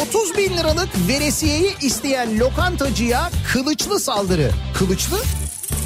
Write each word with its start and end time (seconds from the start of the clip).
30 0.00 0.36
bin 0.36 0.56
liralık 0.56 0.88
veresiyeyi 1.08 1.76
isteyen 1.80 2.38
lokantacıya 2.38 3.30
kılıçlı 3.52 4.00
saldırı. 4.00 4.50
Kılıçlı? 4.74 5.18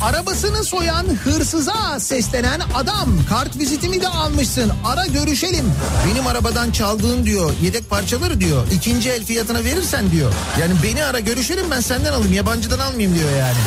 Arabasını 0.02 0.64
soyan 0.64 1.04
hırsıza 1.24 2.00
seslenen 2.00 2.60
adam. 2.74 3.08
Kart 3.28 3.58
vizitimi 3.58 4.00
de 4.02 4.08
almışsın. 4.08 4.72
Ara 4.84 5.06
görüşelim. 5.06 5.72
Benim 6.10 6.26
arabadan 6.26 6.70
çaldığın 6.70 7.24
diyor. 7.24 7.52
Yedek 7.62 7.90
parçaları 7.90 8.40
diyor. 8.40 8.66
ikinci 8.72 9.10
el 9.10 9.24
fiyatına 9.24 9.64
verirsen 9.64 10.10
diyor. 10.10 10.32
Yani 10.60 10.72
beni 10.82 11.04
ara 11.04 11.20
görüşelim 11.20 11.70
ben 11.70 11.80
senden 11.80 12.12
alayım. 12.12 12.32
Yabancıdan 12.32 12.78
almayayım 12.78 13.14
diyor 13.14 13.30
yani. 13.38 13.58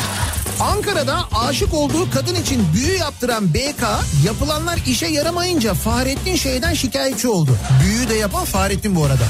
Ankara'da 0.60 1.28
aşık 1.34 1.74
olduğu 1.74 2.10
kadın 2.10 2.34
için 2.34 2.62
büyü 2.74 2.96
yaptıran 2.96 3.54
BK 3.54 3.82
yapılanlar 4.26 4.78
işe 4.86 5.06
yaramayınca 5.06 5.74
Fahrettin 5.74 6.36
şeyden 6.36 6.74
şikayetçi 6.74 7.28
oldu. 7.28 7.50
Büyü 7.84 8.08
de 8.08 8.14
yapan 8.14 8.44
Fahrettin 8.44 8.96
bu 8.96 9.04
arada. 9.04 9.24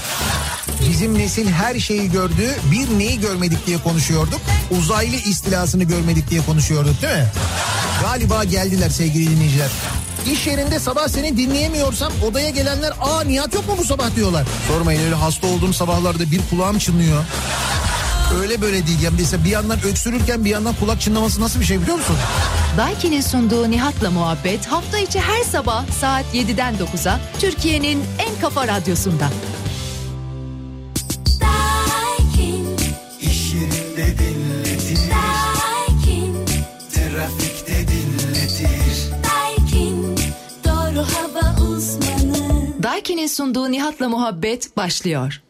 Bizim 0.91 1.19
nesil 1.19 1.49
her 1.49 1.81
şeyi 1.81 2.11
gördü. 2.11 2.57
Bir 2.73 2.99
neyi 2.99 3.21
görmedik 3.21 3.67
diye 3.67 3.79
konuşuyorduk. 3.79 4.41
Uzaylı 4.79 5.17
istilasını 5.17 5.85
görmedik 5.85 6.31
diye 6.31 6.41
konuşuyorduk 6.41 7.03
değil 7.03 7.17
mi? 7.17 7.27
Galiba 8.03 8.45
geldiler 8.45 8.91
sevgili 8.91 9.31
dinleyiciler. 9.31 9.69
İş 10.33 10.47
yerinde 10.47 10.79
sabah 10.79 11.09
seni 11.09 11.37
dinleyemiyorsam 11.37 12.13
odaya 12.31 12.51
gelenler 12.51 12.93
aa 13.01 13.21
Nihat 13.25 13.55
yok 13.55 13.69
mu 13.69 13.75
bu 13.79 13.85
sabah 13.85 14.17
diyorlar. 14.17 14.47
Sormayın 14.69 15.05
öyle 15.05 15.15
hasta 15.15 15.47
olduğum 15.47 15.73
sabahlarda 15.73 16.31
bir 16.31 16.41
kulağım 16.51 16.79
çınlıyor. 16.79 17.25
Öyle 18.41 18.61
böyle 18.61 18.87
değil 18.87 19.03
ya. 19.03 19.11
Mesela 19.19 19.45
bir 19.45 19.51
yandan 19.51 19.83
öksürürken 19.83 20.45
bir 20.45 20.51
yandan 20.51 20.75
kulak 20.75 21.01
çınlaması 21.01 21.41
nasıl 21.41 21.61
bir 21.61 21.65
şey 21.65 21.81
biliyor 21.81 21.97
musun? 21.97 22.17
Daiki'nin 22.77 23.21
sunduğu 23.21 23.71
Nihat'la 23.71 24.11
muhabbet 24.11 24.67
hafta 24.67 24.99
içi 24.99 25.21
her 25.21 25.45
sabah 25.45 25.85
saat 26.01 26.25
7'den 26.35 26.75
9'a 26.75 27.21
Türkiye'nin 27.41 28.05
en 28.19 28.41
kafa 28.41 28.69
radyosunda. 28.69 29.29
Daiki'nin 42.99 43.27
sunduğu 43.27 43.71
Nihat'la 43.73 44.09
muhabbet 44.09 44.77
başlıyor. 44.77 45.43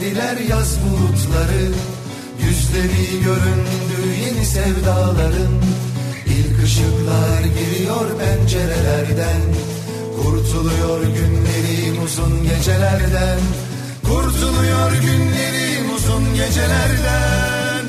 Söylediler 0.00 0.36
yaz 0.48 0.78
bulutları 0.82 1.62
Yüzleri 2.42 3.22
göründü 3.24 4.20
yeni 4.26 4.46
sevdaların. 4.46 5.52
İlk 6.26 6.64
ışıklar 6.64 7.42
giriyor 7.42 8.18
pencerelerden 8.18 9.40
Kurtuluyor 10.22 11.02
günlerim 11.02 12.02
uzun 12.04 12.42
gecelerden. 12.42 13.38
Kurtuluyor 14.02 14.92
günlerim 14.92 15.94
uzun 15.96 16.34
gecelerden. 16.34 17.84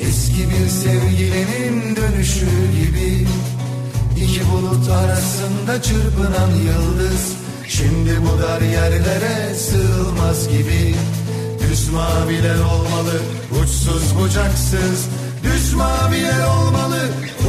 Eski 0.00 0.50
bir 0.50 0.68
sevgilinin 0.68 1.96
dönüşü 1.96 2.46
gibi 2.80 3.26
İki 4.16 4.40
bulut 4.52 4.90
arasında 4.90 5.82
çırpınan 5.82 6.50
yıldız 6.50 7.47
Şimdi 7.68 8.10
bu 8.22 8.42
dar 8.42 8.60
yerlere 8.60 9.54
sığılmaz 9.54 10.48
gibi. 10.48 10.94
Düz 11.60 11.88
maviler 11.88 12.58
olmalı 12.58 13.20
uçsuz 13.62 14.18
bucaksız. 14.18 15.08
Düz 15.44 15.74
maviler 15.74 16.46
olmalı 16.46 17.00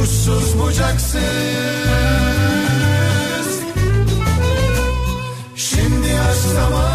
uçsuz 0.02 0.58
bucaksız. 0.58 1.20
Şimdi 5.56 6.20
aşk 6.30 6.54
zamanıdır 6.54 6.89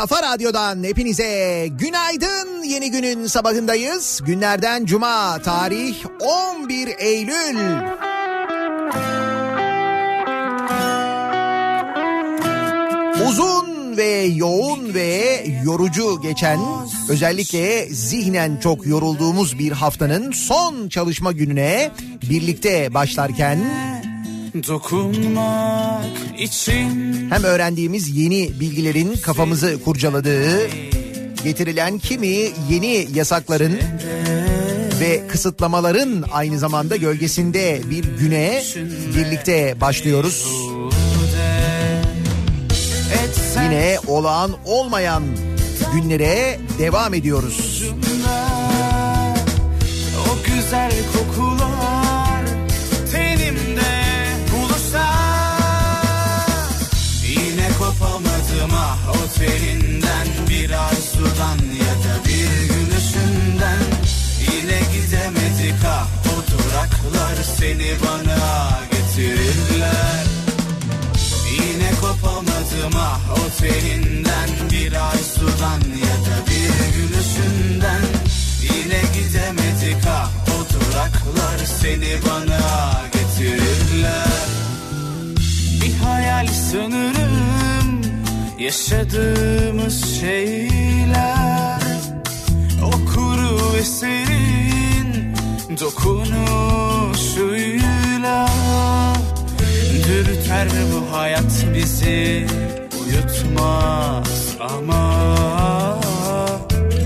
kafa 0.00 0.22
radyodan 0.22 0.84
hepinize 0.84 1.68
günaydın. 1.70 2.62
Yeni 2.62 2.90
günün 2.90 3.26
sabahındayız. 3.26 4.20
Günlerden 4.24 4.84
cuma, 4.84 5.38
tarih 5.42 6.04
11 6.20 6.88
Eylül. 6.98 7.58
Uzun 13.28 13.96
ve 13.96 14.22
yoğun 14.22 14.94
ve 14.94 15.44
yorucu 15.64 16.20
geçen 16.22 16.60
özellikle 17.08 17.86
zihnen 17.86 18.56
çok 18.56 18.86
yorulduğumuz 18.86 19.58
bir 19.58 19.72
haftanın 19.72 20.32
son 20.32 20.88
çalışma 20.88 21.32
gününe 21.32 21.90
birlikte 22.30 22.94
başlarken 22.94 23.58
Dokunmak 24.68 26.29
için 26.40 27.30
hem 27.30 27.44
öğrendiğimiz 27.44 28.16
yeni 28.16 28.60
bilgilerin 28.60 29.16
kafamızı 29.16 29.84
kurcaladığı, 29.84 30.68
getirilen 31.44 31.98
kimi 31.98 32.48
yeni 32.70 33.06
yasakların 33.14 33.78
ve 35.00 35.26
kısıtlamaların 35.28 36.24
aynı 36.32 36.58
zamanda 36.58 36.96
gölgesinde 36.96 37.80
bir 37.90 38.04
güne 38.04 38.62
birlikte 39.16 39.80
başlıyoruz. 39.80 40.46
Yine 43.62 43.98
olağan 44.06 44.50
olmayan 44.64 45.22
günlere 45.94 46.58
devam 46.78 47.14
ediyoruz. 47.14 47.84
O 50.28 50.46
güzel 50.46 50.92
kokular 51.12 51.99
o 59.40 59.42
teninden 59.42 60.26
bir 60.48 60.70
arzudan 60.70 61.58
ya 61.58 61.94
da 62.04 62.24
bir 62.24 62.68
gün 62.68 62.96
ışığından 62.98 63.82
Yine 64.40 64.80
gidemedik 64.92 65.84
ah 65.86 66.08
o 66.26 66.36
duraklar 66.50 67.44
seni 67.58 67.92
bana 68.04 68.70
getirirler. 68.90 70.24
Yine 71.52 71.90
kopamadım 72.00 72.96
ah 72.96 73.20
o 73.32 73.60
teninden 73.60 74.50
bir 74.72 74.92
ay 74.92 75.18
sudan 75.18 75.80
ya 75.80 76.16
da 76.26 76.36
bir 76.46 76.94
gün 76.94 77.10
ışığından 77.20 78.02
Yine 78.62 79.02
gidemedik 79.14 80.06
ah 80.08 80.30
o 80.48 80.74
duraklar 80.74 81.58
seni 81.80 82.18
bana 82.26 83.02
getirirler. 83.12 84.48
Bir 85.82 85.94
hayal 86.04 86.46
sanırım 86.72 87.89
yaşadığımız 88.60 90.20
şeyler 90.20 91.80
O 92.84 92.90
kuru 92.90 93.74
ve 93.74 93.82
serin 93.82 95.34
dokunuşuyla 95.80 98.48
Dürter 100.08 100.68
bu 100.92 101.16
hayat 101.16 101.66
bizi 101.74 102.46
uyutmaz 103.00 104.56
ama 104.60 105.00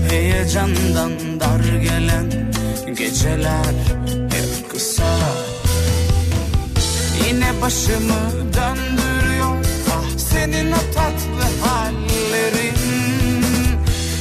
Heyecandan 0.09 1.11
dar 1.39 1.63
gelen 1.81 2.53
geceler 2.97 3.75
hep 4.31 4.71
kısa. 4.71 5.17
Yine 7.27 7.61
başımı 7.61 8.31
döndürüyor 8.53 9.05
ah 9.07 9.24
senin 10.45 10.71
o 10.71 10.93
tatlı 10.93 11.65
hallerin 11.65 12.75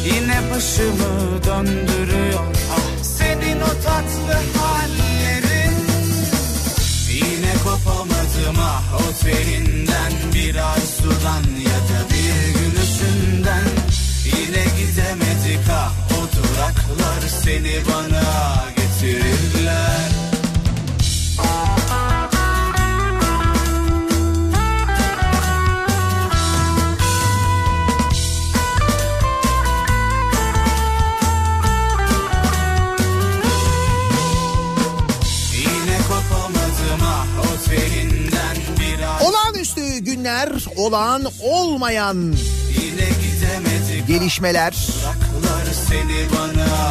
Yine 0.04 0.50
başımı 0.50 1.44
döndürüyor. 1.44 2.44
Ah 2.72 3.02
senin 3.02 3.60
o 3.60 3.72
tatlı 3.84 4.34
hallerin 4.58 5.74
Yine 7.08 7.54
kopamadım 7.64 8.56
ah 8.60 8.82
o 8.94 9.24
teninden 9.24 10.12
bir 10.34 10.54
ay 10.72 10.80
sudan 10.80 11.44
ya 11.60 11.78
da 11.88 12.00
bir 12.10 12.58
gün 12.58 12.74
ışığından 12.82 13.68
Yine 14.24 14.64
gidemedik 14.78 15.68
ah 15.70 15.92
o 16.10 16.36
duraklar 16.36 17.28
seni 17.42 17.76
bana 17.88 18.64
getirirler 18.76 19.33
Günler, 40.44 40.64
olağan 40.76 41.24
olmayan 41.40 42.34
gelişmeler. 44.08 44.74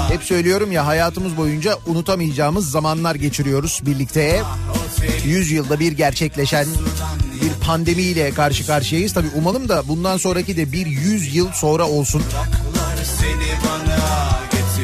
Hep 0.10 0.24
söylüyorum 0.24 0.72
ya 0.72 0.86
hayatımız 0.86 1.38
boyunca 1.38 1.78
unutamayacağımız 1.88 2.72
zamanlar 2.72 3.16
geçiriyoruz 3.16 3.82
birlikte. 3.86 4.42
o 4.72 5.02
teninden 5.02 5.28
100 5.28 5.52
yılda 5.52 5.80
bir 5.80 5.92
gerçekleşen 5.92 6.68
bir 7.42 7.66
pandemiyle 7.66 8.32
karşı 8.32 8.68
karşıyayız. 8.68 9.14
Tabii 9.14 9.30
umalım 9.36 9.70
da 9.70 9.88
bundan 9.88 10.18
sonraki 10.18 10.58
de 10.58 10.72
bir 10.72 10.86
100 10.86 11.36
yıl 11.36 11.52
sonra 11.52 11.88
olsun. 11.88 12.24
bana 13.66 13.93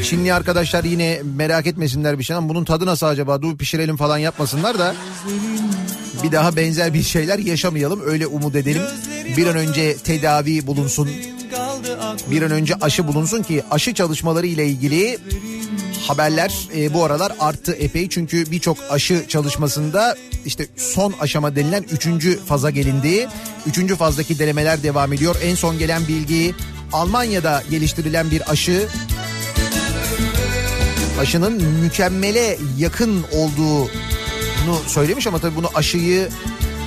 Çinli 0.10 0.34
arkadaşlar 0.34 0.84
yine 0.84 1.22
merak 1.36 1.68
etmesinler 1.68 2.20
bir 2.20 2.24
şey 2.24 2.36
ama 2.36 2.50
bunun 2.50 2.64
tadı 2.64 2.86
nasıl 2.86 3.06
acaba 3.06 3.42
dur 3.42 3.58
pişirelim 3.58 3.98
falan 3.98 4.18
yapmasınlar 4.18 4.80
da 4.80 4.96
bir 6.24 6.32
daha 6.32 6.56
benzer 6.56 6.94
bir 6.94 7.04
şeyler 7.04 7.40
yaşamayalım 7.40 8.02
öyle 8.06 8.28
umut 8.28 8.56
edelim. 8.56 8.82
Bir 9.38 9.48
an 9.48 9.56
önce 9.56 9.98
tedavi 9.98 10.68
bulunsun. 10.68 11.10
Bir 12.32 12.42
an 12.42 12.52
önce 12.52 12.76
aşı 12.82 13.08
bulunsun 13.08 13.44
ki 13.44 13.64
aşı 13.72 13.94
çalışmaları 13.94 14.48
ile 14.48 14.68
ilgili 14.68 15.18
haberler 16.08 16.68
e, 16.76 16.94
bu 16.94 17.04
aralar 17.04 17.32
arttı 17.40 17.72
epey. 17.72 18.10
Çünkü 18.10 18.52
birçok 18.52 18.78
aşı 18.90 19.26
çalışmasında 19.28 20.16
işte 20.46 20.68
son 20.78 21.14
aşama 21.20 21.56
denilen 21.56 21.86
üçüncü 21.92 22.40
faza 22.40 22.70
gelindi. 22.70 23.28
Üçüncü 23.66 23.96
fazdaki 23.96 24.40
denemeler 24.40 24.84
devam 24.84 25.14
ediyor. 25.14 25.36
En 25.44 25.56
son 25.56 25.80
gelen 25.80 26.08
bilgi 26.08 26.56
Almanya'da 26.94 27.64
geliştirilen 27.70 28.32
bir 28.32 28.52
aşı 28.52 28.88
aşının 31.20 31.64
mükemmele 31.64 32.58
yakın 32.78 33.26
olduğunu 33.32 34.80
söylemiş 34.88 35.28
ama 35.28 35.40
tabii 35.40 35.56
bunu 35.56 35.70
aşıyı 35.76 36.30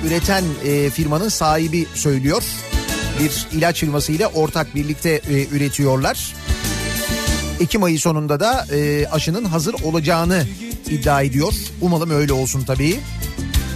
üreten 0.07 0.43
e, 0.65 0.89
firmanın 0.89 1.29
sahibi 1.29 1.87
söylüyor. 1.93 2.43
Bir 3.19 3.47
ilaç 3.57 3.79
firmasıyla 3.79 4.27
ortak 4.27 4.75
birlikte 4.75 5.09
e, 5.09 5.47
üretiyorlar. 5.47 6.35
Ekim 7.59 7.83
ayı 7.83 7.99
sonunda 7.99 8.39
da 8.39 8.65
e, 8.75 9.07
aşının 9.07 9.45
hazır 9.45 9.75
olacağını 9.83 10.47
iddia 10.89 11.21
ediyor. 11.21 11.53
Umalım 11.81 12.09
öyle 12.09 12.33
olsun 12.33 12.63
tabii. 12.63 12.99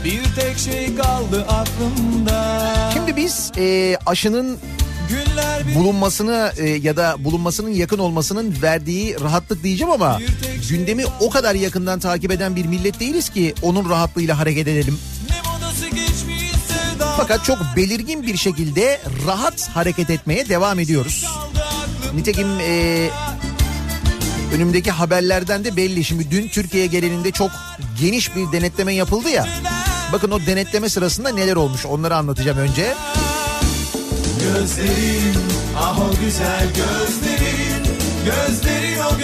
Bir 0.03 0.23
tek 0.41 0.57
şey 0.57 0.95
kaldı 0.95 1.45
aklımda. 1.49 2.91
Şimdi 2.93 3.15
biz 3.15 3.51
e, 3.57 3.97
aşının 4.05 4.57
bulunmasını 5.75 6.51
e, 6.57 6.69
ya 6.69 6.97
da 6.97 7.15
bulunmasının 7.19 7.69
yakın 7.69 7.99
olmasının 7.99 8.55
verdiği 8.61 9.19
rahatlık 9.21 9.63
diyeceğim 9.63 9.91
ama 9.91 10.19
gündemi 10.69 11.03
o 11.19 11.29
kadar 11.29 11.55
yakından 11.55 11.99
takip 11.99 12.31
eden 12.31 12.55
bir 12.55 12.65
millet 12.65 12.99
değiliz 12.99 13.29
ki 13.29 13.53
onun 13.61 13.89
rahatlığıyla 13.89 14.39
hareket 14.39 14.67
edelim. 14.67 14.99
Fakat 17.17 17.45
çok 17.45 17.57
belirgin 17.75 18.23
bir 18.23 18.37
şekilde 18.37 19.01
rahat 19.27 19.69
hareket 19.69 20.09
etmeye 20.09 20.49
devam 20.49 20.79
ediyoruz. 20.79 21.25
Nitekim 22.15 22.47
e, 22.59 23.09
önümdeki 24.55 24.91
haberlerden 24.91 25.63
de 25.63 25.75
belli. 25.75 26.03
Şimdi 26.03 26.31
dün 26.31 26.47
Türkiye 26.47 26.85
genelinde 26.85 27.31
çok 27.31 27.51
geniş 27.99 28.35
bir 28.35 28.51
denetleme 28.51 28.93
yapıldı 28.93 29.29
ya. 29.29 29.47
Bakın 30.13 30.31
o 30.31 30.39
denetleme 30.45 30.89
sırasında 30.89 31.29
neler 31.29 31.55
olmuş 31.55 31.85
onları 31.85 32.15
anlatacağım 32.15 32.57
önce. 32.57 32.93
Gözlerin 34.39 35.37
ah 35.77 35.99
o 35.99 36.11
güzel 36.25 36.67
gözlerin 36.67 37.97
Gözlerin 38.27 38.99
o 38.99 39.16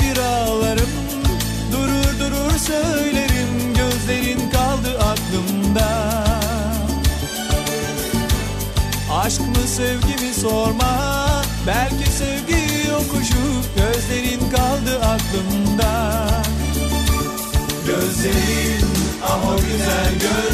bir 0.00 0.18
ağlarım 0.18 0.90
Durur 1.72 2.18
durur 2.20 2.58
söylerim 2.58 3.74
Gözlerin 3.76 4.50
kaldı 4.50 4.98
aklımda. 4.98 5.88
Aşk 9.12 9.40
mı 9.40 9.66
sevgi 9.66 10.24
mi 10.24 10.34
sorma 10.40 11.42
Belki 11.66 12.10
sevgi 12.10 12.88
yokuşu 12.88 13.42
Gözlerin 13.76 14.50
kaldı 14.50 15.00
aklımda. 15.04 16.26
Gözlerin 17.86 18.86
ah 19.26 19.48
o 19.48 19.56
güzel 19.56 20.12
gözlerin 20.12 20.51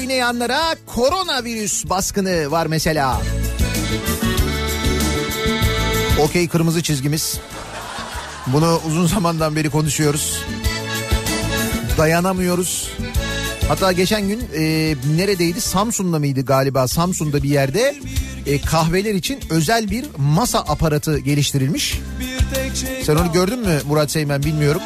oynayanlara 0.00 0.76
koronavirüs 0.86 1.84
baskını 1.84 2.50
var 2.50 2.66
mesela. 2.66 3.20
Okey 6.20 6.48
kırmızı 6.48 6.82
çizgimiz. 6.82 7.38
Bunu 8.46 8.80
uzun 8.86 9.06
zamandan 9.06 9.56
beri 9.56 9.70
konuşuyoruz. 9.70 10.44
Dayanamıyoruz. 11.98 12.90
Hatta 13.68 13.92
geçen 13.92 14.28
gün 14.28 14.40
e, 14.56 14.94
neredeydi? 15.16 15.60
Samsun'da 15.60 16.18
mıydı 16.18 16.44
galiba? 16.44 16.88
Samsun'da 16.88 17.42
bir 17.42 17.48
yerde 17.48 17.96
e, 18.46 18.60
kahveler 18.60 19.14
için 19.14 19.40
özel 19.50 19.90
bir 19.90 20.04
masa 20.16 20.58
aparatı 20.58 21.18
geliştirilmiş. 21.18 22.00
Sen 23.02 23.16
onu 23.16 23.32
gördün 23.32 23.58
mü 23.58 23.80
Murat 23.88 24.10
Seymen 24.10 24.42
bilmiyorum. 24.42 24.82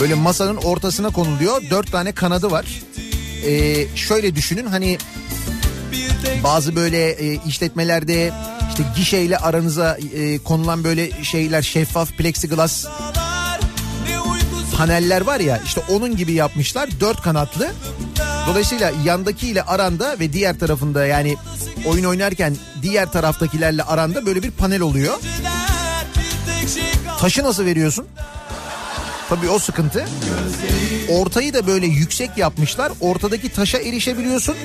Böyle 0.00 0.14
masanın 0.14 0.56
ortasına 0.56 1.10
konuluyor. 1.10 1.62
Dört 1.70 1.92
tane 1.92 2.12
kanadı 2.12 2.50
var. 2.50 2.66
Ee, 3.48 3.86
şöyle 3.96 4.34
düşünün 4.34 4.66
hani 4.66 4.98
bazı 6.44 6.76
böyle 6.76 7.10
e, 7.10 7.40
işletmelerde 7.46 8.32
işte 8.70 8.82
gişeyle 8.96 9.38
aranıza 9.38 9.98
e, 10.14 10.38
konulan 10.38 10.84
böyle 10.84 11.24
şeyler 11.24 11.62
şeffaf 11.62 12.12
plexiglas 12.12 12.86
paneller 14.76 15.20
var 15.20 15.40
ya 15.40 15.60
işte 15.64 15.82
onun 15.88 16.16
gibi 16.16 16.32
yapmışlar 16.32 16.88
dört 17.00 17.22
kanatlı. 17.22 17.72
Dolayısıyla 18.48 18.92
yandakiyle 19.04 19.62
aranda 19.62 20.16
ve 20.20 20.32
diğer 20.32 20.58
tarafında 20.58 21.06
yani 21.06 21.36
oyun 21.86 22.04
oynarken 22.04 22.56
diğer 22.82 23.12
taraftakilerle 23.12 23.82
aranda 23.82 24.26
böyle 24.26 24.42
bir 24.42 24.50
panel 24.50 24.80
oluyor. 24.80 25.14
Taşı 27.20 27.44
nasıl 27.44 27.64
veriyorsun? 27.64 28.06
Tabii 29.28 29.48
o 29.48 29.58
sıkıntı. 29.58 30.04
Ortayı 31.08 31.54
da 31.54 31.66
böyle 31.66 31.86
yüksek 31.86 32.30
yapmışlar. 32.36 32.92
Ortadaki 33.00 33.48
taşa 33.48 33.78
erişebiliyorsun. 33.78 34.56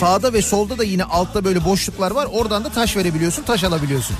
Sağda 0.00 0.32
ve 0.32 0.42
solda 0.42 0.78
da 0.78 0.84
yine 0.84 1.04
altta 1.04 1.44
böyle 1.44 1.64
boşluklar 1.64 2.10
var. 2.10 2.28
Oradan 2.32 2.64
da 2.64 2.68
taş 2.68 2.96
verebiliyorsun, 2.96 3.42
taş 3.42 3.64
alabiliyorsun. 3.64 4.16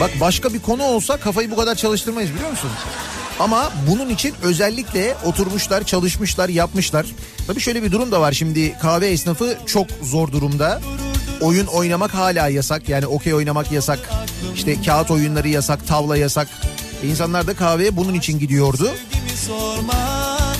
Bak 0.00 0.10
başka 0.20 0.54
bir 0.54 0.60
konu 0.60 0.82
olsa 0.82 1.16
kafayı 1.16 1.50
bu 1.50 1.56
kadar 1.56 1.74
çalıştırmayız 1.74 2.34
biliyor 2.34 2.50
musun? 2.50 2.70
Ama 3.40 3.72
bunun 3.90 4.08
için 4.08 4.34
özellikle 4.42 5.16
oturmuşlar, 5.24 5.84
çalışmışlar, 5.84 6.48
yapmışlar. 6.48 7.06
Tabii 7.46 7.60
şöyle 7.60 7.82
bir 7.82 7.92
durum 7.92 8.12
da 8.12 8.20
var 8.20 8.32
şimdi 8.32 8.78
kahve 8.78 9.06
esnafı 9.08 9.58
çok 9.66 9.86
zor 10.02 10.32
durumda. 10.32 10.80
Oyun 11.42 11.66
oynamak 11.66 12.14
hala 12.14 12.48
yasak 12.48 12.88
yani 12.88 13.06
okey 13.06 13.34
oynamak 13.34 13.72
yasak. 13.72 13.98
İşte 14.54 14.82
kağıt 14.82 15.10
oyunları 15.10 15.48
yasak, 15.48 15.86
tavla 15.86 16.16
yasak. 16.16 16.48
E 17.02 17.08
İnsanlar 17.08 17.46
da 17.46 17.54
kahveye 17.54 17.96
bunun 17.96 18.14
için 18.14 18.38
gidiyordu. 18.38 18.90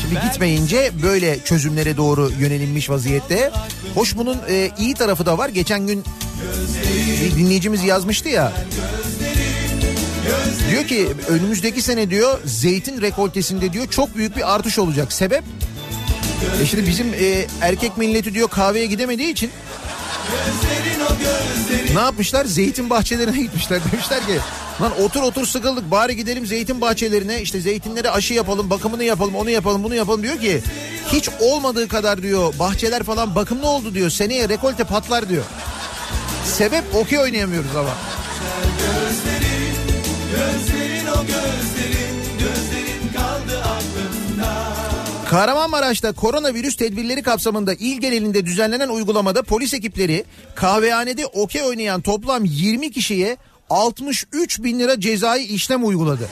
Şimdi 0.02 0.20
gitmeyince 0.24 0.90
böyle 1.02 1.38
çözümlere 1.44 1.96
doğru 1.96 2.30
yönelinmiş 2.40 2.90
vaziyette. 2.90 3.50
Hoş 3.94 4.16
bunun 4.16 4.38
e, 4.48 4.70
iyi 4.78 4.94
tarafı 4.94 5.26
da 5.26 5.38
var. 5.38 5.48
Geçen 5.48 5.86
gün 5.86 6.04
bir 7.24 7.36
dinleyicimiz 7.36 7.84
yazmıştı 7.84 8.28
ya. 8.28 8.52
Diyor 10.70 10.84
ki 10.86 11.08
önümüzdeki 11.28 11.82
sene 11.82 12.10
diyor 12.10 12.38
zeytin 12.44 13.00
rekoltesinde 13.00 13.72
diyor 13.72 13.86
çok 13.90 14.16
büyük 14.16 14.36
bir 14.36 14.54
artış 14.54 14.78
olacak. 14.78 15.12
Sebep? 15.12 15.44
E 16.62 16.66
şimdi 16.66 16.86
bizim 16.86 17.06
e, 17.14 17.46
erkek 17.60 17.96
milleti 17.96 18.34
diyor 18.34 18.48
kahveye 18.48 18.86
gidemediği 18.86 19.32
için 19.32 19.50
ne 21.94 22.00
yapmışlar? 22.00 22.44
Zeytin 22.44 22.90
bahçelerine 22.90 23.42
gitmişler. 23.42 23.80
Demişler 23.92 24.26
ki 24.26 24.38
lan 24.82 24.92
otur 25.02 25.22
otur 25.22 25.46
sıkıldık 25.46 25.90
bari 25.90 26.16
gidelim 26.16 26.46
zeytin 26.46 26.80
bahçelerine 26.80 27.42
işte 27.42 27.60
zeytinlere 27.60 28.10
aşı 28.10 28.34
yapalım 28.34 28.70
bakımını 28.70 29.04
yapalım 29.04 29.34
onu 29.34 29.50
yapalım 29.50 29.84
bunu 29.84 29.94
yapalım 29.94 30.22
diyor 30.22 30.40
ki 30.40 30.62
hiç 31.12 31.28
olmadığı 31.40 31.88
kadar 31.88 32.22
diyor 32.22 32.54
bahçeler 32.58 33.02
falan 33.02 33.34
bakımlı 33.34 33.68
oldu 33.68 33.94
diyor 33.94 34.10
seneye 34.10 34.48
rekolte 34.48 34.84
patlar 34.84 35.28
diyor. 35.28 35.44
Sebep 36.44 36.84
okey 36.94 37.18
oynayamıyoruz 37.18 37.76
ama. 37.76 37.90
Gözlerin 38.78 39.74
o 41.08 41.12
gözlerin 41.26 41.26
Gözlerin 41.26 42.11
Kahramanmaraş'ta 45.32 46.12
koronavirüs 46.12 46.76
tedbirleri 46.76 47.22
kapsamında 47.22 47.74
il 47.74 48.00
genelinde 48.00 48.46
düzenlenen 48.46 48.88
uygulamada 48.88 49.42
polis 49.42 49.74
ekipleri 49.74 50.24
kahvehanede 50.54 51.26
okey 51.26 51.62
oynayan 51.62 52.00
toplam 52.00 52.44
20 52.44 52.90
kişiye 52.90 53.36
63 53.70 54.62
bin 54.62 54.78
lira 54.78 55.00
cezai 55.00 55.42
işlem 55.42 55.86
uyguladı. 55.86 56.28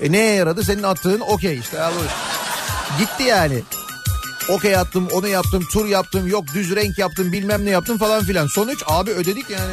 E 0.00 0.12
neye 0.12 0.34
yaradı? 0.34 0.64
Senin 0.64 0.82
attığın 0.82 1.20
okey 1.20 1.58
işte. 1.58 1.82
al 1.82 1.92
buyur. 1.98 2.10
Gitti 2.98 3.22
yani. 3.22 3.62
Okey 4.48 4.76
attım, 4.76 5.08
onu 5.12 5.28
yaptım, 5.28 5.64
tur 5.72 5.86
yaptım, 5.86 6.26
yok 6.26 6.44
düz 6.54 6.76
renk 6.76 6.98
yaptım, 6.98 7.32
bilmem 7.32 7.66
ne 7.66 7.70
yaptım 7.70 7.98
falan 7.98 8.24
filan. 8.24 8.46
Sonuç 8.46 8.82
abi 8.86 9.10
ödedik 9.10 9.50
yani. 9.50 9.72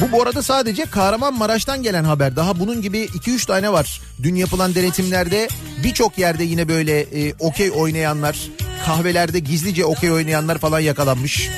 Bu 0.00 0.12
bu 0.12 0.22
arada 0.22 0.42
sadece 0.42 0.84
Kahramanmaraş'tan 0.84 1.82
gelen 1.82 2.04
haber. 2.04 2.36
Daha 2.36 2.60
bunun 2.60 2.82
gibi 2.82 2.98
2-3 2.98 3.46
tane 3.46 3.72
var. 3.72 4.00
Dün 4.22 4.34
yapılan 4.34 4.74
denetimlerde 4.74 5.48
birçok 5.84 6.18
yerde 6.18 6.44
yine 6.44 6.68
böyle 6.68 7.00
e, 7.00 7.34
okey 7.38 7.70
oynayanlar, 7.70 8.38
kahvelerde 8.86 9.38
gizlice 9.38 9.84
okey 9.84 10.12
oynayanlar 10.12 10.58
falan 10.58 10.80
yakalanmış. 10.80 11.50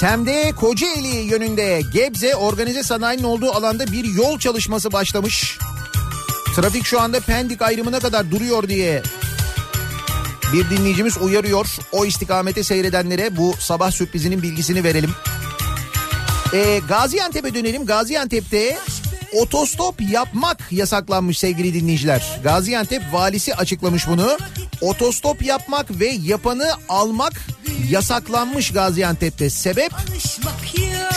Tem'de 0.00 0.52
Kocaeli 0.56 1.16
yönünde 1.16 1.80
Gebze 1.92 2.36
organize 2.36 2.82
sanayinin 2.82 3.22
olduğu 3.22 3.52
alanda 3.52 3.86
bir 3.86 4.04
yol 4.04 4.38
çalışması 4.38 4.92
başlamış. 4.92 5.58
Trafik 6.56 6.84
şu 6.84 7.00
anda 7.00 7.20
Pendik 7.20 7.62
ayrımına 7.62 8.00
kadar 8.00 8.30
duruyor 8.30 8.68
diye 8.68 9.02
bir 10.52 10.70
dinleyicimiz 10.70 11.18
uyarıyor. 11.18 11.66
O 11.92 12.04
istikamete 12.04 12.64
seyredenlere 12.64 13.36
bu 13.36 13.54
sabah 13.58 13.90
sürprizinin 13.90 14.42
bilgisini 14.42 14.84
verelim. 14.84 15.10
Ee, 16.54 16.80
Gaziantep'e 16.88 17.54
dönelim. 17.54 17.86
Gaziantep'te 17.86 18.78
otostop 19.32 20.00
yapmak 20.10 20.72
yasaklanmış 20.72 21.38
sevgili 21.38 21.74
dinleyiciler. 21.74 22.40
Gaziantep 22.44 23.02
valisi 23.12 23.54
açıklamış 23.54 24.08
bunu. 24.08 24.38
Otostop 24.80 25.42
yapmak 25.42 26.00
ve 26.00 26.06
yapanı 26.06 26.72
almak 26.88 27.32
yasaklanmış 27.90 28.72
Gaziantep'te. 28.72 29.50
Sebep 29.50 29.92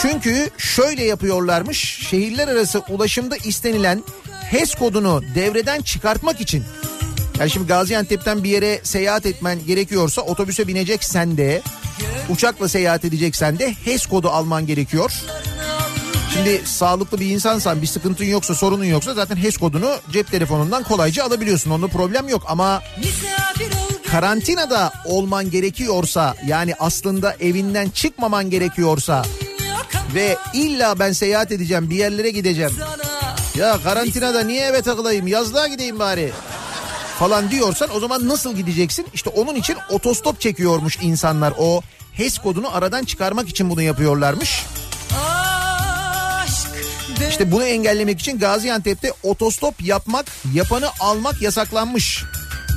çünkü 0.02 0.50
şöyle 0.58 1.04
yapıyorlarmış. 1.04 2.08
Şehirler 2.10 2.48
arası 2.48 2.80
ulaşımda 2.90 3.38
istenilen 3.38 4.04
HES 4.52 4.76
kodunu 4.76 5.24
devreden 5.36 5.82
çıkartmak 5.82 6.42
için. 6.42 6.64
Yani 7.40 7.50
şimdi 7.50 7.68
Gaziantep'ten 7.68 8.44
bir 8.44 8.50
yere 8.50 8.80
seyahat 8.84 9.26
etmen 9.26 9.66
gerekiyorsa 9.66 10.22
otobüse 10.22 10.68
bineceksen 10.68 11.38
de 11.38 11.62
uçakla 12.30 12.70
seyahat 12.70 13.06
edeceksen 13.06 13.60
de 13.60 13.74
HES 13.86 14.06
kodu 14.06 14.30
alman 14.30 14.66
gerekiyor. 14.66 15.12
Şimdi 16.34 16.62
sağlıklı 16.66 17.20
bir 17.20 17.26
insansan 17.30 17.82
bir 17.82 17.88
sıkıntın 17.88 18.26
yoksa 18.26 18.56
sorunun 18.56 18.84
yoksa 18.84 19.14
zaten 19.14 19.36
HES 19.36 19.58
kodunu 19.58 19.96
cep 20.12 20.32
telefonundan 20.32 20.84
kolayca 20.84 21.24
alabiliyorsun. 21.24 21.72
Onda 21.72 21.88
problem 21.88 22.30
yok 22.30 22.44
ama 22.48 22.82
karantinada 24.12 24.94
olman 25.06 25.52
gerekiyorsa 25.52 26.36
yani 26.48 26.74
aslında 26.80 27.36
evinden 27.40 27.90
çıkmaman 27.90 28.50
gerekiyorsa 28.50 29.24
ve 30.16 30.38
illa 30.54 31.00
ben 31.00 31.12
seyahat 31.12 31.52
edeceğim 31.52 31.90
bir 31.90 31.96
yerlere 31.96 32.30
gideceğim. 32.30 32.72
Ya 33.56 33.78
karantinada 33.84 34.44
niye 34.44 34.66
eve 34.66 34.82
takılayım 34.82 35.28
yazlığa 35.28 35.68
gideyim 35.68 36.00
bari 36.00 36.32
falan 37.20 37.52
diyorsan 37.52 37.90
o 37.96 38.00
zaman 38.00 38.28
nasıl 38.28 38.56
gideceksin? 38.56 39.08
İşte 39.14 39.30
onun 39.30 39.56
için 39.56 39.78
otostop 39.90 40.42
çekiyormuş 40.42 40.98
insanlar 41.02 41.54
o 41.58 41.82
HES 42.14 42.38
kodunu 42.38 42.76
aradan 42.76 43.04
çıkarmak 43.04 43.50
için 43.50 43.70
bunu 43.70 43.82
yapıyorlarmış. 43.82 44.64
İşte 47.30 47.52
bunu 47.52 47.64
engellemek 47.64 48.20
için 48.20 48.40
Gaziantep'te 48.40 49.12
otostop 49.24 49.82
yapmak, 49.82 50.26
yapanı 50.54 50.90
almak 51.00 51.42
yasaklanmış. 51.42 52.24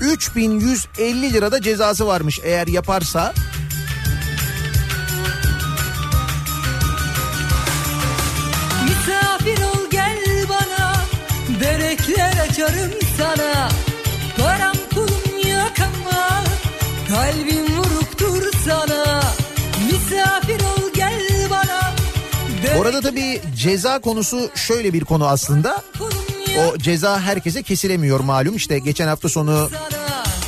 3150 0.00 1.32
lirada 1.32 1.62
cezası 1.62 2.06
varmış 2.06 2.40
eğer 2.44 2.66
yaparsa. 2.66 3.34
Misafir 8.84 9.62
ol 9.62 9.90
gel 9.90 10.48
bana 10.48 10.94
Börekler 11.60 12.48
açarım 12.50 12.92
sana 13.18 13.68
Param 14.36 14.76
pulum 14.90 15.50
yok 15.52 15.72
ama 15.78 16.44
Kalbim 17.08 17.65
Bu 22.76 22.82
arada 22.82 23.00
tabii 23.00 23.40
ceza 23.56 23.98
konusu 23.98 24.50
şöyle 24.54 24.92
bir 24.92 25.04
konu 25.04 25.26
aslında. 25.26 25.82
O 26.58 26.78
ceza 26.78 27.20
herkese 27.20 27.62
kesilemiyor 27.62 28.20
malum. 28.20 28.56
İşte 28.56 28.78
geçen 28.78 29.08
hafta 29.08 29.28
sonu 29.28 29.70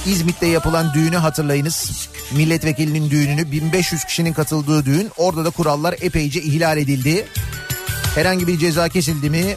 İzmit'te 0.06 0.46
yapılan 0.46 0.94
düğünü 0.94 1.16
hatırlayınız. 1.16 2.08
Milletvekilinin 2.32 3.10
düğününü 3.10 3.52
1500 3.52 4.04
kişinin 4.04 4.32
katıldığı 4.32 4.84
düğün. 4.84 5.10
Orada 5.16 5.44
da 5.44 5.50
kurallar 5.50 5.94
epeyce 6.00 6.42
ihlal 6.42 6.78
edildi. 6.78 7.26
Herhangi 8.14 8.46
bir 8.46 8.58
ceza 8.58 8.88
kesildi 8.88 9.30
mi? 9.30 9.56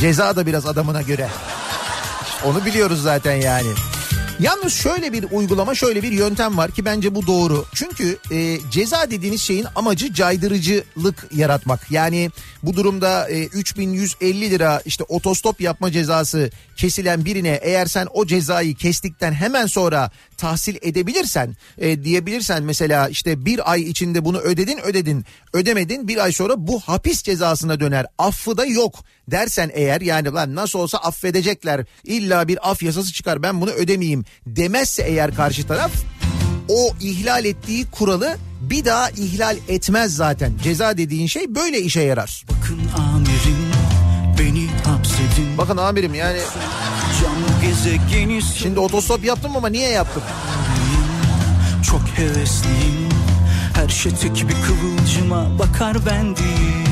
Ceza 0.00 0.36
da 0.36 0.46
biraz 0.46 0.66
adamına 0.66 1.02
göre. 1.02 1.28
Onu 2.44 2.64
biliyoruz 2.64 3.02
zaten 3.02 3.34
yani. 3.34 3.68
Yalnız 4.40 4.74
şöyle 4.74 5.12
bir 5.12 5.26
uygulama 5.30 5.74
şöyle 5.74 6.02
bir 6.02 6.12
yöntem 6.12 6.56
var 6.56 6.70
ki 6.70 6.84
bence 6.84 7.14
bu 7.14 7.26
doğru. 7.26 7.64
Çünkü 7.74 8.18
e, 8.30 8.58
ceza 8.70 9.10
dediğiniz 9.10 9.42
şeyin 9.42 9.66
amacı 9.74 10.14
caydırıcılık 10.14 11.26
yaratmak. 11.32 11.90
Yani 11.90 12.30
bu 12.62 12.76
durumda 12.76 13.28
e, 13.28 13.44
3150 13.44 14.50
lira 14.50 14.82
işte 14.84 15.04
otostop 15.08 15.60
yapma 15.60 15.92
cezası 15.92 16.50
kesilen 16.76 17.24
birine 17.24 17.58
eğer 17.62 17.86
sen 17.86 18.06
o 18.14 18.26
cezayı 18.26 18.74
kestikten 18.74 19.32
hemen 19.32 19.66
sonra 19.66 20.10
tahsil 20.38 20.76
edebilirsen 20.82 21.56
e, 21.78 22.04
diyebilirsen 22.04 22.62
mesela 22.62 23.08
işte 23.08 23.44
bir 23.44 23.72
ay 23.72 23.82
içinde 23.82 24.24
bunu 24.24 24.38
ödedin 24.38 24.78
ödedin 24.78 25.24
ödemedin 25.52 26.08
bir 26.08 26.24
ay 26.24 26.32
sonra 26.32 26.54
bu 26.56 26.80
hapis 26.80 27.22
cezasına 27.22 27.80
döner 27.80 28.06
affı 28.18 28.56
da 28.56 28.64
yok 28.64 28.94
dersen 29.28 29.70
eğer 29.74 30.00
yani 30.00 30.32
lan 30.32 30.54
nasıl 30.54 30.78
olsa 30.78 30.98
affedecekler 30.98 31.84
illa 32.04 32.48
bir 32.48 32.70
af 32.70 32.82
yasası 32.82 33.12
çıkar 33.12 33.42
ben 33.42 33.60
bunu 33.60 33.70
ödemeyeyim 33.70 34.24
demezse 34.46 35.02
eğer 35.02 35.34
karşı 35.34 35.66
taraf 35.66 35.92
o 36.68 36.90
ihlal 37.00 37.44
ettiği 37.44 37.90
kuralı 37.90 38.36
bir 38.60 38.84
daha 38.84 39.10
ihlal 39.10 39.56
etmez 39.68 40.16
zaten. 40.16 40.52
Ceza 40.62 40.96
dediğin 40.96 41.26
şey 41.26 41.54
böyle 41.54 41.80
işe 41.80 42.00
yarar. 42.00 42.44
Bakın 42.50 42.80
amirim 43.02 43.58
beni 44.38 44.68
hapsedin 44.84 45.58
Bakın 45.58 45.76
amirim 45.76 46.14
yani 46.14 46.38
şimdi 48.58 48.80
otostop 48.80 49.24
yaptım 49.24 49.56
ama 49.56 49.68
niye 49.68 49.88
yaptım? 49.88 50.22
Çok 51.82 52.00
hevesliyim. 52.00 53.08
Her 53.74 53.88
şey 53.88 54.12
tek 54.12 54.48
bir 54.48 54.54
kıvılcıma 54.54 55.58
bakar 55.58 55.96
ben 56.06 56.36
değil 56.36 56.88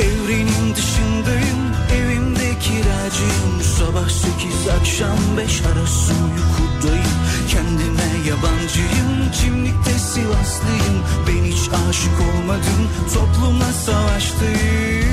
Evrenin 0.00 0.74
dışındayım 0.74 1.72
Evimde 1.96 2.58
kiracıyım 2.58 3.62
Sabah 3.78 4.08
sekiz 4.08 4.68
akşam 4.80 5.18
beş 5.36 5.62
arası 5.62 6.12
uykudayım. 6.12 7.06
Kendime 7.48 8.28
yabancıyım 8.28 9.32
Kimlikte 9.32 9.98
Sivaslıyım. 9.98 11.02
Ben 11.28 11.44
hiç 11.44 11.68
aşık 11.88 12.20
olmadım 12.20 12.88
Toplumla 13.14 13.72
savaştayım 13.72 15.11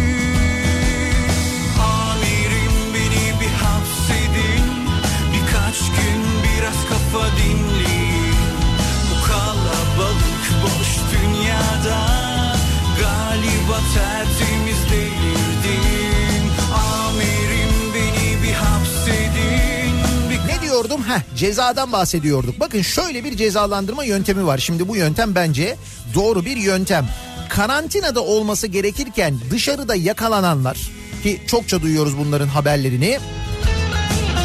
diyordum? 20.83 21.03
Heh 21.07 21.37
cezadan 21.37 21.91
bahsediyorduk. 21.91 22.59
Bakın 22.59 22.81
şöyle 22.81 23.23
bir 23.23 23.37
cezalandırma 23.37 24.03
yöntemi 24.03 24.45
var. 24.45 24.57
Şimdi 24.57 24.87
bu 24.87 24.95
yöntem 24.95 25.35
bence 25.35 25.75
doğru 26.15 26.45
bir 26.45 26.57
yöntem. 26.57 27.09
Karantinada 27.49 28.23
olması 28.23 28.67
gerekirken 28.67 29.39
dışarıda 29.51 29.95
yakalananlar 29.95 30.77
ki 31.23 31.41
çokça 31.47 31.81
duyuyoruz 31.81 32.17
bunların 32.17 32.47
haberlerini. 32.47 33.19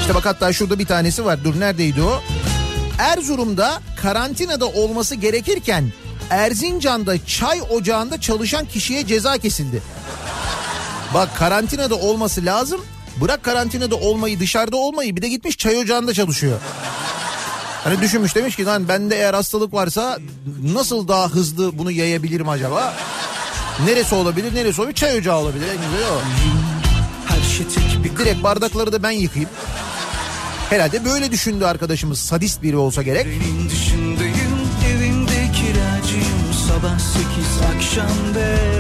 İşte 0.00 0.14
bak 0.14 0.26
hatta 0.26 0.52
şurada 0.52 0.78
bir 0.78 0.86
tanesi 0.86 1.24
var. 1.24 1.44
Dur 1.44 1.60
neredeydi 1.60 2.02
o? 2.02 2.22
Erzurum'da 2.98 3.82
karantinada 4.02 4.66
olması 4.66 5.14
gerekirken 5.14 5.92
Erzincan'da 6.30 7.26
çay 7.26 7.60
ocağında 7.70 8.20
çalışan 8.20 8.66
kişiye 8.66 9.06
ceza 9.06 9.38
kesildi. 9.38 9.82
Bak 11.14 11.36
karantinada 11.36 11.94
olması 11.94 12.44
lazım. 12.44 12.80
Bırak 13.20 13.42
karantinada 13.42 13.96
olmayı 13.96 14.40
dışarıda 14.40 14.77
olmayı 14.77 15.16
bir 15.16 15.22
de 15.22 15.29
gitmiş 15.29 15.59
çay 15.59 15.77
ocağında 15.77 16.14
çalışıyor. 16.14 16.61
Hani 17.85 18.00
düşünmüş 18.00 18.35
demiş 18.35 18.57
ki 18.57 18.64
lan 18.64 18.88
bende 18.88 19.16
eğer 19.16 19.35
hastalık 19.35 19.74
varsa 19.74 20.18
nasıl 20.74 21.09
daha 21.09 21.29
hızlı 21.29 21.79
bunu 21.79 21.90
yayabilirim 21.90 22.48
acaba? 22.48 22.94
Neresi 23.87 24.14
olabilir 24.14 24.55
neresi 24.55 24.81
olabilir 24.81 24.94
çay 24.96 25.18
ocağı 25.18 25.37
olabilir 25.37 25.66
en 25.66 25.77
güzeli 25.77 26.11
o. 26.11 26.20
her 27.27 27.42
şey 27.42 27.66
tek 27.66 28.05
bir 28.05 28.18
Direkt 28.18 28.42
bardakları 28.42 28.92
da 28.92 29.03
ben 29.03 29.11
yıkayayım. 29.11 29.50
Herhalde 30.70 31.05
böyle 31.05 31.33
düşündü 31.33 31.64
arkadaşımız 31.64 32.18
sadist 32.18 32.62
biri 32.62 32.77
olsa 32.77 33.03
gerek. 33.03 33.27
Evrenin 33.27 33.70
dışındayım 33.70 34.55
Evimde 34.90 35.53
kiracıyım 35.53 36.53
Sabah 36.68 36.98
sekiz 36.98 37.77
akşam 37.77 38.35
beş 38.35 38.73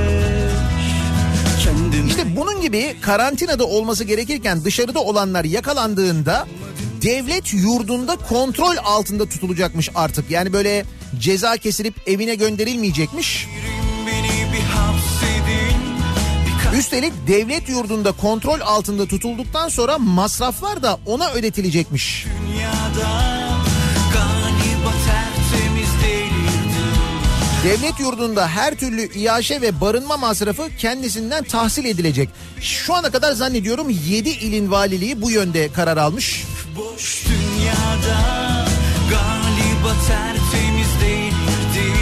İşte 2.16 2.36
bunun 2.36 2.60
gibi 2.60 2.96
karantinada 3.00 3.66
olması 3.66 4.04
gerekirken 4.04 4.64
dışarıda 4.64 5.00
olanlar 5.00 5.44
yakalandığında 5.44 6.46
devlet 7.02 7.54
yurdunda 7.54 8.16
kontrol 8.16 8.76
altında 8.84 9.28
tutulacakmış 9.28 9.90
artık. 9.94 10.30
Yani 10.30 10.52
böyle 10.52 10.84
ceza 11.18 11.56
kesilip 11.56 11.94
evine 12.06 12.34
gönderilmeyecekmiş. 12.34 13.48
Üstelik 16.78 17.12
devlet 17.26 17.68
yurdunda 17.68 18.12
kontrol 18.12 18.60
altında 18.60 19.06
tutulduktan 19.06 19.68
sonra 19.68 19.98
masraflar 19.98 20.82
da 20.82 20.98
ona 21.06 21.30
ödetilecekmiş. 21.30 22.26
dünyada 22.46 23.43
Devlet 27.64 28.00
yurdunda 28.00 28.48
her 28.48 28.74
türlü 28.74 29.12
iaşe 29.14 29.60
ve 29.60 29.80
barınma 29.80 30.16
masrafı 30.16 30.68
kendisinden 30.78 31.44
tahsil 31.44 31.84
edilecek. 31.84 32.28
Şu 32.60 32.94
ana 32.94 33.10
kadar 33.10 33.32
zannediyorum 33.32 33.90
7 34.06 34.28
ilin 34.28 34.70
valiliği 34.70 35.22
bu 35.22 35.30
yönde 35.30 35.72
karar 35.72 35.96
almış. 35.96 36.44
Boş 36.76 37.24
dünyada 37.26 38.66
Galiba 39.10 39.94
tertemiz 40.08 40.88
delirdim 41.02 41.94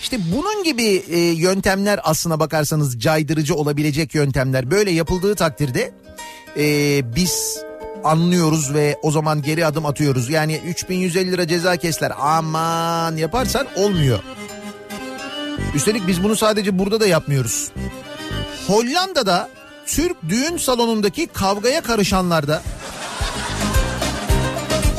İşte 0.00 0.18
bunun 0.36 0.64
gibi 0.64 1.04
e, 1.08 1.18
yöntemler 1.18 2.00
aslına 2.02 2.40
bakarsanız 2.40 3.00
caydırıcı 3.00 3.54
olabilecek 3.54 4.14
yöntemler. 4.14 4.70
Böyle 4.70 4.90
yapıldığı 4.90 5.34
takdirde 5.34 5.92
e, 6.56 7.00
biz 7.16 7.66
anlıyoruz 8.06 8.74
ve 8.74 8.98
o 9.02 9.10
zaman 9.10 9.42
geri 9.42 9.66
adım 9.66 9.86
atıyoruz. 9.86 10.30
Yani 10.30 10.56
3150 10.56 11.32
lira 11.32 11.48
ceza 11.48 11.76
kesler 11.76 12.12
aman 12.20 13.16
yaparsan 13.16 13.66
olmuyor. 13.76 14.18
Üstelik 15.74 16.06
biz 16.06 16.24
bunu 16.24 16.36
sadece 16.36 16.78
burada 16.78 17.00
da 17.00 17.06
yapmıyoruz. 17.06 17.70
Hollanda'da 18.66 19.48
Türk 19.86 20.16
düğün 20.28 20.56
salonundaki 20.56 21.26
kavgaya 21.26 21.80
karışanlarda 21.80 22.62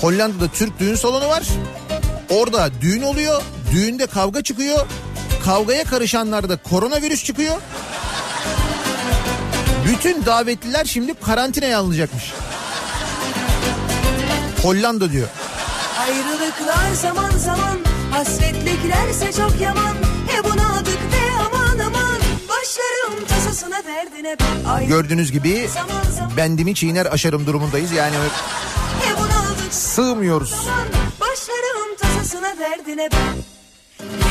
Hollanda'da 0.01 0.47
Türk 0.47 0.79
düğün 0.79 0.95
salonu 0.95 1.27
var. 1.27 1.43
Orada 2.29 2.69
düğün 2.81 3.01
oluyor. 3.01 3.41
Düğünde 3.71 4.07
kavga 4.07 4.41
çıkıyor. 4.41 4.87
Kavgaya 5.45 5.83
karışanlarda 5.83 6.57
koronavirüs 6.57 7.23
çıkıyor. 7.23 7.61
Bütün 9.87 10.25
davetliler 10.25 10.85
şimdi 10.85 11.13
karantinaya 11.13 11.79
alınacakmış. 11.79 12.33
Hollanda 14.63 15.11
diyor. 15.11 15.27
Ayrılıklar 15.99 16.93
zaman 17.01 17.29
zaman 17.29 17.77
Hasretliklerse 18.11 19.31
çok 19.33 19.61
yaman 19.61 19.95
He 20.27 20.43
bunadık 20.43 20.99
be 21.13 21.31
aman 21.39 21.79
aman 21.79 22.17
Başlarım 22.49 23.25
tasasına 23.27 23.83
derdine 23.85 24.35
ben 24.39 24.87
Gördüğünüz 24.87 25.31
gibi 25.31 25.69
zaman 25.73 26.11
zaman 26.17 26.37
bendimi 26.37 26.75
çiğner 26.75 27.05
aşarım 27.05 27.45
durumundayız. 27.45 27.91
Yani 27.91 28.15
He 29.01 29.17
bunadık 29.17 29.73
sığmıyoruz. 29.73 30.49
zaman 30.49 30.87
Başlarım 31.19 31.95
tasasına 32.01 32.59
derdine 32.59 33.09
ben 33.11 33.35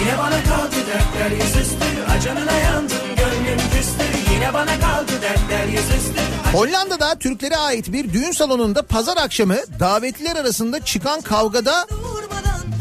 Yine 0.01 0.19
bana 0.19 0.45
kaldı 0.45 0.77
dertler 0.89 1.31
yüzüstü 1.45 1.85
Acanına 2.19 2.53
yandım 2.53 2.99
gönlüm 3.17 3.59
küstü 3.59 4.16
Yine 4.37 4.55
bana 4.55 4.81
kaldı 4.81 5.13
dertler 5.23 5.67
yüzüstü 5.67 6.21
Hollanda'da 6.53 7.19
Türklere 7.19 7.57
ait 7.57 7.93
bir 7.93 8.13
düğün 8.13 8.33
salonunda 8.33 8.83
pazar 8.83 9.17
akşamı 9.17 9.57
davetliler 9.81 10.37
arasında 10.37 10.85
çıkan 10.85 11.21
kavgada 11.21 11.87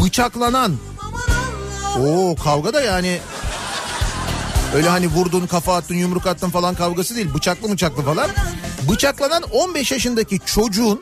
bıçaklanan. 0.03 0.77
Oo 1.99 2.35
kavga 2.43 2.73
da 2.73 2.81
yani. 2.81 3.19
Öyle 4.75 4.89
hani 4.89 5.07
vurdun 5.07 5.47
kafa 5.47 5.75
attın 5.75 5.95
yumruk 5.95 6.27
attın 6.27 6.49
falan 6.49 6.75
kavgası 6.75 7.15
değil. 7.15 7.33
Bıçaklı 7.33 7.71
bıçaklı 7.71 8.03
falan. 8.03 8.29
Bıçaklanan 8.89 9.43
15 9.43 9.91
yaşındaki 9.91 10.39
çocuğun 10.45 11.01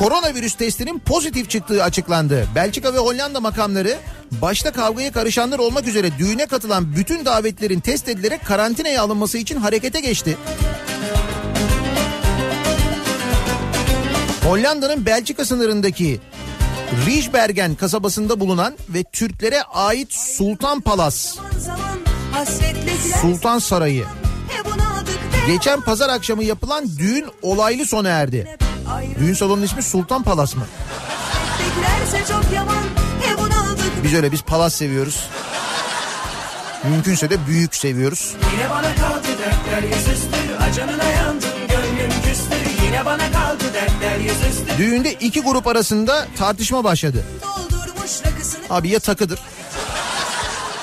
koronavirüs 0.00 0.54
testinin 0.54 0.98
pozitif 0.98 1.50
çıktığı 1.50 1.84
açıklandı. 1.84 2.48
Belçika 2.54 2.94
ve 2.94 2.98
Hollanda 2.98 3.40
makamları 3.40 3.98
başta 4.30 4.72
kavgaya 4.72 5.12
karışanlar 5.12 5.58
olmak 5.58 5.88
üzere 5.88 6.18
düğüne 6.18 6.46
katılan 6.46 6.96
bütün 6.96 7.24
davetlerin 7.24 7.80
test 7.80 8.08
edilerek 8.08 8.44
karantinaya 8.44 9.02
alınması 9.02 9.38
için 9.38 9.56
harekete 9.56 10.00
geçti. 10.00 10.36
Hollanda'nın 14.44 15.06
Belçika 15.06 15.44
sınırındaki 15.44 16.20
Rijbergen 17.06 17.74
kasabasında 17.74 18.40
bulunan 18.40 18.74
ve 18.88 19.04
Türklere 19.04 19.62
ait 19.62 20.12
Sultan 20.12 20.80
Palas, 20.80 21.36
Sultan 23.20 23.58
Sarayı. 23.58 24.04
Geçen 25.46 25.80
pazar 25.80 26.08
akşamı 26.08 26.44
yapılan 26.44 26.88
düğün 26.98 27.26
olaylı 27.42 27.86
sona 27.86 28.08
erdi. 28.08 28.69
Düğün 29.18 29.34
salonunun 29.34 29.62
ismi 29.62 29.82
Sultan 29.82 30.22
Palas 30.22 30.56
mı? 30.56 30.66
Biz 34.04 34.14
öyle 34.14 34.32
biz 34.32 34.42
palas 34.42 34.74
seviyoruz. 34.74 35.26
Mümkünse 36.84 37.30
de 37.30 37.46
büyük 37.46 37.74
seviyoruz. 37.74 38.34
Yine 38.52 38.70
bana 38.70 38.94
kaldı 38.94 39.28
dertler 39.38 39.96
yüzüstü 39.96 40.36
Acanına 40.70 41.04
yandım 41.04 41.50
gönlüm 41.68 42.10
küstü 42.24 42.84
Yine 42.86 43.04
bana 43.04 43.32
kaldı 43.32 43.64
dertler 43.74 44.18
yüzüstü 44.18 44.78
Düğünde 44.78 45.12
iki 45.12 45.40
grup 45.40 45.66
arasında 45.66 46.28
tartışma 46.38 46.84
başladı. 46.84 47.24
Abi 48.70 48.88
ya 48.88 49.00
takıdır 49.00 49.40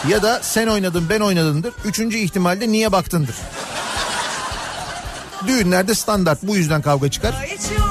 ya 0.10 0.24
da 0.24 0.40
sen 0.44 0.68
oynadın 0.68 1.10
ben 1.10 1.20
oynadındır. 1.20 1.74
Üçüncü 1.86 2.18
ihtimalde 2.18 2.68
niye 2.68 2.92
baktındır. 2.92 3.36
Düğünlerde 5.48 5.96
standart 5.96 6.40
bu 6.44 6.56
yüzden 6.56 6.82
kavga 6.82 7.12
çıkar. 7.12 7.46
Geçiyor 7.50 7.87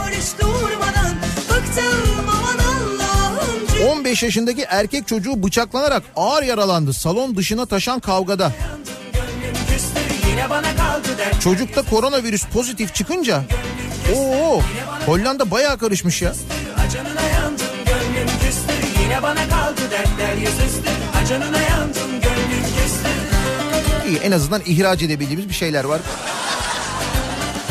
15 3.85 4.23
yaşındaki 4.23 4.63
erkek 4.63 5.09
çocuğu 5.09 5.43
bıçaklanarak 5.43 6.03
ağır 6.17 6.43
yaralandı. 6.43 6.93
Salon 6.93 7.37
dışına 7.37 7.67
taşan 7.67 8.01
kavgada. 8.01 8.53
Çocukta 11.41 11.83
koronavirüs 11.83 12.47
pozitif 12.47 12.95
çıkınca 12.95 13.43
Oo, 14.17 14.61
Hollanda 15.07 15.51
bayağı 15.51 15.79
karışmış 15.79 16.23
ya. 16.23 16.33
İyi 24.09 24.19
en 24.19 24.33
azından 24.33 24.63
ihraç 24.67 25.03
edebildiğimiz 25.03 25.49
bir 25.49 25.55
şeyler 25.55 25.85
var. 25.85 26.01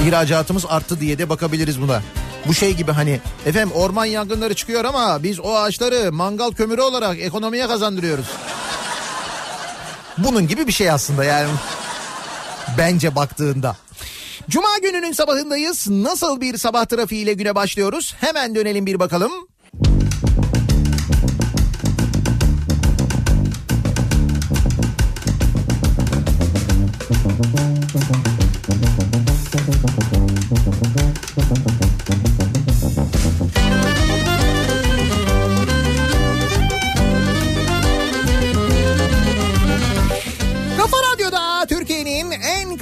İhracatımız 0.05 0.65
arttı 0.69 0.99
diye 0.99 1.17
de 1.17 1.29
bakabiliriz 1.29 1.81
buna. 1.81 2.01
Bu 2.47 2.53
şey 2.53 2.73
gibi 2.73 2.91
hani 2.91 3.19
efendim 3.45 3.71
orman 3.75 4.05
yangınları 4.05 4.53
çıkıyor 4.53 4.85
ama 4.85 5.23
biz 5.23 5.39
o 5.39 5.55
ağaçları 5.55 6.11
mangal 6.11 6.51
kömürü 6.51 6.81
olarak 6.81 7.19
ekonomiye 7.19 7.67
kazandırıyoruz. 7.67 8.25
Bunun 10.17 10.47
gibi 10.47 10.67
bir 10.67 10.71
şey 10.71 10.91
aslında 10.91 11.23
yani. 11.23 11.49
Bence 12.77 13.15
baktığında. 13.15 13.75
Cuma 14.49 14.77
gününün 14.81 15.11
sabahındayız. 15.11 15.87
Nasıl 15.89 16.41
bir 16.41 16.57
sabah 16.57 16.85
trafiğiyle 16.85 17.33
güne 17.33 17.55
başlıyoruz? 17.55 18.15
Hemen 18.21 18.55
dönelim 18.55 18.85
bir 18.85 18.99
bakalım. 18.99 19.31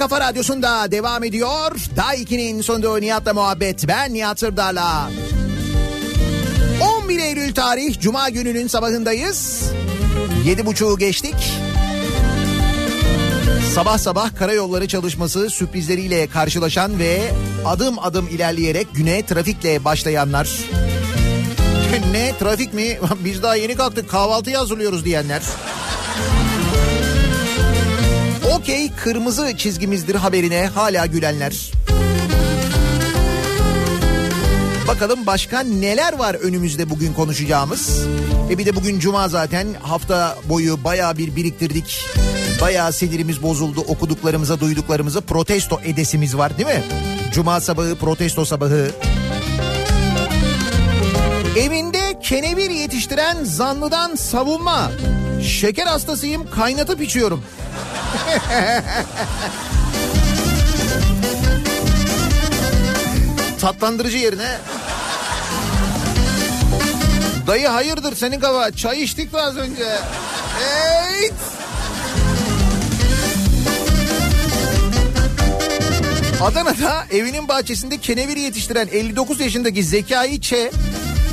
Kafa 0.04 0.20
radyosunda 0.20 0.90
devam 0.90 1.24
ediyor. 1.24 1.76
Daiki'nin 1.96 2.62
sonunda 2.62 2.98
Nihat'la 2.98 3.34
muhabbet. 3.34 3.88
Ben 3.88 4.14
Nihat 4.14 4.38
Sırdar'la. 4.38 5.10
11 7.02 7.18
Eylül 7.18 7.54
tarih 7.54 8.00
Cuma 8.00 8.28
gününün 8.28 8.66
sabahındayız. 8.66 9.62
7.30'u 10.46 10.98
geçtik. 10.98 11.34
Sabah 13.74 13.98
sabah 13.98 14.36
karayolları 14.36 14.88
çalışması 14.88 15.50
sürprizleriyle 15.50 16.26
karşılaşan 16.26 16.98
ve 16.98 17.20
adım 17.64 17.98
adım 17.98 18.28
ilerleyerek 18.28 18.86
güne 18.94 19.26
trafikle 19.26 19.84
başlayanlar. 19.84 20.48
Ne 22.10 22.38
trafik 22.38 22.74
mi? 22.74 22.98
Biz 23.24 23.42
daha 23.42 23.56
yeni 23.56 23.74
kalktık 23.74 24.10
kahvaltıyı 24.10 24.56
hazırlıyoruz 24.56 25.04
diyenler. 25.04 25.42
Okey 28.64 28.90
kırmızı 29.04 29.56
çizgimizdir 29.56 30.14
haberine 30.14 30.66
hala 30.66 31.06
gülenler. 31.06 31.72
Bakalım 34.88 35.26
başka 35.26 35.60
neler 35.60 36.12
var 36.12 36.34
önümüzde 36.34 36.90
bugün 36.90 37.12
konuşacağımız. 37.12 38.06
E 38.50 38.58
bir 38.58 38.66
de 38.66 38.76
bugün 38.76 38.98
cuma 38.98 39.28
zaten 39.28 39.66
hafta 39.82 40.38
boyu 40.48 40.84
baya 40.84 41.18
bir 41.18 41.36
biriktirdik. 41.36 42.06
Baya 42.60 42.92
sinirimiz 42.92 43.42
bozuldu 43.42 43.80
okuduklarımıza 43.80 44.60
duyduklarımıza 44.60 45.20
protesto 45.20 45.80
edesimiz 45.84 46.36
var 46.36 46.58
değil 46.58 46.68
mi? 46.68 46.82
Cuma 47.32 47.60
sabahı 47.60 47.94
protesto 47.94 48.44
sabahı. 48.44 48.90
Evinde 51.58 52.20
kenevir 52.22 52.70
yetiştiren 52.70 53.44
zanlıdan 53.44 54.14
savunma. 54.14 54.92
Şeker 55.42 55.86
hastasıyım 55.86 56.50
kaynatıp 56.50 57.02
içiyorum. 57.02 57.44
Tatlandırıcı 63.60 64.16
yerine 64.16 64.58
Dayı 67.46 67.68
hayırdır 67.68 68.16
senin 68.16 68.40
kafa 68.40 68.72
çay 68.72 69.02
içtik 69.02 69.32
mi 69.32 69.40
az 69.40 69.56
önce? 69.56 69.84
Evet. 70.62 71.32
Adana'da 76.42 77.04
evinin 77.10 77.48
bahçesinde 77.48 77.98
kenevir 77.98 78.36
yetiştiren 78.36 78.88
59 78.92 79.40
yaşındaki 79.40 79.84
Zekai 79.84 80.40
Ç 80.40 80.54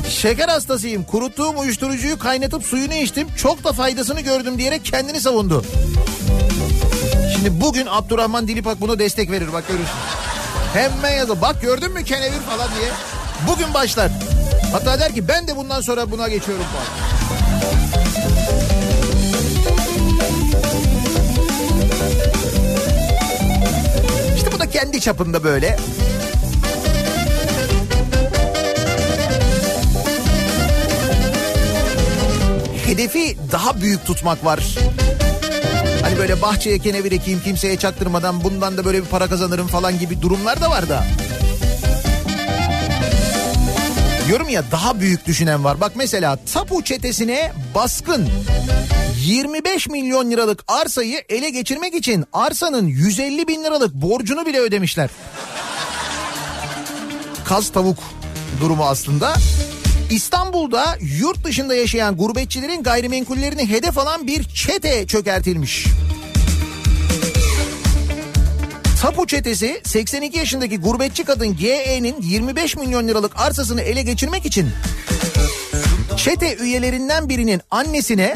şeker 0.08 0.48
hastasıyım 0.48 1.04
kuruttuğum 1.04 1.58
uyuşturucuyu 1.58 2.18
kaynatıp 2.18 2.64
suyunu 2.64 2.94
içtim 2.94 3.28
çok 3.36 3.64
da 3.64 3.72
faydasını 3.72 4.20
gördüm 4.20 4.58
diyerek 4.58 4.84
kendini 4.84 5.20
savundu. 5.20 5.64
Şimdi 7.42 7.60
bugün 7.60 7.86
Abdurrahman 7.90 8.48
Dilipak 8.48 8.80
buna 8.80 8.98
destek 8.98 9.30
verir 9.30 9.52
bak 9.52 9.68
görürsün. 9.68 9.94
Hemen 10.74 11.10
yazı 11.10 11.40
bak 11.40 11.62
gördün 11.62 11.92
mü 11.92 12.04
kenevir 12.04 12.40
falan 12.40 12.68
diye. 12.80 12.90
Bugün 13.48 13.74
başlar. 13.74 14.10
Hatta 14.72 15.00
der 15.00 15.14
ki 15.14 15.28
ben 15.28 15.48
de 15.48 15.56
bundan 15.56 15.80
sonra 15.80 16.10
buna 16.10 16.28
geçiyorum 16.28 16.64
falan. 16.64 16.86
İşte 24.36 24.52
bu 24.52 24.58
da 24.58 24.70
kendi 24.70 25.00
çapında 25.00 25.44
böyle. 25.44 25.76
hedefi 32.86 33.36
daha 33.52 33.80
büyük 33.80 34.06
tutmak 34.06 34.44
var. 34.44 34.76
Hani 36.12 36.20
böyle 36.20 36.42
bahçeye 36.42 36.78
kenevir 36.78 37.12
ekeyim 37.12 37.40
kimseye 37.44 37.76
çaktırmadan 37.76 38.44
bundan 38.44 38.76
da 38.76 38.84
böyle 38.84 39.02
bir 39.02 39.08
para 39.08 39.28
kazanırım 39.28 39.66
falan 39.66 39.98
gibi 39.98 40.22
durumlar 40.22 40.60
da 40.60 40.70
var 40.70 40.88
da. 40.88 41.04
Diyorum 44.28 44.48
ya 44.48 44.64
daha 44.72 45.00
büyük 45.00 45.26
düşünen 45.26 45.64
var. 45.64 45.80
Bak 45.80 45.92
mesela 45.94 46.38
tapu 46.52 46.84
çetesine 46.84 47.52
baskın 47.74 48.28
25 49.24 49.88
milyon 49.88 50.30
liralık 50.30 50.64
arsayı 50.68 51.24
ele 51.28 51.50
geçirmek 51.50 51.94
için 51.94 52.24
arsanın 52.32 52.86
150 52.86 53.48
bin 53.48 53.64
liralık 53.64 53.94
borcunu 53.94 54.46
bile 54.46 54.60
ödemişler. 54.60 55.10
Kaz 57.44 57.72
tavuk 57.72 57.98
durumu 58.60 58.84
aslında. 58.84 59.34
İstanbul'da 60.12 60.96
yurt 61.00 61.44
dışında 61.44 61.74
yaşayan 61.74 62.16
gurbetçilerin 62.16 62.82
gayrimenkullerini 62.82 63.68
hedef 63.68 63.98
alan 63.98 64.26
bir 64.26 64.44
çete 64.44 65.06
çökertilmiş. 65.06 65.86
Tapu 69.00 69.26
çetesi 69.26 69.80
82 69.84 70.38
yaşındaki 70.38 70.80
gurbetçi 70.80 71.24
kadın 71.24 71.56
GE'nin 71.56 72.22
25 72.22 72.76
milyon 72.76 73.08
liralık 73.08 73.40
arsasını 73.40 73.80
ele 73.80 74.02
geçirmek 74.02 74.46
için 74.46 74.70
çete 76.16 76.56
üyelerinden 76.56 77.28
birinin 77.28 77.60
annesine 77.70 78.34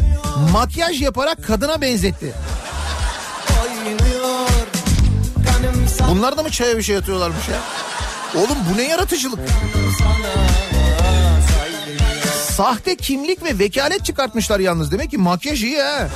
makyaj 0.53 1.03
yaparak 1.03 1.47
kadına 1.47 1.81
benzetti. 1.81 2.33
Bunlar 6.11 6.37
da 6.37 6.43
mı 6.43 6.51
çaya 6.51 6.79
bir 6.79 6.83
şey 6.83 6.97
atıyorlarmış 6.97 7.49
ya? 7.49 7.61
Oğlum 8.41 8.59
bu 8.73 8.79
ne 8.79 8.83
yaratıcılık? 8.83 9.41
Sahte 12.57 12.97
kimlik 12.97 13.45
ve 13.45 13.59
vekalet 13.59 14.05
çıkartmışlar 14.05 14.61
yalnız. 14.61 14.92
Demek 14.92 15.11
ki 15.11 15.19
makyaj 15.19 15.62
iyi 15.62 15.83
ha. 15.83 16.09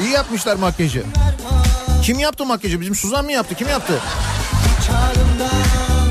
İyi 0.00 0.10
yapmışlar 0.10 0.56
makyajı. 0.56 1.02
Kim 2.02 2.18
yaptı 2.18 2.46
makyajı? 2.46 2.80
Bizim 2.80 2.94
Suzan 2.94 3.24
mı 3.24 3.32
yaptı? 3.32 3.54
Kim 3.54 3.68
yaptı? 3.68 3.92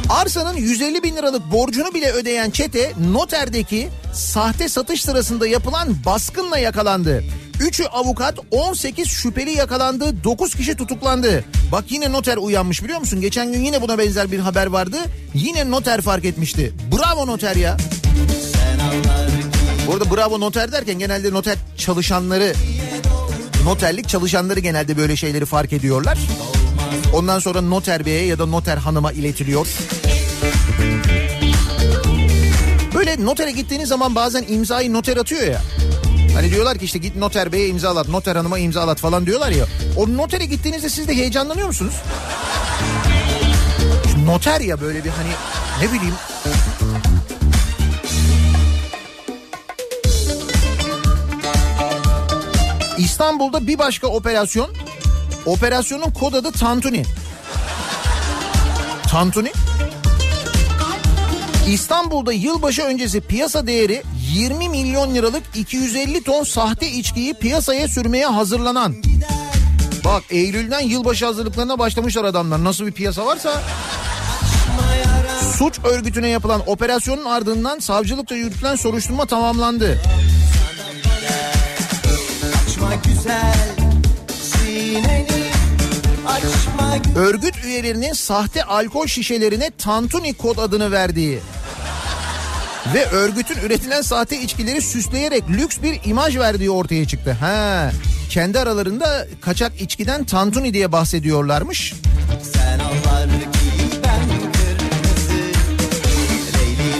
Arsanın 0.09 0.57
150 0.57 1.03
bin 1.03 1.15
liralık 1.15 1.51
borcunu 1.51 1.93
bile 1.93 2.11
ödeyen 2.11 2.49
çete 2.49 2.93
noterdeki 3.11 3.89
sahte 4.13 4.69
satış 4.69 5.01
sırasında 5.01 5.47
yapılan 5.47 5.95
baskınla 6.05 6.57
yakalandı. 6.57 7.23
3'ü 7.59 7.85
avukat 7.85 8.39
18 8.51 9.07
şüpheli 9.07 9.51
yakalandı 9.51 10.23
9 10.23 10.55
kişi 10.55 10.75
tutuklandı. 10.75 11.45
Bak 11.71 11.83
yine 11.89 12.11
noter 12.11 12.37
uyanmış 12.37 12.83
biliyor 12.83 12.99
musun? 12.99 13.21
Geçen 13.21 13.53
gün 13.53 13.63
yine 13.63 13.81
buna 13.81 13.97
benzer 13.97 14.31
bir 14.31 14.39
haber 14.39 14.65
vardı. 14.67 14.97
Yine 15.33 15.71
noter 15.71 16.01
fark 16.01 16.25
etmişti. 16.25 16.73
Bravo 16.91 17.27
noter 17.27 17.55
ya. 17.55 17.77
Bu 19.91 19.95
arada 19.95 20.15
bravo 20.15 20.39
noter 20.39 20.71
derken 20.71 20.99
genelde 20.99 21.33
noter 21.33 21.57
çalışanları 21.77 22.53
noterlik 23.63 24.09
çalışanları 24.09 24.59
genelde 24.59 24.97
böyle 24.97 25.15
şeyleri 25.15 25.45
fark 25.45 25.73
ediyorlar. 25.73 26.17
Ondan 27.13 27.39
sonra 27.39 27.61
noter 27.61 28.05
beye 28.05 28.25
ya 28.25 28.39
da 28.39 28.45
noter 28.45 28.77
hanıma 28.77 29.11
iletiliyor. 29.11 29.67
Böyle 32.95 33.25
notere 33.25 33.51
gittiğiniz 33.51 33.89
zaman 33.89 34.15
bazen 34.15 34.45
imzayı 34.47 34.93
noter 34.93 35.17
atıyor 35.17 35.43
ya. 35.43 35.61
Hani 36.35 36.51
diyorlar 36.51 36.77
ki 36.77 36.85
işte 36.85 36.99
git 36.99 37.15
noter 37.15 37.51
beye 37.51 37.67
imzalat, 37.67 38.09
noter 38.09 38.35
hanıma 38.35 38.59
imzalat 38.59 38.99
falan 38.99 39.25
diyorlar 39.25 39.51
ya. 39.51 39.65
O 39.97 40.17
notere 40.17 40.45
gittiğinizde 40.45 40.89
siz 40.89 41.07
de 41.07 41.15
heyecanlanıyor 41.15 41.67
musunuz? 41.67 41.93
Noter 44.25 44.61
ya 44.61 44.81
böyle 44.81 45.03
bir 45.03 45.09
hani 45.09 45.29
ne 45.81 45.93
bileyim 45.93 46.15
İstanbul'da 53.03 53.67
bir 53.67 53.79
başka 53.79 54.07
operasyon. 54.07 54.69
Operasyonun 55.45 56.11
kod 56.11 56.33
adı 56.33 56.51
Tantuni. 56.51 57.03
Tantuni? 59.07 59.51
İstanbul'da 61.67 62.33
yılbaşı 62.33 62.81
öncesi 62.81 63.21
piyasa 63.21 63.67
değeri 63.67 64.03
20 64.33 64.69
milyon 64.69 65.15
liralık 65.15 65.43
250 65.55 66.23
ton 66.23 66.43
sahte 66.43 66.91
içkiyi 66.91 67.33
piyasaya 67.33 67.87
sürmeye 67.87 68.25
hazırlanan. 68.25 68.95
Bak 70.05 70.23
Eylül'den 70.29 70.81
yılbaşı 70.81 71.25
hazırlıklarına 71.25 71.79
başlamışlar 71.79 72.23
adamlar. 72.23 72.63
Nasıl 72.63 72.85
bir 72.85 72.91
piyasa 72.91 73.25
varsa. 73.25 73.61
Suç 75.57 75.79
örgütüne 75.83 76.27
yapılan 76.27 76.61
operasyonun 76.69 77.25
ardından 77.25 77.79
savcılıkta 77.79 78.35
yürütülen 78.35 78.75
soruşturma 78.75 79.25
tamamlandı. 79.25 80.01
Örgüt 87.15 87.65
üyelerinin 87.65 88.13
sahte 88.13 88.63
alkol 88.63 89.07
şişelerine 89.07 89.71
Tantuni 89.77 90.33
kod 90.33 90.57
adını 90.57 90.91
verdiği 90.91 91.39
ve 92.93 93.05
örgütün 93.05 93.59
üretilen 93.65 94.01
sahte 94.01 94.41
içkileri 94.41 94.81
süsleyerek 94.81 95.49
lüks 95.49 95.77
bir 95.83 95.99
imaj 96.05 96.37
verdiği 96.37 96.71
ortaya 96.71 97.07
çıktı. 97.07 97.37
Ha, 97.39 97.91
kendi 98.29 98.59
aralarında 98.59 99.27
kaçak 99.41 99.81
içkiden 99.81 100.23
Tantuni 100.23 100.73
diye 100.73 100.91
bahsediyorlarmış. 100.91 101.93
sen 102.53 102.79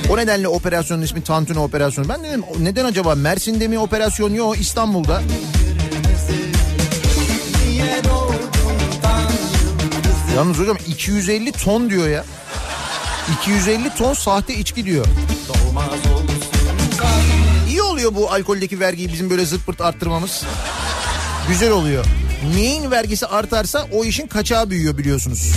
O 0.09 0.17
nedenle 0.17 0.47
operasyonun 0.47 1.01
ismi 1.01 1.23
Tantuni 1.23 1.59
operasyonu. 1.59 2.09
Ben 2.09 2.23
dedim 2.23 2.43
neden 2.59 2.85
acaba 2.85 3.15
Mersin'de 3.15 3.67
mi 3.67 3.79
operasyon 3.79 4.33
yok 4.33 4.59
İstanbul'da? 4.59 5.21
Yalnız 10.35 10.59
hocam 10.59 10.77
250 10.87 11.51
ton 11.51 11.89
diyor 11.89 12.07
ya. 12.09 12.25
250 13.41 13.95
ton 13.95 14.13
sahte 14.13 14.53
içki 14.55 14.85
diyor. 14.85 15.05
İyi 17.69 17.81
oluyor 17.81 18.15
bu 18.15 18.31
alkoldeki 18.31 18.79
vergiyi 18.79 19.13
bizim 19.13 19.29
böyle 19.29 19.45
zırt 19.45 19.65
pırt 19.65 19.81
arttırmamız. 19.81 20.43
Güzel 21.47 21.71
oluyor. 21.71 22.05
Neyin 22.55 22.91
vergisi 22.91 23.25
artarsa 23.25 23.87
o 23.91 24.05
işin 24.05 24.27
kaçağı 24.27 24.69
büyüyor 24.69 24.97
biliyorsunuz. 24.97 25.51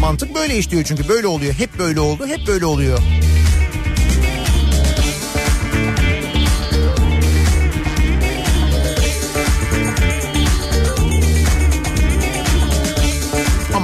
Mantık 0.00 0.34
böyle 0.34 0.58
işliyor 0.58 0.84
çünkü 0.84 1.08
böyle 1.08 1.26
oluyor. 1.26 1.54
Hep 1.54 1.78
böyle 1.78 2.00
oldu, 2.00 2.26
hep 2.26 2.46
böyle 2.46 2.66
oluyor. 2.66 2.98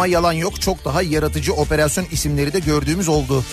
Ama 0.00 0.06
yalan 0.06 0.32
yok 0.32 0.60
çok 0.60 0.84
daha 0.84 1.02
yaratıcı 1.02 1.54
operasyon 1.54 2.06
isimleri 2.10 2.52
de 2.52 2.58
gördüğümüz 2.58 3.08
oldu. 3.08 3.44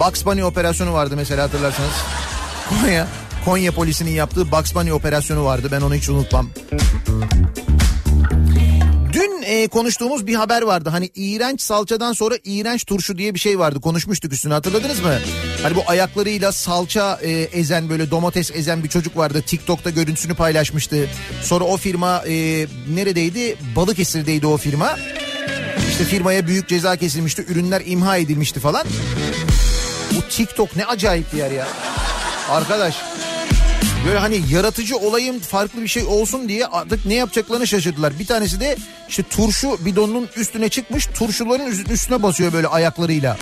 Bugs 0.00 0.24
Bunny 0.24 0.44
operasyonu 0.44 0.92
vardı 0.92 1.14
mesela 1.16 1.42
hatırlarsanız. 1.42 1.90
Konya, 2.82 3.06
Konya 3.44 3.72
polisinin 3.72 4.10
yaptığı 4.10 4.52
Bugs 4.52 4.74
Bunny 4.74 4.92
operasyonu 4.92 5.44
vardı 5.44 5.68
ben 5.72 5.80
onu 5.80 5.94
hiç 5.94 6.08
unutmam. 6.08 6.50
E, 9.48 9.68
konuştuğumuz 9.68 10.26
bir 10.26 10.34
haber 10.34 10.62
vardı. 10.62 10.88
Hani 10.90 11.10
iğrenç 11.14 11.60
salçadan 11.60 12.12
sonra 12.12 12.34
iğrenç 12.44 12.84
turşu 12.84 13.18
diye 13.18 13.34
bir 13.34 13.38
şey 13.38 13.58
vardı. 13.58 13.80
Konuşmuştuk 13.80 14.32
üstüne 14.32 14.52
hatırladınız 14.52 15.00
mı? 15.00 15.18
Hani 15.62 15.76
bu 15.76 15.82
ayaklarıyla 15.86 16.52
salça 16.52 17.18
e, 17.22 17.30
ezen 17.30 17.88
böyle 17.88 18.10
domates 18.10 18.50
ezen 18.54 18.84
bir 18.84 18.88
çocuk 18.88 19.16
vardı. 19.16 19.42
TikTok'ta 19.46 19.90
görüntüsünü 19.90 20.34
paylaşmıştı. 20.34 21.08
Sonra 21.42 21.64
o 21.64 21.76
firma 21.76 22.22
e, 22.26 22.66
neredeydi? 22.94 23.56
Balıkesir'deydi 23.76 24.46
o 24.46 24.56
firma. 24.56 24.96
İşte 25.90 26.04
firmaya 26.04 26.46
büyük 26.46 26.68
ceza 26.68 26.96
kesilmişti. 26.96 27.44
Ürünler 27.48 27.82
imha 27.86 28.16
edilmişti 28.16 28.60
falan. 28.60 28.86
Bu 30.16 30.28
TikTok 30.30 30.76
ne 30.76 30.84
acayip 30.84 31.32
bir 31.32 31.38
yer 31.38 31.50
ya. 31.50 31.68
Arkadaş 32.50 32.96
böyle 34.08 34.18
hani 34.18 34.42
yaratıcı 34.50 34.96
olayım 34.96 35.40
farklı 35.40 35.82
bir 35.82 35.88
şey 35.88 36.04
olsun 36.04 36.48
diye 36.48 36.66
artık 36.66 37.06
ne 37.06 37.14
yapacaklarını 37.14 37.66
şaşırdılar. 37.66 38.18
Bir 38.18 38.26
tanesi 38.26 38.60
de 38.60 38.76
işte 39.08 39.22
turşu 39.22 39.84
bidonunun 39.84 40.28
üstüne 40.36 40.68
çıkmış 40.68 41.06
turşuların 41.06 41.66
üstüne 41.90 42.22
basıyor 42.22 42.52
böyle 42.52 42.66
ayaklarıyla. 42.66 43.36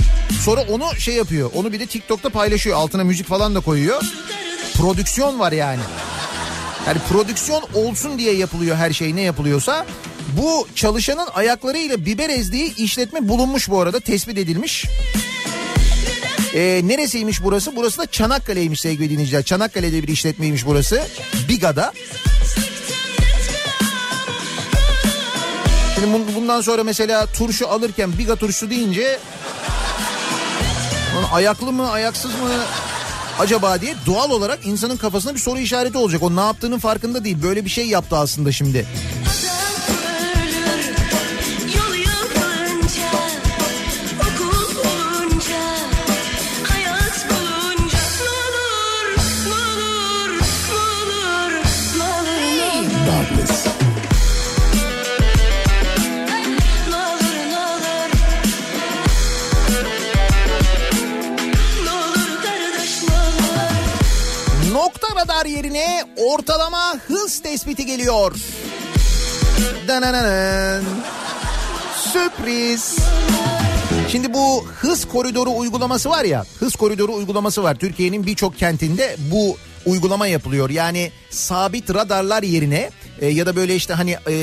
Sonra 0.44 0.62
onu 0.62 0.84
şey 0.98 1.14
yapıyor 1.14 1.50
onu 1.54 1.72
bir 1.72 1.80
de 1.80 1.86
TikTok'ta 1.86 2.30
paylaşıyor 2.30 2.76
altına 2.76 3.04
müzik 3.04 3.26
falan 3.26 3.54
da 3.54 3.60
koyuyor. 3.60 4.02
Prodüksiyon 4.74 5.38
var 5.38 5.52
yani. 5.52 5.82
Yani 6.86 6.98
prodüksiyon 7.08 7.62
olsun 7.74 8.18
diye 8.18 8.32
yapılıyor 8.32 8.76
her 8.76 8.92
şey 8.92 9.16
ne 9.16 9.20
yapılıyorsa. 9.20 9.86
Bu 10.36 10.68
çalışanın 10.74 11.28
ayaklarıyla 11.34 12.04
biber 12.06 12.30
ezdiği 12.30 12.74
işletme 12.74 13.28
bulunmuş 13.28 13.70
bu 13.70 13.80
arada 13.80 14.00
tespit 14.00 14.38
edilmiş. 14.38 14.86
Ee, 16.56 16.80
neresiymiş 16.84 17.42
burası? 17.42 17.76
Burası 17.76 17.98
da 17.98 18.06
Çanakkale'ymiş 18.06 18.80
sevgili 18.80 19.10
dinleyiciler. 19.10 19.42
Çanakkale'de 19.42 20.02
bir 20.02 20.08
işletmeymiş 20.08 20.66
burası. 20.66 21.02
Biga'da. 21.48 21.92
Şimdi 25.94 26.06
bun- 26.06 26.34
bundan 26.34 26.60
sonra 26.60 26.84
mesela 26.84 27.26
turşu 27.26 27.68
alırken 27.68 28.18
Biga 28.18 28.36
turşusu 28.36 28.70
deyince... 28.70 29.18
Ayaklı 31.32 31.72
mı 31.72 31.90
ayaksız 31.90 32.30
mı 32.30 32.50
acaba 33.38 33.80
diye 33.80 33.94
doğal 34.06 34.30
olarak 34.30 34.58
insanın 34.66 34.96
kafasında 34.96 35.34
bir 35.34 35.40
soru 35.40 35.58
işareti 35.58 35.98
olacak. 35.98 36.22
O 36.22 36.36
ne 36.36 36.40
yaptığının 36.40 36.78
farkında 36.78 37.24
değil. 37.24 37.42
Böyle 37.42 37.64
bir 37.64 37.70
şey 37.70 37.86
yaptı 37.88 38.16
aslında 38.16 38.52
şimdi. 38.52 38.86
Radar 65.36 65.46
yerine 65.46 66.04
ortalama 66.16 66.98
hız 67.06 67.42
tespiti 67.42 67.86
geliyor. 67.86 68.34
Dananana. 69.88 70.80
Sürpriz. 72.12 72.96
Şimdi 74.08 74.34
bu 74.34 74.64
hız 74.66 75.04
koridoru 75.04 75.56
uygulaması 75.56 76.10
var 76.10 76.24
ya, 76.24 76.44
hız 76.60 76.76
koridoru 76.76 77.14
uygulaması 77.14 77.62
var. 77.62 77.74
Türkiye'nin 77.74 78.26
birçok 78.26 78.58
kentinde 78.58 79.16
bu 79.30 79.56
uygulama 79.86 80.26
yapılıyor. 80.26 80.70
Yani 80.70 81.10
sabit 81.30 81.94
radarlar 81.94 82.42
yerine 82.42 82.90
e, 83.20 83.26
ya 83.26 83.46
da 83.46 83.56
böyle 83.56 83.76
işte 83.76 83.94
hani 83.94 84.16
e, 84.28 84.36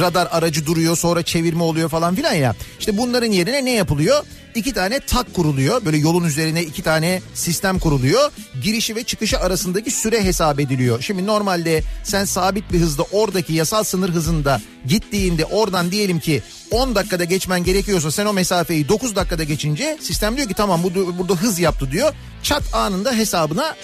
radar 0.00 0.28
aracı 0.30 0.66
duruyor 0.66 0.96
sonra 0.96 1.22
çevirme 1.22 1.62
oluyor 1.62 1.88
falan 1.88 2.14
filan 2.14 2.34
ya. 2.34 2.54
İşte 2.78 2.98
bunların 2.98 3.32
yerine 3.32 3.64
ne 3.64 3.72
yapılıyor? 3.72 4.24
İki 4.54 4.72
tane 4.72 5.00
tak 5.00 5.34
kuruluyor. 5.34 5.84
Böyle 5.84 5.96
yolun 5.96 6.24
üzerine 6.24 6.62
iki 6.62 6.82
tane 6.82 7.22
sistem 7.34 7.78
kuruluyor. 7.78 8.30
Girişi 8.62 8.96
ve 8.96 9.04
çıkışı 9.04 9.38
arasındaki 9.38 9.90
süre 9.90 10.24
hesap 10.24 10.60
ediliyor. 10.60 11.02
Şimdi 11.02 11.26
normalde 11.26 11.82
sen 12.04 12.24
sabit 12.24 12.72
bir 12.72 12.80
hızda 12.80 13.02
oradaki 13.12 13.52
yasal 13.52 13.84
sınır 13.84 14.10
hızında 14.10 14.60
gittiğinde 14.86 15.44
oradan 15.44 15.90
diyelim 15.90 16.20
ki 16.20 16.42
10 16.70 16.94
dakikada 16.94 17.24
geçmen 17.24 17.64
gerekiyorsa 17.64 18.10
sen 18.10 18.26
o 18.26 18.32
mesafeyi 18.32 18.88
9 18.88 19.16
dakikada 19.16 19.44
geçince 19.44 19.98
sistem 20.00 20.36
diyor 20.36 20.48
ki 20.48 20.54
tamam 20.54 20.82
bu 20.82 21.18
burada 21.18 21.34
hız 21.34 21.58
yaptı 21.60 21.90
diyor. 21.92 22.12
Çat 22.42 22.74
anında 22.74 23.12
hesabına 23.12 23.76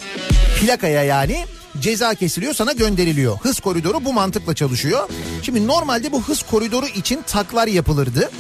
plakaya 0.60 1.02
yani 1.02 1.44
ceza 1.80 2.14
kesiliyor 2.14 2.54
sana 2.54 2.72
gönderiliyor. 2.72 3.38
Hız 3.38 3.60
koridoru 3.60 4.04
bu 4.04 4.12
mantıkla 4.12 4.54
çalışıyor. 4.54 5.08
Şimdi 5.42 5.66
normalde 5.66 6.12
bu 6.12 6.22
hız 6.22 6.42
koridoru 6.42 6.86
için 6.86 7.22
taklar 7.26 7.66
yapılırdı. 7.66 8.30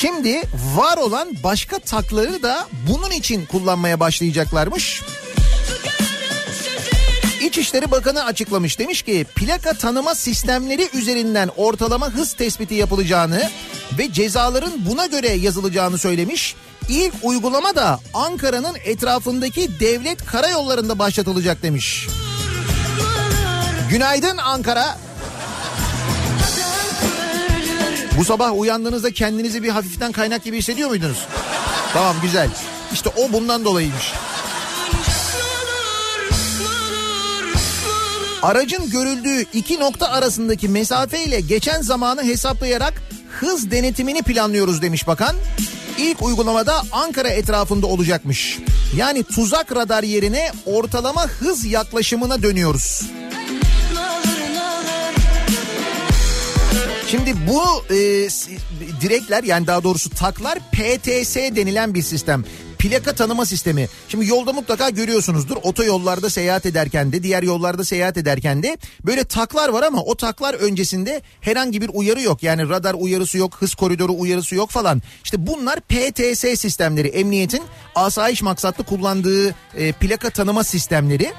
Şimdi 0.00 0.42
var 0.74 0.96
olan 0.96 1.28
başka 1.44 1.78
takları 1.78 2.42
da 2.42 2.68
bunun 2.88 3.10
için 3.10 3.46
kullanmaya 3.46 4.00
başlayacaklarmış. 4.00 5.02
İçişleri 7.42 7.90
Bakanı 7.90 8.24
açıklamış 8.24 8.78
demiş 8.78 9.02
ki 9.02 9.26
plaka 9.36 9.72
tanıma 9.72 10.14
sistemleri 10.14 10.88
üzerinden 10.94 11.50
ortalama 11.56 12.10
hız 12.10 12.32
tespiti 12.32 12.74
yapılacağını 12.74 13.50
ve 13.98 14.12
cezaların 14.12 14.86
buna 14.86 15.06
göre 15.06 15.28
yazılacağını 15.28 15.98
söylemiş. 15.98 16.54
İlk 16.88 17.14
uygulama 17.22 17.76
da 17.76 18.00
Ankara'nın 18.14 18.76
etrafındaki 18.84 19.80
devlet 19.80 20.24
karayollarında 20.26 20.98
başlatılacak 20.98 21.62
demiş. 21.62 22.06
Günaydın 23.90 24.36
Ankara. 24.36 24.98
Bu 28.18 28.24
sabah 28.24 28.58
uyandığınızda 28.58 29.12
kendinizi 29.12 29.62
bir 29.62 29.68
hafiften 29.68 30.12
kaynak 30.12 30.44
gibi 30.44 30.58
hissediyor 30.58 30.88
muydunuz? 30.88 31.26
Tamam 31.92 32.16
güzel. 32.22 32.48
İşte 32.92 33.10
o 33.16 33.32
bundan 33.32 33.64
dolayıymış. 33.64 34.12
Aracın 38.42 38.90
görüldüğü 38.90 39.44
iki 39.52 39.80
nokta 39.80 40.08
arasındaki 40.08 40.68
mesafe 40.68 41.24
ile 41.24 41.40
geçen 41.40 41.82
zamanı 41.82 42.24
hesaplayarak 42.24 43.02
hız 43.40 43.70
denetimini 43.70 44.22
planlıyoruz 44.22 44.82
demiş 44.82 45.06
bakan. 45.06 45.36
İlk 45.98 46.22
uygulamada 46.22 46.82
Ankara 46.92 47.28
etrafında 47.28 47.86
olacakmış. 47.86 48.58
Yani 48.96 49.22
tuzak 49.22 49.76
radar 49.76 50.02
yerine 50.02 50.52
ortalama 50.66 51.26
hız 51.26 51.64
yaklaşımına 51.64 52.42
dönüyoruz. 52.42 53.02
Şimdi 57.10 57.34
bu 57.48 57.94
e, 57.94 57.98
direkler 59.00 59.44
yani 59.44 59.66
daha 59.66 59.84
doğrusu 59.84 60.10
taklar 60.10 60.58
PTS 60.58 61.36
denilen 61.36 61.94
bir 61.94 62.02
sistem. 62.02 62.44
Plaka 62.88 63.14
tanıma 63.14 63.46
sistemi. 63.46 63.88
Şimdi 64.08 64.26
yolda 64.26 64.52
mutlaka 64.52 64.90
görüyorsunuzdur. 64.90 65.56
Otoyollarda 65.62 66.30
seyahat 66.30 66.66
ederken 66.66 67.12
de 67.12 67.22
diğer 67.22 67.42
yollarda 67.42 67.84
seyahat 67.84 68.16
ederken 68.16 68.62
de 68.62 68.78
böyle 69.06 69.24
taklar 69.24 69.68
var 69.68 69.82
ama 69.82 70.02
o 70.02 70.14
taklar 70.14 70.54
öncesinde 70.54 71.22
herhangi 71.40 71.80
bir 71.80 71.90
uyarı 71.92 72.20
yok. 72.20 72.42
Yani 72.42 72.68
radar 72.68 72.94
uyarısı 72.94 73.38
yok, 73.38 73.56
hız 73.58 73.74
koridoru 73.74 74.12
uyarısı 74.18 74.54
yok 74.54 74.70
falan. 74.70 75.02
İşte 75.24 75.46
bunlar 75.46 75.80
PTS 75.80 76.60
sistemleri. 76.60 77.08
Emniyetin 77.08 77.62
asayiş 77.94 78.42
maksatlı 78.42 78.84
kullandığı 78.84 79.54
e, 79.76 79.92
plaka 79.92 80.30
tanıma 80.30 80.64
sistemleri 80.64 81.32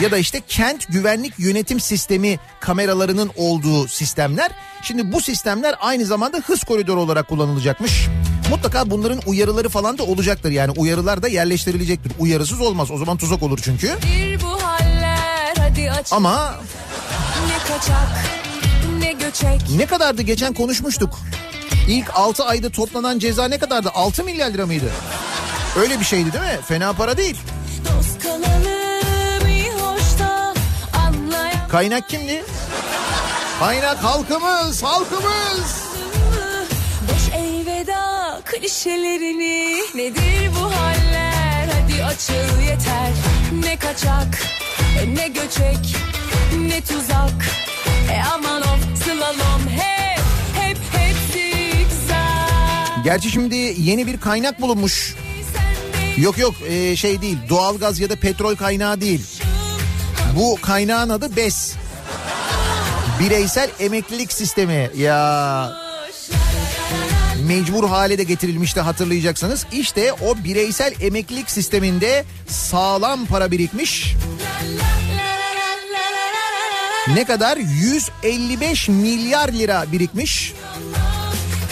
ya 0.00 0.10
da 0.10 0.18
işte 0.18 0.42
kent 0.48 0.88
güvenlik 0.88 1.38
yönetim 1.38 1.80
sistemi 1.80 2.38
kameralarının 2.60 3.30
olduğu 3.36 3.88
sistemler. 3.88 4.52
Şimdi 4.82 5.12
bu 5.12 5.20
sistemler 5.20 5.74
aynı 5.80 6.04
zamanda 6.04 6.36
hız 6.36 6.64
koridoru 6.64 7.00
olarak 7.00 7.28
kullanılacakmış. 7.28 8.06
Mutlaka 8.50 8.90
bunların 8.90 9.20
uyarıları 9.26 9.68
falan 9.68 9.98
da 9.98 10.02
olacaktır. 10.02 10.50
Yani 10.50 10.70
uyarılar 10.76 11.22
da 11.22 11.28
yerleştirilecektir. 11.28 12.12
Uyarısız 12.18 12.60
olmaz. 12.60 12.90
O 12.90 12.98
zaman 12.98 13.16
tuzak 13.16 13.42
olur 13.42 13.58
çünkü. 13.62 13.96
Bir 14.06 14.40
bu 14.40 14.62
haller 14.62 15.54
hadi 15.58 15.90
aç 15.90 16.12
Ama 16.12 16.54
ne 17.46 17.58
kaçak 17.74 18.08
ne 18.98 19.12
göçek 19.12 19.60
ne 19.76 19.86
kadardı 19.86 20.22
geçen 20.22 20.54
konuşmuştuk. 20.54 21.18
İlk 21.88 22.10
6 22.14 22.44
ayda 22.44 22.70
toplanan 22.70 23.18
ceza 23.18 23.48
ne 23.48 23.58
kadardı? 23.58 23.90
6 23.94 24.24
milyar 24.24 24.50
lira 24.50 24.66
mıydı? 24.66 24.90
Öyle 25.80 26.00
bir 26.00 26.04
şeydi 26.04 26.32
değil 26.32 26.44
mi? 26.44 26.60
Fena 26.68 26.92
para 26.92 27.16
değil. 27.16 27.36
Kaynak 31.70 32.08
kimdi? 32.08 32.44
Kaynak 33.62 34.04
halkımız, 34.04 34.82
halkımız. 34.82 35.84
boş 37.08 37.34
elveda 37.36 38.40
klişelerini 38.44 39.76
nedir 39.94 40.50
bu 40.60 40.64
haller 40.64 41.68
hadi 41.72 42.04
açıl 42.04 42.60
yeter 42.60 43.12
ne 43.64 43.76
kaçak 43.76 44.38
ne 45.08 45.28
göçek 45.28 45.96
ne 46.58 46.80
tuzak 46.80 47.46
e 48.12 48.22
aman 48.34 48.62
of 48.62 49.04
slalom 49.04 49.68
hep 49.68 50.20
hep 50.54 50.78
hep 50.92 51.16
zigzag 51.32 53.04
Gerçi 53.04 53.30
şimdi 53.30 53.56
yeni 53.78 54.06
bir 54.06 54.20
kaynak 54.20 54.60
bulunmuş. 54.60 55.14
Yok 56.16 56.38
yok 56.38 56.54
ee, 56.68 56.96
şey 56.96 57.22
değil 57.22 57.38
doğalgaz 57.48 58.00
ya 58.00 58.10
da 58.10 58.16
petrol 58.16 58.56
kaynağı 58.56 59.00
değil. 59.00 59.26
Bu 60.36 60.58
kaynağın 60.62 61.08
adı 61.08 61.36
BES. 61.36 61.81
Bireysel 63.22 63.70
emeklilik 63.80 64.32
sistemi. 64.32 64.90
Ya 64.96 65.72
mecbur 67.46 67.88
hale 67.88 68.18
de 68.18 68.22
getirilmişti 68.22 68.80
hatırlayacaksınız. 68.80 69.66
İşte 69.72 70.12
o 70.12 70.36
bireysel 70.44 70.94
emeklilik 71.00 71.50
sisteminde 71.50 72.24
sağlam 72.48 73.26
para 73.26 73.50
birikmiş. 73.50 74.14
Ne 77.14 77.24
kadar? 77.24 77.56
155 77.56 78.88
milyar 78.88 79.48
lira 79.48 79.84
birikmiş. 79.92 80.52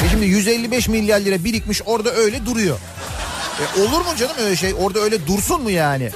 Ve 0.03 0.09
şimdi 0.11 0.27
155 0.27 0.89
milyar 0.89 1.21
lira 1.21 1.45
birikmiş 1.45 1.83
orada 1.87 2.11
öyle 2.11 2.47
duruyor. 2.47 2.79
E 3.61 3.81
olur 3.81 4.01
mu 4.01 4.17
canım 4.19 4.35
öyle 4.41 4.57
şey? 4.57 4.75
Orada 4.79 4.99
öyle 5.01 5.27
dursun 5.27 5.63
mu 5.63 5.71
yani? 5.71 6.11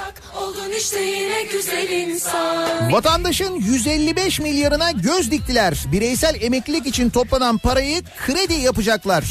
İşte 0.85 1.01
yine 1.01 1.43
güzel 1.43 1.91
insan 1.91 2.93
Vatandaşın 2.93 3.55
155 3.55 4.41
milyarına 4.41 4.91
göz 4.91 5.31
diktiler. 5.31 5.85
Bireysel 5.93 6.43
emeklilik 6.43 6.87
için 6.87 7.11
toplanan 7.11 7.59
parayı 7.59 8.03
kredi 8.27 8.55
yapacaklar. 8.55 9.25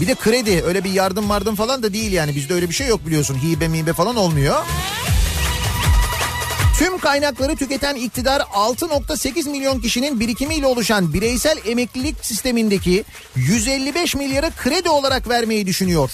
Bir 0.00 0.06
de 0.06 0.14
kredi 0.14 0.62
öyle 0.66 0.84
bir 0.84 0.90
yardım 0.90 1.24
mardım 1.24 1.56
falan 1.56 1.82
da 1.82 1.92
değil 1.92 2.12
yani 2.12 2.36
bizde 2.36 2.54
öyle 2.54 2.68
bir 2.68 2.74
şey 2.74 2.86
yok 2.86 3.06
biliyorsun 3.06 3.38
hibe 3.42 3.68
mibe 3.68 3.92
falan 3.92 4.16
olmuyor. 4.16 4.64
Tüm 6.78 6.98
kaynakları 6.98 7.56
tüketen 7.56 7.94
iktidar 7.94 8.40
6.8 8.40 9.50
milyon 9.50 9.80
kişinin 9.80 10.20
birikimiyle 10.20 10.66
oluşan 10.66 11.14
bireysel 11.14 11.58
emeklilik 11.66 12.24
sistemindeki 12.24 13.04
155 13.36 14.14
milyarı 14.14 14.50
kredi 14.62 14.88
olarak 14.88 15.28
vermeyi 15.28 15.66
düşünüyor. 15.66 16.10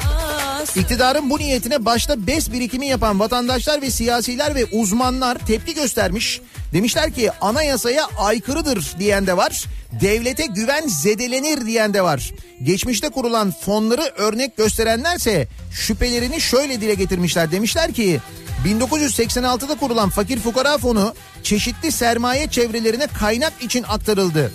Aa, 0.00 0.29
İktidarın 0.76 1.30
bu 1.30 1.38
niyetine 1.38 1.84
başta 1.84 2.26
BES 2.26 2.52
birikimi 2.52 2.86
yapan 2.86 3.20
vatandaşlar 3.20 3.82
ve 3.82 3.90
siyasiler 3.90 4.54
ve 4.54 4.64
uzmanlar 4.64 5.38
tepki 5.38 5.74
göstermiş. 5.74 6.40
Demişler 6.72 7.14
ki 7.14 7.30
anayasaya 7.40 8.06
aykırıdır 8.18 8.94
diyen 8.98 9.26
de 9.26 9.36
var. 9.36 9.64
Devlete 10.00 10.46
güven 10.46 10.86
zedelenir 10.86 11.66
diyen 11.66 11.94
de 11.94 12.02
var. 12.02 12.32
Geçmişte 12.62 13.08
kurulan 13.08 13.50
fonları 13.50 14.12
örnek 14.16 14.56
gösterenlerse 14.56 15.48
şüphelerini 15.72 16.40
şöyle 16.40 16.80
dile 16.80 16.94
getirmişler. 16.94 17.52
Demişler 17.52 17.92
ki 17.92 18.20
1986'da 18.66 19.74
kurulan 19.74 20.10
Fakir 20.10 20.40
Fukara 20.40 20.78
Fonu 20.78 21.14
çeşitli 21.42 21.92
sermaye 21.92 22.46
çevrelerine 22.46 23.06
kaynak 23.06 23.52
için 23.62 23.82
aktarıldı. 23.88 24.52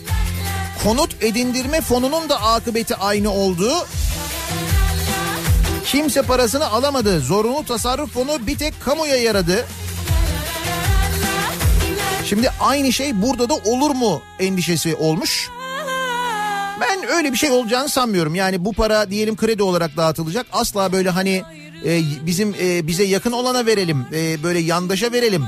Konut 0.84 1.24
edindirme 1.24 1.82
fonunun 1.82 2.30
da 2.30 2.42
akıbeti 2.42 2.96
aynı 2.96 3.32
oldu. 3.32 3.72
Kimse 5.86 6.22
parasını 6.22 6.68
alamadı. 6.70 7.20
Zorunlu 7.20 7.66
tasarruf 7.66 8.14
fonu 8.14 8.48
bir 8.48 8.58
tek 8.58 8.82
kamuya 8.82 9.16
yaradı. 9.16 9.66
Şimdi 12.26 12.50
aynı 12.60 12.94
şey 12.94 13.22
burada 13.22 13.50
da 13.50 13.54
olur 13.54 13.92
mu 13.92 14.22
endişesi 14.40 14.96
olmuş. 14.96 15.50
Ben 16.82 17.08
öyle 17.10 17.32
bir 17.32 17.38
şey 17.38 17.52
olacağını 17.52 17.90
sanmıyorum. 17.90 18.36
Yani 18.36 18.66
bu 18.66 18.74
para 18.74 19.10
diyelim 19.10 19.36
kredi 19.36 19.64
olarak 19.64 19.98
dağıtılacak. 19.98 20.46
Asla 20.52 20.92
böyle 20.92 21.10
hani 21.10 21.44
e, 21.86 22.02
bizim 22.26 22.56
e, 22.62 22.88
bize 22.88 23.04
yakın 23.04 23.32
olana 23.32 23.66
verelim. 23.66 24.06
e, 24.14 24.44
böyle 24.44 24.60
yandaşa 24.60 25.12
verelim. 25.12 25.46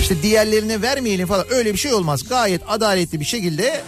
İşte 0.00 0.22
diğerlerine 0.22 0.82
vermeyelim 0.82 1.26
falan. 1.26 1.46
Öyle 1.50 1.72
bir 1.72 1.78
şey 1.78 1.94
olmaz. 1.94 2.28
Gayet 2.28 2.62
adaletli 2.68 3.20
bir 3.20 3.24
şekilde 3.24 3.82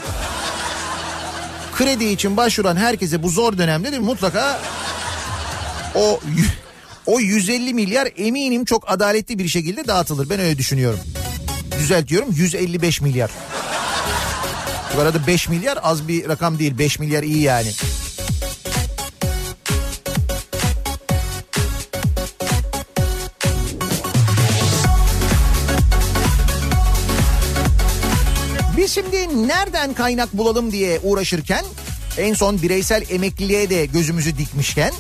kredi 1.75 2.05
için 2.05 2.37
başvuran 2.37 2.77
herkese 2.77 3.23
bu 3.23 3.29
zor 3.29 3.59
dönemde 3.59 3.93
de 3.93 3.99
mutlaka 3.99 4.61
o 5.97 6.21
o 7.07 7.21
150 7.21 7.75
milyar 7.75 8.09
eminim 8.17 8.65
çok 8.65 8.91
adaletli 8.91 9.39
bir 9.39 9.49
şekilde 9.49 9.87
dağıtılır. 9.87 10.31
Ben 10.31 10.41
öyle 10.41 10.59
düşünüyorum. 10.59 11.01
Düzeltiyorum 11.79 12.33
155 12.33 13.01
milyar. 13.01 13.31
Bu 14.97 15.01
arada 15.01 15.27
5 15.27 15.49
milyar 15.49 15.79
az 15.83 16.09
bir 16.09 16.29
rakam 16.29 16.59
değil. 16.59 16.79
5 16.79 16.99
milyar 16.99 17.23
iyi 17.23 17.43
yani. 17.43 17.71
Biz 28.77 28.95
şimdi 28.95 29.49
nereden 29.49 29.95
kaynak 29.95 30.33
bulalım 30.33 30.73
diye 30.73 31.01
uğraşırken 31.03 31.65
en 32.19 32.35
son 32.35 32.63
bireysel 32.63 33.05
emekliliğe 33.11 33.71
de 33.71 33.87
gözümüzü 33.87 34.39
dikmişken 34.39 34.93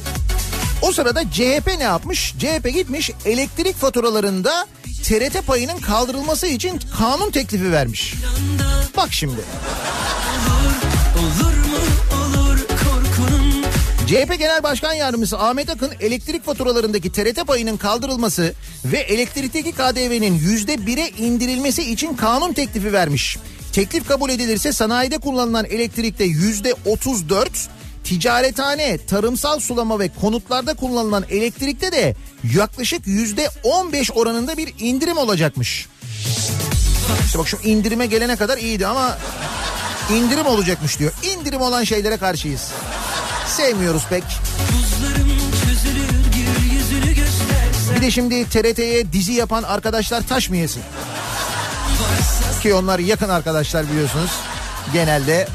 o 0.83 0.93
sırada 0.93 1.31
CHP 1.31 1.67
ne 1.79 1.83
yapmış? 1.83 2.35
CHP 2.39 2.75
gitmiş 2.75 3.11
elektrik 3.25 3.77
faturalarında 3.77 4.67
TRT 5.05 5.47
payının 5.47 5.79
kaldırılması 5.79 6.47
için 6.47 6.81
kanun 6.99 7.31
teklifi 7.31 7.73
vermiş. 7.73 8.15
Bak 8.97 9.09
şimdi. 9.13 9.41
CHP 14.07 14.39
Genel 14.39 14.63
Başkan 14.63 14.93
Yardımcısı 14.93 15.39
Ahmet 15.39 15.71
Akın 15.71 15.91
elektrik 16.01 16.45
faturalarındaki 16.45 17.13
TRT 17.13 17.47
payının 17.47 17.77
kaldırılması 17.77 18.55
ve 18.85 18.99
elektrikteki 18.99 19.73
KDV'nin 19.73 20.35
yüzde 20.35 20.87
bire 20.87 21.09
indirilmesi 21.09 21.93
için 21.93 22.17
kanun 22.17 22.53
teklifi 22.53 22.93
vermiş. 22.93 23.39
Teklif 23.73 24.09
kabul 24.09 24.31
edilirse 24.31 24.73
sanayide 24.73 25.19
kullanılan 25.19 25.65
elektrikte 25.65 26.25
yüzde 26.25 26.75
34, 26.87 27.69
ticarethane, 28.07 28.99
tarımsal 28.99 29.61
sulama 29.61 29.99
ve 29.99 30.11
konutlarda 30.21 30.75
kullanılan 30.75 31.25
elektrikte 31.31 31.93
de 31.93 32.17
yaklaşık 32.55 33.07
yüzde 33.07 33.51
15 33.63 34.11
oranında 34.11 34.57
bir 34.57 34.75
indirim 34.79 35.17
olacakmış. 35.17 35.89
İşte 37.27 37.39
bak 37.39 37.49
şu 37.49 37.59
indirime 37.65 38.07
gelene 38.07 38.37
kadar 38.37 38.59
iyiydi 38.59 38.87
ama 38.87 39.19
indirim 40.15 40.47
olacakmış 40.47 40.99
diyor. 40.99 41.13
İndirim 41.23 41.61
olan 41.61 41.85
şeylere 41.85 42.17
karşıyız. 42.17 42.71
Sevmiyoruz 43.47 44.03
pek. 44.11 44.25
Bir 47.97 48.03
de 48.03 48.11
şimdi 48.11 48.49
TRT'ye 48.49 49.13
dizi 49.13 49.33
yapan 49.33 49.63
arkadaşlar 49.63 50.27
taş 50.29 50.51
mı 50.51 50.57
yesin? 50.57 50.83
Ki 52.63 52.75
onlar 52.75 52.99
yakın 52.99 53.29
arkadaşlar 53.29 53.91
biliyorsunuz. 53.91 54.31
Genelde 54.93 55.49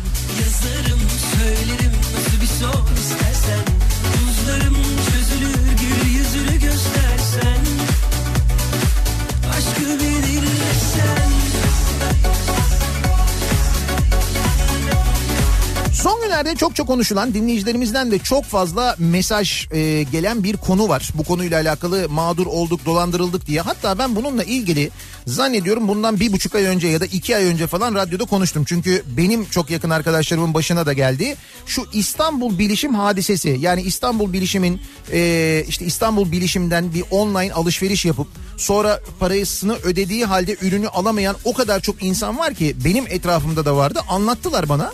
Son 16.41 16.45
günlerde 16.45 16.59
çok 16.59 16.75
çok 16.75 16.87
konuşulan 16.87 17.33
dinleyicilerimizden 17.33 18.11
de 18.11 18.19
çok 18.19 18.45
fazla 18.45 18.95
mesaj 18.99 19.67
e, 19.71 20.03
gelen 20.11 20.43
bir 20.43 20.57
konu 20.57 20.89
var. 20.89 21.09
Bu 21.15 21.23
konuyla 21.23 21.61
alakalı 21.61 22.09
mağdur 22.09 22.45
olduk, 22.45 22.85
dolandırıldık 22.85 23.47
diye. 23.47 23.61
Hatta 23.61 23.97
ben 23.97 24.15
bununla 24.15 24.43
ilgili 24.43 24.89
zannediyorum 25.27 25.87
bundan 25.87 26.19
bir 26.19 26.31
buçuk 26.31 26.55
ay 26.55 26.63
önce 26.63 26.87
ya 26.87 27.01
da 27.01 27.05
iki 27.05 27.35
ay 27.35 27.45
önce 27.45 27.67
falan 27.67 27.95
radyoda 27.95 28.25
konuştum. 28.25 28.63
Çünkü 28.65 29.03
benim 29.17 29.45
çok 29.45 29.69
yakın 29.69 29.89
arkadaşlarımın 29.89 30.53
başına 30.53 30.85
da 30.85 30.93
geldi. 30.93 31.35
Şu 31.65 31.85
İstanbul 31.93 32.59
Bilişim 32.59 32.95
hadisesi 32.95 33.57
yani 33.59 33.81
İstanbul 33.81 34.33
Bilişim'in 34.33 34.81
e, 35.11 35.63
işte 35.67 35.85
İstanbul 35.85 36.31
Bilişim'den 36.31 36.93
bir 36.93 37.03
online 37.11 37.53
alışveriş 37.53 38.05
yapıp 38.05 38.27
sonra 38.57 38.99
parasını 39.19 39.75
ödediği 39.75 40.25
halde 40.25 40.55
ürünü 40.61 40.87
alamayan 40.87 41.35
o 41.45 41.53
kadar 41.53 41.79
çok 41.79 42.03
insan 42.03 42.37
var 42.37 42.53
ki 42.53 42.75
benim 42.85 43.07
etrafımda 43.07 43.65
da 43.65 43.75
vardı. 43.75 43.99
Anlattılar 44.09 44.69
bana. 44.69 44.91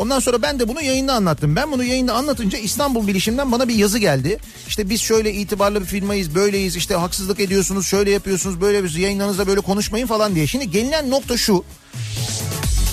Ondan 0.00 0.18
sonra 0.18 0.42
ben 0.42 0.58
de 0.58 0.68
bunu 0.68 0.82
yayında 0.82 1.14
anlattım. 1.14 1.56
Ben 1.56 1.72
bunu 1.72 1.84
yayında 1.84 2.14
anlatınca 2.14 2.58
İstanbul 2.58 3.06
Bilişim'den 3.06 3.52
bana 3.52 3.68
bir 3.68 3.74
yazı 3.74 3.98
geldi. 3.98 4.38
İşte 4.68 4.90
biz 4.90 5.00
şöyle 5.00 5.32
itibarlı 5.32 5.80
bir 5.80 5.86
firmayız, 5.86 6.34
böyleyiz, 6.34 6.76
işte 6.76 6.94
haksızlık 6.94 7.40
ediyorsunuz, 7.40 7.86
şöyle 7.86 8.10
yapıyorsunuz, 8.10 8.60
böyle 8.60 8.76
yapıyorsunuz, 8.76 9.02
yayınlarınızda 9.02 9.46
böyle 9.46 9.60
konuşmayın 9.60 10.06
falan 10.06 10.34
diye. 10.34 10.46
Şimdi 10.46 10.70
gelinen 10.70 11.10
nokta 11.10 11.36
şu. 11.36 11.64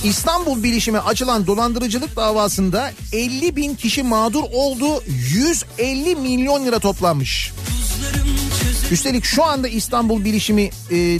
İstanbul 0.04 0.64
Bilişim'e 0.64 1.00
açılan 1.00 1.48
dolandırıcılık 1.48 2.16
davasında 2.16 2.92
50 3.14 3.56
bin 3.56 3.76
kişi 3.76 4.04
mağdur 4.04 4.44
oldu. 4.54 5.04
150 5.08 6.16
milyon 6.16 6.66
lira 6.66 6.80
toplanmış. 6.80 7.52
Üstelik 8.92 9.26
şu 9.26 9.44
anda 9.44 9.68
İstanbul 9.68 10.26
Bilişimi 10.26 10.70
e, 10.92 11.20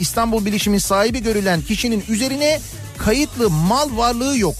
İstanbul 0.00 0.44
Bilişim'in 0.44 0.78
sahibi 0.78 1.22
görülen 1.22 1.62
kişinin 1.62 2.04
üzerine 2.08 2.60
kayıtlı 2.98 3.50
mal 3.50 3.96
varlığı 3.96 4.38
yok. 4.38 4.54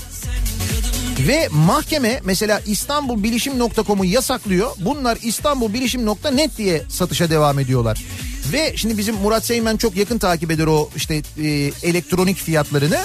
Ve 1.29 1.49
mahkeme 1.53 2.21
mesela 2.25 2.61
İstanbulbilişim.com'u 2.67 4.05
yasaklıyor. 4.05 4.71
Bunlar 4.79 5.19
İstanbulbilişim.net 5.23 6.59
diye 6.59 6.83
satışa 6.89 7.31
devam 7.31 7.59
ediyorlar. 7.59 8.03
Ve 8.53 8.73
şimdi 8.77 8.99
bizim 8.99 9.15
Murat 9.15 9.45
Seymen 9.47 9.77
çok 9.77 9.97
yakın 9.97 10.19
takip 10.19 10.51
eder 10.51 10.67
o 10.67 10.91
işte 10.97 11.23
e, 11.43 11.49
elektronik 11.83 12.37
fiyatlarını. 12.37 13.01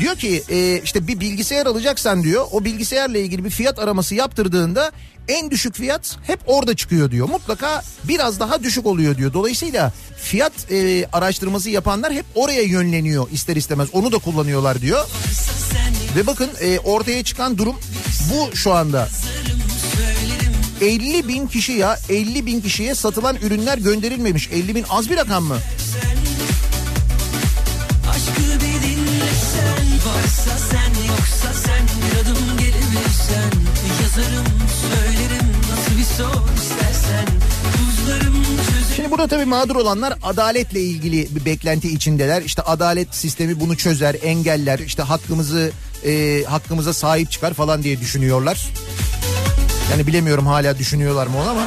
Diyor 0.00 0.16
ki 0.16 0.42
e, 0.48 0.80
işte 0.84 1.06
bir 1.06 1.20
bilgisayar 1.20 1.66
alacaksan 1.66 2.22
diyor 2.22 2.46
o 2.52 2.64
bilgisayarla 2.64 3.18
ilgili 3.18 3.44
bir 3.44 3.50
fiyat 3.50 3.78
araması 3.78 4.14
yaptırdığında 4.14 4.92
en 5.28 5.50
düşük 5.50 5.74
fiyat 5.74 6.16
hep 6.26 6.40
orada 6.46 6.76
çıkıyor 6.76 7.10
diyor. 7.10 7.28
Mutlaka 7.28 7.82
biraz 8.04 8.40
daha 8.40 8.62
düşük 8.62 8.86
oluyor 8.86 9.16
diyor. 9.16 9.32
Dolayısıyla 9.32 9.92
fiyat 10.16 10.72
e, 10.72 11.06
araştırması 11.12 11.70
yapanlar 11.70 12.12
hep 12.12 12.24
oraya 12.34 12.62
yönleniyor 12.62 13.30
ister 13.32 13.56
istemez. 13.56 13.88
Onu 13.92 14.12
da 14.12 14.18
kullanıyorlar 14.18 14.80
diyor. 14.80 15.06
Ve 16.16 16.26
bakın 16.26 16.50
e, 16.60 16.78
ortaya 16.78 17.24
çıkan 17.24 17.58
durum 17.58 17.76
bu 18.30 18.56
şu 18.56 18.72
anda. 18.72 19.08
50 20.80 21.28
bin 21.28 21.46
kişi 21.46 21.72
ya 21.72 21.98
50 22.08 22.46
bin 22.46 22.60
kişiye 22.60 22.94
satılan 22.94 23.36
ürünler 23.36 23.78
gönderilmemiş. 23.78 24.48
50 24.48 24.74
bin 24.74 24.84
az 24.90 25.10
bir 25.10 25.16
rakam 25.16 25.44
mı? 25.44 25.56
Şimdi 38.96 39.10
burada 39.10 39.26
tabii 39.26 39.44
mağdur 39.44 39.76
olanlar 39.76 40.14
adaletle 40.22 40.80
ilgili 40.80 41.28
bir 41.36 41.44
beklenti 41.44 41.88
içindeler. 41.88 42.42
İşte 42.42 42.62
adalet 42.62 43.14
sistemi 43.14 43.60
bunu 43.60 43.76
çözer, 43.76 44.16
engeller, 44.22 44.78
işte 44.78 45.02
hakkımızı 45.02 45.72
e, 46.04 46.44
hakkımıza 46.44 46.94
sahip 46.94 47.30
çıkar 47.30 47.54
falan 47.54 47.82
diye 47.82 48.00
düşünüyorlar. 48.00 48.68
Yani 49.90 50.06
bilemiyorum 50.06 50.46
hala 50.46 50.78
düşünüyorlar 50.78 51.26
mı 51.26 51.40
onu 51.42 51.50
ama. 51.50 51.66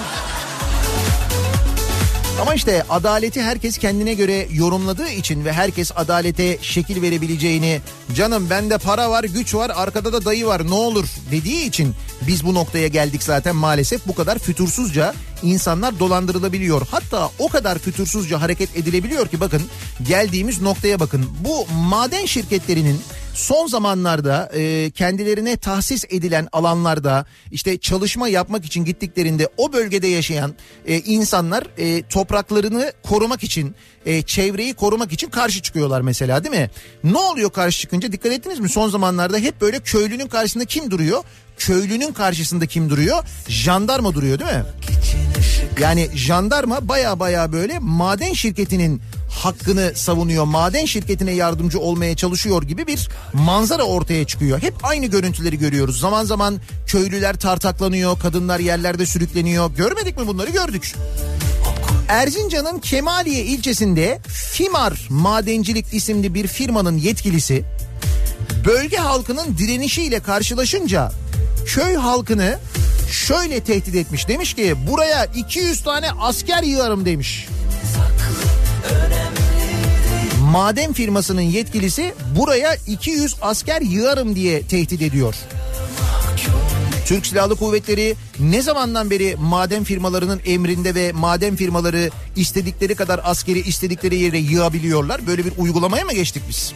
Ama 2.42 2.54
işte 2.54 2.84
adaleti 2.90 3.42
herkes 3.42 3.78
kendine 3.78 4.14
göre 4.14 4.48
yorumladığı 4.52 5.10
için 5.10 5.46
ve 5.46 5.54
herkes 5.54 5.92
adalete 5.96 6.58
şekil 6.62 7.02
verebileceğini 7.02 7.82
canım 8.16 8.50
bende 8.50 8.78
para 8.78 9.10
var 9.10 9.24
güç 9.24 9.56
var 9.56 9.72
arkada 9.76 10.14
da 10.14 10.26
dayı 10.26 10.46
var 10.46 10.68
ne 10.70 10.74
olur 10.74 11.06
dediği 11.32 11.66
için 11.66 11.96
biz 12.22 12.46
bu 12.46 12.54
noktaya 12.54 12.88
geldik 12.88 13.24
zaten 13.24 13.56
maalesef 13.56 14.08
bu 14.08 14.16
kadar 14.16 14.40
fütursuzca 14.40 15.14
insanlar 15.44 16.00
dolandırılabiliyor. 16.00 16.88
Hatta 16.92 17.30
o 17.40 17.48
kadar 17.48 17.80
fütursuzca 17.80 18.42
hareket 18.42 18.78
edilebiliyor 18.78 19.28
ki 19.28 19.40
bakın 19.40 19.62
geldiğimiz 20.08 20.62
noktaya 20.62 21.00
bakın. 21.00 21.26
Bu 21.40 21.68
maden 21.74 22.26
şirketlerinin 22.26 23.02
son 23.38 23.68
zamanlarda 23.68 24.50
e, 24.54 24.92
kendilerine 24.92 25.58
tahsis 25.58 26.06
edilen 26.10 26.48
alanlarda 26.52 27.26
işte 27.52 27.78
çalışma 27.78 28.28
yapmak 28.28 28.66
için 28.66 28.86
gittiklerinde 28.86 29.50
o 29.58 29.74
bölgede 29.74 30.08
yaşayan 30.08 30.56
e, 30.86 31.00
insanlar 31.00 31.68
e, 31.78 32.04
topraklarını 32.08 32.92
korumak 33.04 33.44
için 33.44 33.76
e, 34.06 34.22
çevreyi 34.22 34.74
korumak 34.74 35.12
için 35.12 35.30
karşı 35.30 35.62
çıkıyorlar 35.62 36.02
mesela 36.02 36.44
değil 36.44 36.56
mi? 36.56 36.70
Ne 37.04 37.18
oluyor 37.18 37.50
karşı 37.50 37.80
çıkınca 37.80 38.12
dikkat 38.12 38.32
ettiniz 38.32 38.60
mi? 38.60 38.70
Son 38.70 38.90
zamanlarda 38.90 39.38
hep 39.38 39.62
böyle 39.62 39.80
köylünün 39.80 40.28
karşısında 40.28 40.66
kim 40.66 40.92
duruyor? 40.92 41.24
Köylünün 41.58 42.14
karşısında 42.14 42.66
kim 42.66 42.90
duruyor? 42.90 43.24
Jandarma 43.48 44.14
duruyor 44.14 44.40
değil 44.40 44.52
mi? 44.52 44.64
Yani 45.82 46.10
jandarma 46.16 46.88
baya 46.90 47.20
baya 47.20 47.52
böyle 47.52 47.80
maden 47.80 48.34
şirketinin 48.34 49.02
hakkını 49.38 49.92
savunuyor. 49.96 50.44
Maden 50.44 50.86
şirketine 50.86 51.32
yardımcı 51.32 51.80
olmaya 51.80 52.16
çalışıyor 52.16 52.64
gibi 52.64 52.88
bir 52.88 53.10
manzara 53.34 53.84
ortaya 53.84 54.26
çıkıyor. 54.26 54.62
Hep 54.62 54.74
aynı 54.84 55.06
görüntüleri 55.06 55.60
görüyoruz. 55.60 56.00
Zaman 56.00 56.24
zaman 56.26 56.62
köylüler 56.88 57.36
tartaklanıyor, 57.36 58.20
kadınlar 58.20 58.60
yerlerde 58.60 59.06
sürükleniyor. 59.06 59.72
Görmedik 59.76 60.18
mi 60.18 60.28
bunları? 60.28 60.52
Gördük. 60.52 60.96
Erzincan'ın 62.08 62.80
Kemaliye 62.80 63.44
ilçesinde 63.44 64.20
Fimar 64.28 65.08
Madencilik 65.10 65.94
isimli 65.94 66.34
bir 66.34 66.48
firmanın 66.48 66.98
yetkilisi 66.98 67.64
bölge 68.66 68.98
halkının 68.98 69.58
direnişiyle 69.58 70.20
karşılaşınca 70.20 71.12
köy 71.66 71.96
halkını 71.96 72.60
şöyle 73.12 73.60
tehdit 73.60 73.96
etmiş. 73.96 74.28
Demiş 74.28 74.54
ki 74.54 74.76
buraya 74.92 75.26
200 75.26 75.84
tane 75.84 76.12
asker 76.12 76.64
yığarım 76.64 77.06
demiş. 77.06 77.48
Maden 80.52 80.94
firmasının 80.94 81.42
yetkilisi 81.42 82.14
buraya 82.38 82.76
200 82.88 83.36
asker 83.42 83.82
yığarım 83.82 84.36
diye 84.36 84.62
tehdit 84.62 85.02
ediyor. 85.02 85.36
Türk 87.06 87.26
Silahlı 87.26 87.56
Kuvvetleri 87.56 88.16
ne 88.40 88.62
zamandan 88.62 89.10
beri 89.10 89.36
maden 89.40 89.84
firmalarının 89.84 90.42
emrinde 90.46 90.96
ve 90.96 91.12
maden 91.12 91.56
firmaları 91.56 92.10
istedikleri 92.36 92.96
kadar 92.96 93.22
askeri 93.24 93.60
istedikleri 93.60 94.16
yere 94.16 94.38
yığabiliyorlar? 94.38 95.28
Böyle 95.28 95.46
bir 95.46 95.54
uygulamaya 95.58 96.06
mı 96.06 96.14
geçtik 96.14 96.44
biz? 96.50 96.74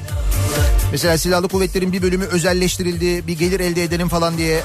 Mesela 0.91 1.17
Silahlı 1.17 1.47
Kuvvetlerin 1.47 1.93
bir 1.93 2.01
bölümü 2.01 2.25
özelleştirildi, 2.25 3.27
bir 3.27 3.39
gelir 3.39 3.59
elde 3.59 3.83
edelim 3.83 4.09
falan 4.09 4.37
diye. 4.37 4.63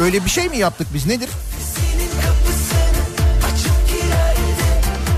Öyle 0.00 0.24
bir 0.24 0.30
şey 0.30 0.48
mi 0.48 0.58
yaptık 0.58 0.86
biz 0.94 1.06
nedir? 1.06 1.28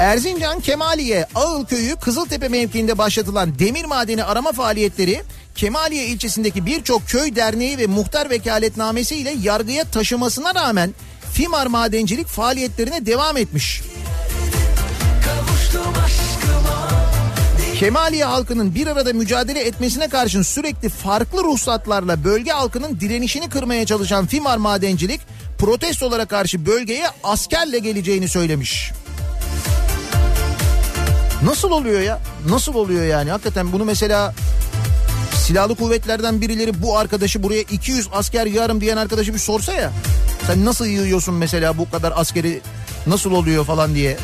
Erzincan 0.00 0.60
Kemaliye 0.60 1.26
Ağıl 1.34 1.64
Köyü 1.64 1.96
Kızıltepe 1.96 2.48
mevkiinde 2.48 2.98
başlatılan 2.98 3.58
demir 3.58 3.84
madeni 3.84 4.24
arama 4.24 4.52
faaliyetleri 4.52 5.22
Kemaliye 5.54 6.06
ilçesindeki 6.06 6.66
birçok 6.66 7.08
köy 7.08 7.36
derneği 7.36 7.78
ve 7.78 7.86
muhtar 7.86 8.30
vekaletnamesi 8.30 9.16
ile 9.16 9.34
yargıya 9.42 9.84
taşımasına 9.84 10.54
rağmen 10.54 10.94
Fimar 11.32 11.66
Madencilik 11.66 12.26
faaliyetlerine 12.26 13.06
devam 13.06 13.36
etmiş. 13.36 13.82
Kemaliye 17.78 18.24
halkının 18.24 18.74
bir 18.74 18.86
arada 18.86 19.12
mücadele 19.12 19.60
etmesine 19.60 20.08
karşın 20.08 20.42
sürekli 20.42 20.88
farklı 20.88 21.44
ruhsatlarla 21.44 22.24
bölge 22.24 22.50
halkının 22.50 23.00
direnişini 23.00 23.48
kırmaya 23.48 23.86
çalışan 23.86 24.26
Fimar 24.26 24.56
Madencilik 24.56 25.20
protestolara 25.58 26.26
karşı 26.26 26.66
bölgeye 26.66 27.06
askerle 27.24 27.78
geleceğini 27.78 28.28
söylemiş. 28.28 28.92
Nasıl 31.44 31.70
oluyor 31.70 32.00
ya? 32.00 32.20
Nasıl 32.48 32.74
oluyor 32.74 33.04
yani? 33.04 33.30
Hakikaten 33.30 33.72
bunu 33.72 33.84
mesela 33.84 34.34
silahlı 35.34 35.74
kuvvetlerden 35.74 36.40
birileri 36.40 36.82
bu 36.82 36.98
arkadaşı 36.98 37.42
buraya 37.42 37.60
200 37.60 38.08
asker 38.12 38.46
yığarım 38.46 38.80
diyen 38.80 38.96
arkadaşı 38.96 39.34
bir 39.34 39.38
sorsa 39.38 39.72
ya. 39.72 39.92
Sen 40.46 40.64
nasıl 40.64 40.86
yığıyorsun 40.86 41.34
mesela 41.34 41.78
bu 41.78 41.90
kadar 41.90 42.12
askeri 42.16 42.60
nasıl 43.06 43.32
oluyor 43.32 43.64
falan 43.64 43.94
diye. 43.94 44.16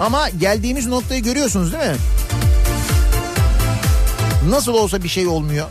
Ama 0.00 0.28
geldiğimiz 0.28 0.86
noktayı 0.86 1.22
görüyorsunuz 1.22 1.72
değil 1.72 1.84
mi? 1.84 1.96
Nasıl 4.48 4.74
olsa 4.74 5.02
bir 5.02 5.08
şey 5.08 5.26
olmuyor. 5.26 5.66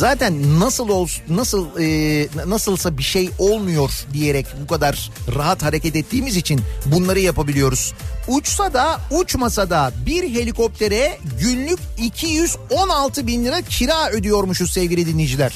Zaten 0.00 0.60
nasıl 0.60 0.88
ol 0.88 1.08
nasıl 1.28 1.66
e, 1.80 2.28
nasılsa 2.46 2.98
bir 2.98 3.02
şey 3.02 3.30
olmuyor 3.38 3.90
diyerek 4.12 4.46
bu 4.62 4.66
kadar 4.66 5.10
rahat 5.34 5.62
hareket 5.62 5.96
ettiğimiz 5.96 6.36
için 6.36 6.60
bunları 6.86 7.20
yapabiliyoruz. 7.20 7.92
Uçsa 8.28 8.72
da 8.72 9.00
uçmasa 9.10 9.70
da 9.70 9.92
bir 10.06 10.34
helikoptere 10.34 11.18
günlük 11.40 11.78
216 11.98 13.26
bin 13.26 13.44
lira 13.44 13.62
kira 13.62 14.10
ödüyormuşuz 14.10 14.72
sevgili 14.72 15.06
dinleyiciler. 15.06 15.52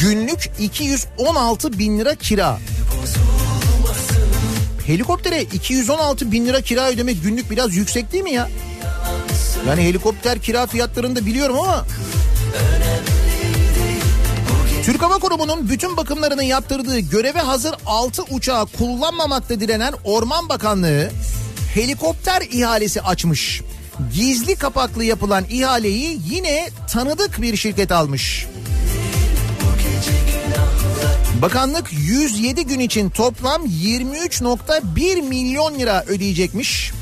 Günlük 0.00 0.50
216 0.60 1.78
bin 1.78 1.98
lira 1.98 2.14
kira. 2.14 2.58
Helikoptere 4.86 5.42
216 5.42 6.32
bin 6.32 6.46
lira 6.46 6.60
kira 6.60 6.90
ödemek 6.90 7.22
günlük 7.22 7.50
biraz 7.50 7.76
yüksek 7.76 8.12
değil 8.12 8.24
mi 8.24 8.32
ya? 8.32 8.50
Yani 9.68 9.82
helikopter 9.82 10.38
kira 10.38 10.66
fiyatlarını 10.66 11.16
da 11.16 11.26
biliyorum 11.26 11.58
ama 11.58 11.86
Türk 14.84 15.02
Hava 15.02 15.18
Kurumu'nun 15.18 15.68
bütün 15.68 15.96
bakımlarını 15.96 16.44
yaptırdığı 16.44 16.98
göreve 16.98 17.38
hazır 17.38 17.74
6 17.86 18.22
uçağı 18.22 18.66
kullanmamakta 18.66 19.60
direnen 19.60 19.94
Orman 20.04 20.48
Bakanlığı 20.48 21.10
helikopter 21.74 22.42
ihalesi 22.52 23.02
açmış. 23.02 23.62
Gizli 24.14 24.56
kapaklı 24.56 25.04
yapılan 25.04 25.44
ihaleyi 25.50 26.20
yine 26.30 26.70
tanıdık 26.92 27.42
bir 27.42 27.56
şirket 27.56 27.92
almış. 27.92 28.46
Bakanlık 31.42 31.90
107 31.92 32.66
gün 32.66 32.78
için 32.78 33.10
toplam 33.10 33.66
23.1 33.66 35.22
milyon 35.22 35.78
lira 35.78 36.04
ödeyecekmiş. 36.06 36.92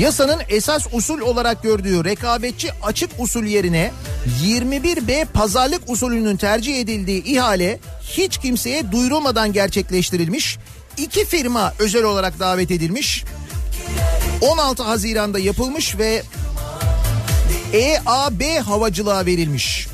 Yasanın 0.00 0.40
esas 0.48 0.86
usul 0.92 1.20
olarak 1.20 1.62
gördüğü 1.62 2.04
rekabetçi 2.04 2.70
açık 2.82 3.10
usul 3.18 3.44
yerine 3.44 3.92
21B 4.44 5.24
pazarlık 5.24 5.90
usulünün 5.90 6.36
tercih 6.36 6.80
edildiği 6.80 7.24
ihale 7.24 7.78
hiç 8.02 8.38
kimseye 8.38 8.92
duyurulmadan 8.92 9.52
gerçekleştirilmiş. 9.52 10.58
İki 10.96 11.24
firma 11.24 11.72
özel 11.78 12.04
olarak 12.04 12.38
davet 12.38 12.70
edilmiş. 12.70 13.24
16 14.40 14.82
Haziran'da 14.82 15.38
yapılmış 15.38 15.98
ve 15.98 16.22
EAB 17.72 18.62
havacılığa 18.66 19.26
verilmiş. 19.26 19.88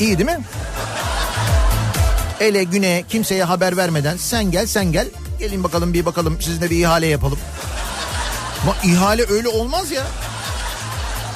İyi 0.00 0.18
değil 0.18 0.30
mi? 0.30 0.40
Ele 2.40 2.64
güne 2.64 3.04
kimseye 3.08 3.44
haber 3.44 3.76
vermeden 3.76 4.16
sen 4.16 4.50
gel 4.50 4.66
sen 4.66 4.92
gel 4.92 5.06
gelin 5.38 5.64
bakalım 5.64 5.92
bir 5.94 6.06
bakalım 6.06 6.42
sizinle 6.42 6.70
bir 6.70 6.76
ihale 6.80 7.06
yapalım. 7.06 7.38
Ama 8.62 8.76
ihale 8.84 9.24
öyle 9.30 9.48
olmaz 9.48 9.90
ya. 9.90 10.06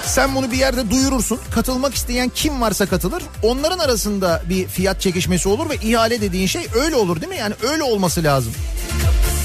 Sen 0.07 0.35
bunu 0.35 0.51
bir 0.51 0.57
yerde 0.57 0.91
duyurursun. 0.91 1.41
Katılmak 1.51 1.95
isteyen 1.95 2.29
kim 2.35 2.61
varsa 2.61 2.87
katılır. 2.87 3.23
Onların 3.43 3.79
arasında 3.79 4.43
bir 4.49 4.69
fiyat 4.69 5.01
çekişmesi 5.01 5.49
olur 5.49 5.71
ve 5.71 5.75
ihale 5.77 6.21
dediğin 6.21 6.47
şey 6.47 6.67
öyle 6.75 6.97
olur 6.97 7.21
değil 7.21 7.33
mi? 7.33 7.39
Yani 7.39 7.55
öyle 7.63 7.83
olması 7.83 8.23
lazım. 8.25 8.53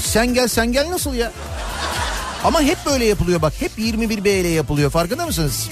Sen 0.04 0.34
gel 0.34 0.48
sen 0.48 0.72
gel 0.72 0.90
nasıl 0.90 1.14
ya? 1.14 1.32
Ama 2.44 2.60
hep 2.62 2.78
böyle 2.86 3.04
yapılıyor 3.04 3.42
bak. 3.42 3.52
Hep 3.60 3.78
21B 3.78 4.28
ile 4.28 4.48
yapılıyor 4.48 4.90
farkında 4.90 5.26
mısınız? 5.26 5.68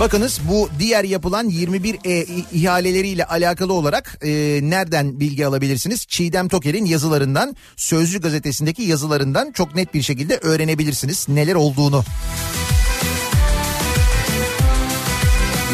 Bakınız 0.00 0.40
bu 0.48 0.68
diğer 0.78 1.04
yapılan 1.04 1.48
21 1.48 1.98
e, 2.04 2.26
ihaleleriyle 2.52 3.24
alakalı 3.24 3.72
olarak 3.72 4.18
e, 4.22 4.28
nereden 4.62 5.20
bilgi 5.20 5.46
alabilirsiniz? 5.46 6.06
Çiğdem 6.06 6.48
Toker'in 6.48 6.84
yazılarından, 6.84 7.56
Sözcü 7.76 8.20
gazetesindeki 8.20 8.82
yazılarından 8.82 9.52
çok 9.52 9.74
net 9.74 9.94
bir 9.94 10.02
şekilde 10.02 10.36
öğrenebilirsiniz 10.36 11.28
neler 11.28 11.54
olduğunu. 11.54 12.04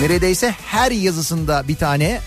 Neredeyse 0.00 0.54
her 0.66 0.90
yazısında 0.90 1.68
bir 1.68 1.76
tane 1.76 2.20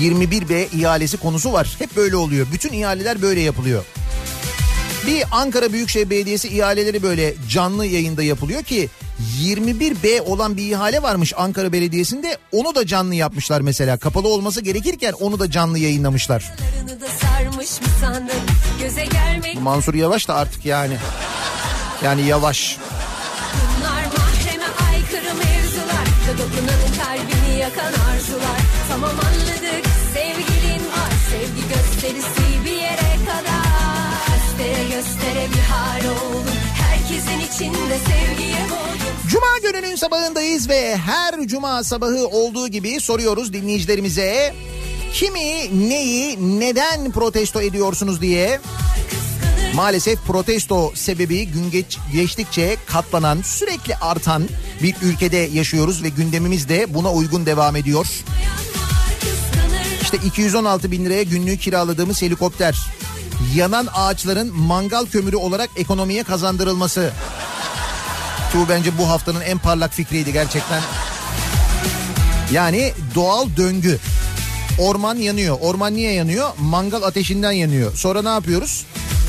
21B 0.00 0.66
ihalesi 0.76 1.16
konusu 1.16 1.52
var. 1.52 1.76
Hep 1.78 1.96
böyle 1.96 2.16
oluyor. 2.16 2.46
Bütün 2.52 2.72
ihaleler 2.72 3.22
böyle 3.22 3.40
yapılıyor. 3.40 3.84
Bir 5.06 5.24
Ankara 5.32 5.72
Büyükşehir 5.72 6.10
Belediyesi 6.10 6.48
ihaleleri 6.48 7.02
böyle 7.02 7.34
canlı 7.48 7.86
yayında 7.86 8.22
yapılıyor 8.22 8.62
ki 8.62 8.88
21B 9.20 10.20
olan 10.20 10.56
bir 10.56 10.70
ihale 10.70 11.02
varmış 11.02 11.32
Ankara 11.36 11.72
Belediyesi'nde 11.72 12.38
onu 12.52 12.74
da 12.74 12.86
canlı 12.86 13.14
yapmışlar 13.14 13.60
mesela. 13.60 13.96
Kapalı 13.96 14.28
olması 14.28 14.60
gerekirken 14.60 15.12
onu 15.12 15.38
da 15.38 15.50
canlı 15.50 15.78
yayınlamışlar. 15.78 16.52
Da 16.88 17.00
Mansur 19.60 19.94
Yavaş 19.94 20.28
da 20.28 20.34
artık 20.34 20.64
yani. 20.64 20.96
Yani 22.04 22.26
yavaş. 22.26 22.78
dokunanın 26.38 26.92
kalbini 26.98 27.58
yakan 27.60 27.92
arzular. 28.10 28.60
Tamam 28.88 29.10
anladık 29.10 29.84
sevgilin 30.14 30.84
var. 30.94 31.12
Sevgi 31.30 31.68
gösterisi 31.68 32.64
bir 32.64 32.70
yere 32.70 33.12
kadar. 33.26 33.64
Göstere 34.26 34.84
göstere 34.84 35.46
bir 35.54 35.62
hal 35.72 36.00
oldum. 36.00 36.54
Herkesin 36.74 37.40
içinde 37.40 37.98
boğdum. 37.98 38.53
Cuma 39.34 39.58
gününün 39.62 39.96
sabahındayız 39.96 40.68
ve 40.68 40.96
her 40.96 41.46
cuma 41.46 41.84
sabahı 41.84 42.26
olduğu 42.26 42.68
gibi 42.68 43.00
soruyoruz 43.00 43.52
dinleyicilerimize. 43.52 44.54
Kimi, 45.12 45.88
neyi, 45.88 46.60
neden 46.60 47.12
protesto 47.12 47.60
ediyorsunuz 47.60 48.20
diye. 48.20 48.60
Maalesef 49.74 50.18
protesto 50.26 50.92
sebebi 50.94 51.46
gün 51.46 51.70
geç, 51.70 51.98
geçtikçe 52.12 52.76
katlanan, 52.86 53.42
sürekli 53.42 53.96
artan 53.96 54.48
bir 54.82 54.94
ülkede 55.02 55.36
yaşıyoruz 55.36 56.02
ve 56.02 56.08
gündemimiz 56.08 56.68
de 56.68 56.94
buna 56.94 57.12
uygun 57.12 57.46
devam 57.46 57.76
ediyor. 57.76 58.06
İşte 60.02 60.16
216 60.26 60.90
bin 60.90 61.04
liraya 61.04 61.22
günlüğü 61.22 61.56
kiraladığımız 61.56 62.22
helikopter. 62.22 62.76
Yanan 63.56 63.88
ağaçların 63.94 64.56
mangal 64.56 65.06
kömürü 65.06 65.36
olarak 65.36 65.70
ekonomiye 65.76 66.22
kazandırılması. 66.22 67.12
Bu 68.54 68.68
bence 68.68 68.98
bu 68.98 69.08
haftanın 69.08 69.40
en 69.40 69.58
parlak 69.58 69.92
fikriydi 69.92 70.32
gerçekten. 70.32 70.82
Yani 72.52 72.92
doğal 73.14 73.46
döngü. 73.56 73.98
Orman 74.78 75.16
yanıyor. 75.16 75.58
Orman 75.60 75.94
niye 75.94 76.12
yanıyor? 76.12 76.50
Mangal 76.58 77.02
ateşinden 77.02 77.52
yanıyor. 77.52 77.96
Sonra 77.96 78.22
ne 78.22 78.28
yapıyoruz? 78.28 78.86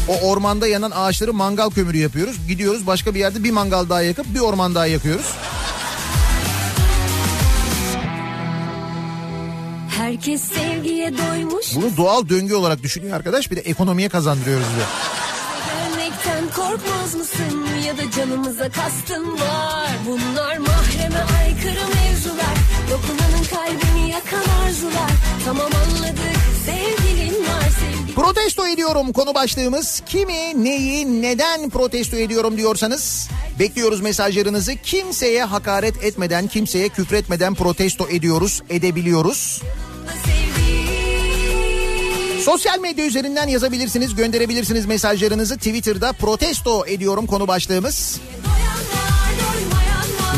O 0.08 0.30
ormanda 0.30 0.68
yanan 0.68 0.92
ağaçları 0.96 1.34
mangal 1.34 1.70
kömürü 1.70 1.98
yapıyoruz. 1.98 2.48
Gidiyoruz 2.48 2.88
başka 2.88 3.14
bir 3.16 3.20
yerde 3.20 3.44
bir 3.44 3.52
mangal 3.52 3.90
daha 3.90 4.02
yakıp 4.02 4.34
bir 4.34 4.40
orman 4.40 4.76
daha 4.76 4.86
yakıyoruz. 4.86 5.26
Herkes 9.98 10.42
sevgiye 10.42 11.18
doymuş. 11.18 11.76
Bunu 11.76 11.98
doğal 11.98 12.30
döngü 12.30 12.54
olarak 12.54 12.84
düşünüyor 12.84 13.16
arkadaş. 13.18 13.52
Bir 13.52 13.56
de 13.56 13.62
ekonomiye 13.62 14.10
kazandırıyoruz 14.10 14.68
diyor. 14.76 14.88
Korkmaz 16.76 17.16
mısın 17.16 17.66
ya 17.88 17.98
da 17.98 18.12
canımıza 18.12 18.70
kastın 18.70 19.34
var 19.34 19.90
Bunlar 20.08 20.58
mahreme 20.58 21.24
aykırı 21.40 21.88
mevzular 21.96 22.56
Dokunanın 22.92 23.44
kalbini 23.50 24.10
yakan 24.12 24.66
arzular 24.66 25.12
Tamam 25.46 25.66
anladık 25.66 26.20
sevgilin 26.66 27.44
var 27.44 27.70
sevgilin 27.80 28.16
Protesto 28.16 28.68
ediyorum 28.68 29.14
konu 29.14 29.34
başlığımız. 29.36 30.02
Kimi, 30.06 30.64
neyi, 30.64 31.22
neden 31.22 31.70
protesto 31.70 32.18
ediyorum 32.18 32.58
diyorsanız 32.58 33.30
bekliyoruz 33.60 34.02
mesajlarınızı. 34.02 34.76
Kimseye 34.76 35.44
hakaret 35.44 36.04
etmeden, 36.04 36.48
kimseye 36.48 36.90
küfretmeden 36.90 37.54
protesto 37.54 38.08
ediyoruz, 38.10 38.62
edebiliyoruz. 38.70 39.62
Sosyal 42.46 42.80
medya 42.80 43.06
üzerinden 43.06 43.48
yazabilirsiniz, 43.48 44.16
gönderebilirsiniz 44.16 44.86
mesajlarınızı. 44.86 45.58
Twitter'da 45.58 46.12
protesto 46.14 46.86
ediyorum 46.88 47.28
konu 47.28 47.48
başlığımız. 47.48 48.20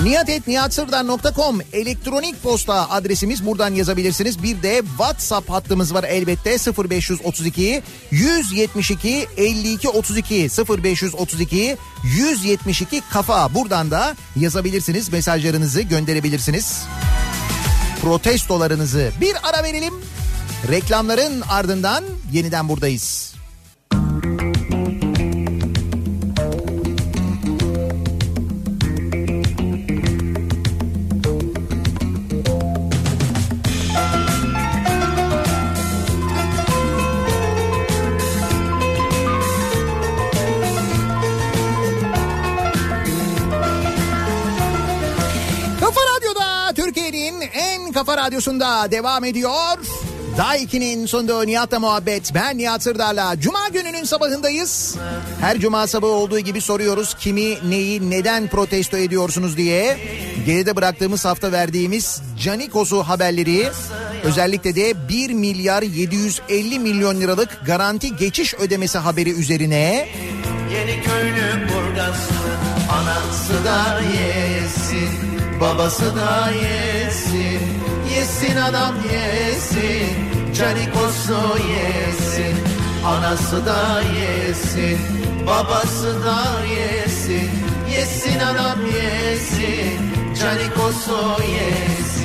Nihatetnihatsırdar.com 0.04 1.60
elektronik 1.74 2.44
posta 2.44 2.90
adresimiz 2.90 3.46
buradan 3.46 3.74
yazabilirsiniz. 3.74 4.44
Bir 4.44 4.64
de 4.64 4.82
WhatsApp 4.98 5.50
hattımız 5.50 5.94
var 5.94 6.04
elbette 6.04 6.58
0532 6.90 7.84
172 8.12 9.28
52 9.38 9.90
32 9.90 10.50
0532 10.84 11.78
172 12.04 13.02
kafa 13.12 13.54
buradan 13.56 13.92
da 13.92 14.16
yazabilirsiniz 14.36 15.10
mesajlarınızı 15.10 15.82
gönderebilirsiniz. 15.82 16.84
Protestolarınızı 18.02 19.12
bir 19.22 19.36
ara 19.50 19.64
verelim. 19.64 19.94
Reklamların 20.66 21.42
ardından 21.50 22.04
yeniden 22.32 22.70
buradayız. 22.70 23.36
Kafa 45.80 46.02
Radyo'da 46.16 46.74
Türkiye'nin 46.76 47.42
en 47.42 47.92
kafa 47.92 48.18
radyosunda 48.18 48.92
devam 48.92 49.24
ediyor. 49.24 49.78
Daiki'nin 50.38 51.06
sunduğu 51.06 51.48
Nihat'la 51.48 51.80
muhabbet. 51.80 52.34
Ben 52.34 52.58
Nihat 52.58 52.84
Sırdar'la. 52.84 53.40
Cuma 53.40 53.68
gününün 53.74 54.04
sabahındayız. 54.04 54.96
Her 55.42 55.60
cuma 55.60 55.88
sabahı 55.88 56.12
olduğu 56.12 56.40
gibi 56.40 56.62
soruyoruz. 56.62 57.14
Kimi, 57.14 57.70
neyi, 57.70 58.10
neden 58.10 58.48
protesto 58.48 58.98
ediyorsunuz 58.98 59.58
diye. 59.58 59.98
Geride 60.46 60.76
bıraktığımız 60.76 61.26
hafta 61.26 61.52
verdiğimiz 61.52 62.22
Canikos'u 62.44 63.04
haberleri. 63.04 63.70
Özellikle 64.24 64.76
de 64.76 65.10
1 65.10 65.30
milyar 65.30 65.82
750 65.84 66.80
milyon 66.80 67.22
liralık 67.22 67.66
garanti 67.66 68.16
geçiş 68.16 68.54
ödemesi 68.54 68.98
haberi 68.98 69.32
üzerine. 69.32 70.08
Yeni 70.74 71.04
köylü 71.04 71.68
burgazlı 71.70 72.48
anası 72.92 73.66
da 73.66 74.02
yesin 74.02 75.10
babası 75.62 76.16
da 76.16 76.52
yesin 76.52 77.88
yesin 78.18 78.56
adam 78.56 78.96
yesin 79.14 80.27
canikosu 80.58 81.58
yesin 81.70 82.58
anası 83.06 83.66
da 83.66 84.02
yesin 84.02 84.98
babası 85.48 86.24
da 86.26 86.66
yesin 86.66 87.50
yesin 87.92 88.40
adam 88.40 88.80
yesin 88.86 90.00
canikosu 90.42 91.42
yesin 91.42 92.18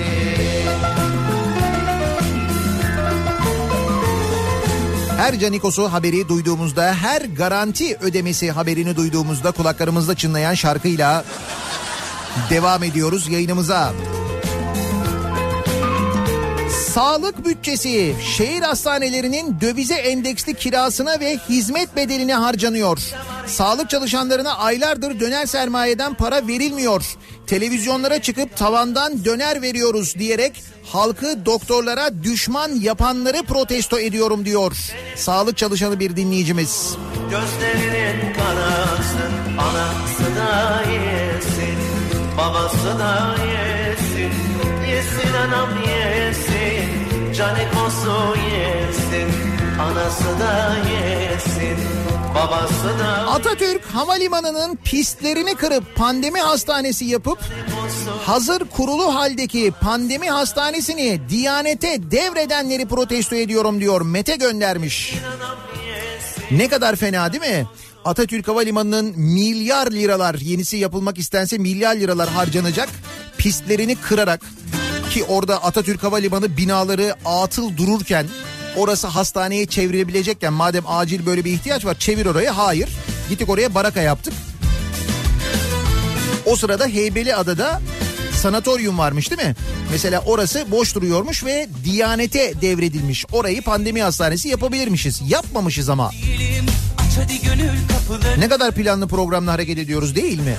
Her 5.16 5.38
Canikos'u 5.38 5.92
haberi 5.92 6.28
duyduğumuzda, 6.28 6.94
her 6.94 7.22
garanti 7.22 7.96
ödemesi 7.96 8.50
haberini 8.50 8.96
duyduğumuzda 8.96 9.50
kulaklarımızda 9.50 10.14
çınlayan 10.14 10.54
şarkıyla 10.54 11.24
devam 12.50 12.82
ediyoruz 12.82 13.28
yayınımıza. 13.28 13.92
Sağlık 16.94 17.44
bütçesi 17.46 18.14
şehir 18.36 18.62
hastanelerinin 18.62 19.60
dövize 19.60 19.94
endeksli 19.94 20.54
kirasına 20.54 21.20
ve 21.20 21.38
hizmet 21.48 21.96
bedeline 21.96 22.34
harcanıyor. 22.34 22.98
Sağlık 23.46 23.90
çalışanlarına 23.90 24.54
aylardır 24.54 25.20
döner 25.20 25.46
sermayeden 25.46 26.14
para 26.14 26.46
verilmiyor. 26.46 27.04
Televizyonlara 27.46 28.22
çıkıp 28.22 28.56
tavandan 28.56 29.24
döner 29.24 29.62
veriyoruz 29.62 30.14
diyerek 30.18 30.62
halkı 30.84 31.46
doktorlara 31.46 32.22
düşman 32.22 32.70
yapanları 32.80 33.42
protesto 33.42 33.98
ediyorum 33.98 34.44
diyor. 34.44 34.76
Sağlık 35.16 35.56
çalışanı 35.56 36.00
bir 36.00 36.16
dinleyicimiz. 36.16 36.96
Gözlerinin 37.30 38.34
karası 38.34 39.30
Anası 39.58 40.36
da 40.36 40.82
yesin 40.90 41.78
Babası 42.38 42.98
da 42.98 43.36
yesin 43.38 44.71
Yesin 44.90 45.34
anam 45.34 45.68
yesin 45.88 46.88
Canikosu 47.34 48.36
yesin 48.52 49.28
Anası 49.80 50.24
da 50.40 50.76
yesin 50.90 51.76
Babası 52.34 52.98
da 52.98 53.30
Atatürk 53.30 53.84
Havalimanı'nın 53.84 54.78
pistlerini 54.84 55.54
kırıp 55.54 55.96
pandemi 55.96 56.40
hastanesi 56.40 57.04
yapıp 57.04 57.38
hazır 58.26 58.64
kurulu 58.64 59.14
haldeki 59.14 59.72
pandemi 59.80 60.30
hastanesini 60.30 61.20
Diyanete 61.28 62.10
devredenleri 62.10 62.86
protesto 62.86 63.36
ediyorum 63.36 63.80
diyor. 63.80 64.00
Mete 64.00 64.36
göndermiş. 64.36 65.14
Ne 66.50 66.68
kadar 66.68 66.96
fena 66.96 67.32
değil 67.32 67.54
mi? 67.54 67.66
Atatürk 68.04 68.48
Havalimanı'nın 68.48 69.18
milyar 69.18 69.92
liralar 69.92 70.34
yenisi 70.34 70.76
yapılmak 70.76 71.18
istense 71.18 71.58
milyar 71.58 71.96
liralar 71.96 72.28
harcanacak. 72.28 72.88
Pistlerini 73.42 73.96
kırarak 73.96 74.40
ki 75.10 75.24
orada 75.24 75.64
Atatürk 75.64 76.02
Havalimanı 76.02 76.56
binaları 76.56 77.14
atıl 77.24 77.76
dururken 77.76 78.26
orası 78.76 79.06
hastaneye 79.06 79.66
çevrilebilecekken 79.66 80.52
madem 80.52 80.84
acil 80.86 81.26
böyle 81.26 81.44
bir 81.44 81.52
ihtiyaç 81.52 81.84
var 81.84 81.98
çevir 81.98 82.26
oraya 82.26 82.58
hayır. 82.58 82.88
Gittik 83.28 83.48
oraya 83.48 83.74
baraka 83.74 84.00
yaptık. 84.00 84.34
O 86.46 86.56
sırada 86.56 86.86
Heybeliada'da 86.86 87.80
sanatoryum 88.36 88.98
varmış 88.98 89.30
değil 89.30 89.48
mi? 89.48 89.54
Mesela 89.90 90.22
orası 90.26 90.66
boş 90.70 90.94
duruyormuş 90.94 91.44
ve 91.44 91.68
Diyanete 91.84 92.60
devredilmiş. 92.60 93.24
Orayı 93.32 93.62
pandemi 93.62 94.02
hastanesi 94.02 94.48
yapabilirmişiz. 94.48 95.22
Yapmamışız 95.28 95.88
ama. 95.88 96.10
Ne 98.38 98.48
kadar 98.48 98.74
planlı 98.74 99.08
programla 99.08 99.52
hareket 99.52 99.78
ediyoruz 99.78 100.16
değil 100.16 100.38
mi? 100.38 100.54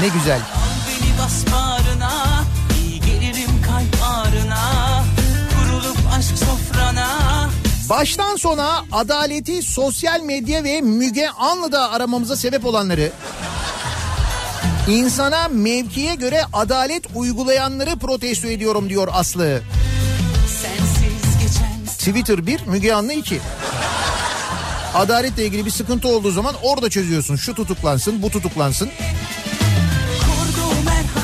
Ne 0.00 0.08
güzel. 0.08 0.40
Beni 0.88 1.18
bas 1.18 1.44
bağrına 2.02 2.44
iyi 2.78 3.00
gelirim 3.00 3.62
kalp 3.66 4.02
ağrına 4.02 5.04
Kurulup 5.54 5.96
aşk 6.18 6.38
sofrana 6.38 7.08
Baştan 7.90 8.36
sona 8.36 8.84
adaleti 8.92 9.62
sosyal 9.62 10.20
medya 10.20 10.64
ve 10.64 10.80
Müge 10.80 11.28
Anlı'da 11.28 11.90
aramamıza 11.90 12.36
sebep 12.36 12.66
olanları 12.66 13.12
insana 14.88 15.48
mevkiye 15.48 16.14
göre 16.14 16.42
adalet 16.52 17.04
uygulayanları 17.14 17.96
protesto 17.98 18.48
ediyorum 18.48 18.88
diyor 18.88 19.08
Aslı. 19.12 19.62
Twitter 21.98 22.46
1, 22.46 22.66
Müge 22.66 22.92
Anlı 22.92 23.12
2. 23.12 23.40
Adaletle 24.94 25.46
ilgili 25.46 25.66
bir 25.66 25.70
sıkıntı 25.70 26.08
olduğu 26.08 26.30
zaman 26.30 26.54
orada 26.62 26.90
çözüyorsun. 26.90 27.36
Şu 27.36 27.54
tutuklansın, 27.54 28.22
bu 28.22 28.30
tutuklansın. 28.30 28.90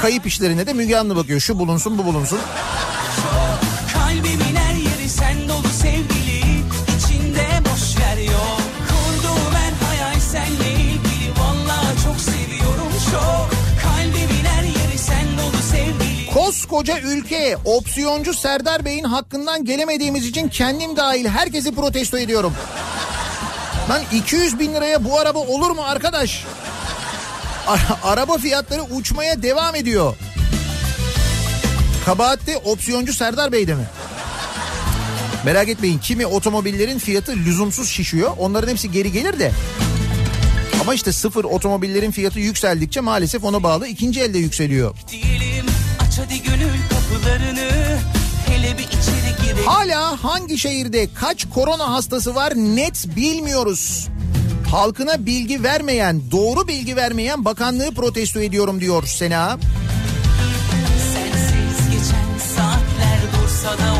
Kayıp 0.02 0.26
işlerine 0.26 0.66
de 0.66 0.72
Müge 0.72 0.96
Anlı 0.96 1.16
bakıyor. 1.16 1.40
Şu 1.40 1.58
bulunsun, 1.58 1.98
bu 1.98 2.04
bulunsun. 2.04 2.38
Kalbimin 3.92 4.56
her 4.56 4.74
yeri 4.74 5.08
sen 5.08 5.48
dolu 5.48 5.68
sevgili 5.82 6.38
içinde 6.98 7.46
boş 7.64 7.98
ver 8.00 8.16
yok 8.22 8.60
Kurduğum 8.88 9.54
her 9.54 9.86
hayal 9.86 10.20
senle 10.20 10.72
ilgili 10.72 11.30
Valla 11.40 11.80
çok 12.04 12.20
seviyorum 12.20 12.92
çok 13.12 13.50
Kalbimin 13.82 14.44
her 14.44 14.62
yeri 14.62 14.98
sen 14.98 15.24
dolu 15.38 15.62
sevgili 15.70 16.30
Koskoca 16.34 17.00
ülke 17.00 17.56
opsiyoncu 17.64 18.34
Serdar 18.34 18.84
Bey'in 18.84 19.04
hakkından 19.04 19.64
gelemediğimiz 19.64 20.26
için 20.26 20.48
kendim 20.48 20.96
dahil 20.96 21.26
herkesi 21.26 21.74
protesto 21.74 22.18
ediyorum. 22.18 22.54
Lan 23.90 24.02
200 24.12 24.58
bin 24.58 24.74
liraya 24.74 25.04
bu 25.04 25.18
araba 25.18 25.38
olur 25.38 25.70
mu 25.70 25.82
arkadaş? 25.84 26.44
Araba 28.02 28.38
fiyatları 28.38 28.82
uçmaya 28.82 29.42
devam 29.42 29.74
ediyor. 29.74 30.16
Kabahat 32.04 32.46
de 32.46 32.56
opsiyoncu 32.56 33.12
Serdar 33.14 33.52
Bey'de 33.52 33.74
mi? 33.74 33.84
Merak 35.44 35.68
etmeyin 35.68 35.98
kimi 35.98 36.26
otomobillerin 36.26 36.98
fiyatı 36.98 37.32
lüzumsuz 37.36 37.88
şişiyor. 37.88 38.30
Onların 38.38 38.68
hepsi 38.68 38.90
geri 38.90 39.12
gelir 39.12 39.38
de. 39.38 39.52
Ama 40.80 40.94
işte 40.94 41.12
sıfır 41.12 41.44
otomobillerin 41.44 42.10
fiyatı 42.10 42.40
yükseldikçe 42.40 43.00
maalesef 43.00 43.44
ona 43.44 43.62
bağlı 43.62 43.86
ikinci 43.86 44.20
elde 44.20 44.38
yükseliyor. 44.38 44.96
diyelim 45.10 45.66
Aç 46.00 46.18
hadi 46.18 46.42
gönül 46.42 46.78
kapılarını 46.90 47.98
Hele 48.46 48.78
bir 48.78 48.84
içeri 48.84 49.42
girelim 49.42 49.66
Hala 49.66 50.24
hangi 50.24 50.58
şehirde 50.58 51.08
kaç 51.14 51.46
korona 51.54 51.90
hastası 51.90 52.34
var 52.34 52.52
net 52.54 53.16
bilmiyoruz. 53.16 54.08
Halkına 54.70 55.26
bilgi 55.26 55.62
vermeyen, 55.62 56.22
doğru 56.30 56.68
bilgi 56.68 56.96
vermeyen 56.96 57.44
bakanlığı 57.44 57.94
protesto 57.94 58.40
ediyorum 58.40 58.80
diyor 58.80 59.02
Sena. 59.06 59.58
Sensiz 61.14 61.90
geçen 61.90 62.54
saatler 62.56 63.18
dursa 63.42 63.97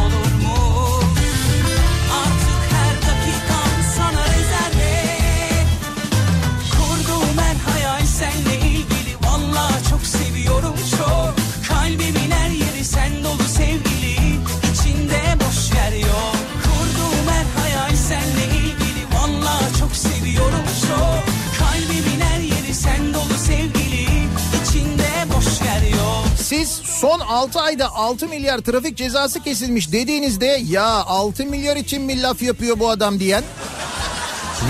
6 27.29 27.61
ayda 27.61 27.95
6 27.95 28.29
milyar 28.29 28.59
trafik 28.59 28.97
cezası 28.97 29.43
kesilmiş 29.43 29.93
dediğinizde 29.93 30.61
ya 30.69 30.85
6 30.85 31.45
milyar 31.45 31.77
için 31.77 32.03
mi 32.03 32.23
laf 32.23 32.43
yapıyor 32.43 32.79
bu 32.79 32.91
adam 32.91 33.21
diyen 33.21 33.45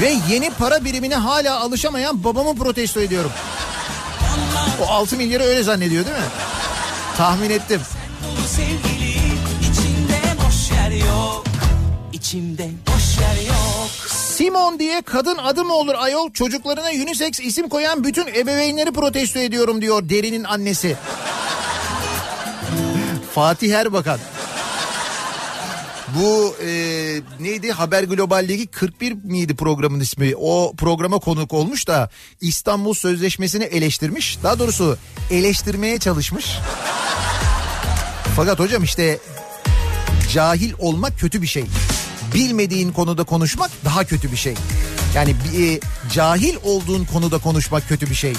ve 0.00 0.14
yeni 0.30 0.50
para 0.50 0.84
birimine 0.84 1.14
hala 1.14 1.60
alışamayan 1.60 2.24
babamı 2.24 2.56
protesto 2.56 3.00
ediyorum. 3.00 3.30
O 4.82 4.92
6 4.92 5.16
milyarı 5.16 5.42
öyle 5.42 5.62
zannediyor 5.62 6.04
değil 6.04 6.16
mi? 6.16 6.22
Tahmin 7.16 7.50
ettim. 7.50 7.80
sevgili 8.46 9.18
içinde 9.70 10.20
boş 10.46 10.70
yer 10.70 10.90
yok 10.90 11.44
İçimde 12.12 12.70
boş 12.86 13.18
yer 13.20 13.46
yok 13.48 13.88
Simon 14.08 14.78
diye 14.78 15.02
kadın 15.02 15.38
adı 15.38 15.64
mı 15.64 15.74
olur 15.74 15.94
ayol 15.98 16.30
çocuklarına 16.30 16.88
unisex 16.88 17.40
isim 17.40 17.68
koyan 17.68 18.04
bütün 18.04 18.26
ebeveynleri 18.26 18.92
protesto 18.92 19.38
ediyorum 19.38 19.82
diyor 19.82 20.08
Derin'in 20.08 20.44
annesi. 20.44 20.96
Fatih 23.38 23.74
Erbakan. 23.74 24.18
Bu 26.16 26.56
e, 26.62 26.70
neydi 27.40 27.72
Haber 27.72 28.02
Global'deki 28.02 28.66
41 28.66 29.12
miydi 29.12 29.56
programın 29.56 30.00
ismi? 30.00 30.32
O 30.36 30.72
programa 30.76 31.18
konuk 31.18 31.52
olmuş 31.52 31.88
da 31.88 32.10
İstanbul 32.40 32.94
Sözleşmesi'ni 32.94 33.64
eleştirmiş. 33.64 34.38
Daha 34.42 34.58
doğrusu 34.58 34.98
eleştirmeye 35.30 35.98
çalışmış. 35.98 36.46
Fakat 38.36 38.58
hocam 38.58 38.84
işte 38.84 39.18
cahil 40.32 40.72
olmak 40.78 41.18
kötü 41.18 41.42
bir 41.42 41.46
şey. 41.46 41.64
Bilmediğin 42.34 42.92
konuda 42.92 43.24
konuşmak 43.24 43.70
daha 43.84 44.04
kötü 44.04 44.32
bir 44.32 44.36
şey. 44.36 44.54
Yani 45.14 45.30
e, 45.30 45.80
cahil 46.12 46.56
olduğun 46.64 47.04
konuda 47.04 47.38
konuşmak 47.38 47.88
kötü 47.88 48.10
bir 48.10 48.14
şey. 48.14 48.32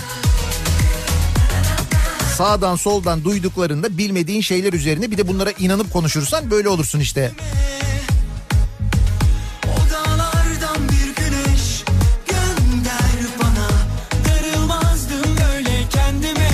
Sağdan 2.40 2.76
soldan 2.76 3.24
duyduklarında 3.24 3.98
bilmediğin 3.98 4.42
şeyler 4.42 4.74
üzerine 4.74 5.12
bir 5.12 5.18
de 5.18 5.28
bunlara 5.28 5.52
inanıp 5.52 5.94
konuşursan 5.94 6.52
böyle 6.52 6.70
olursun 6.70 7.00
işte. 7.00 7.32
Odalardan 9.64 10.90
bir 10.90 11.24
güneş 11.24 11.84
gönder 12.28 13.20
bana 13.40 13.70
Darılmazdım 14.26 15.38
böyle 15.38 15.90
kendime 15.90 16.50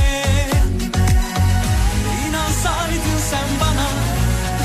İnansaydın 2.29 3.19
sen 3.31 3.49
bana 3.61 3.87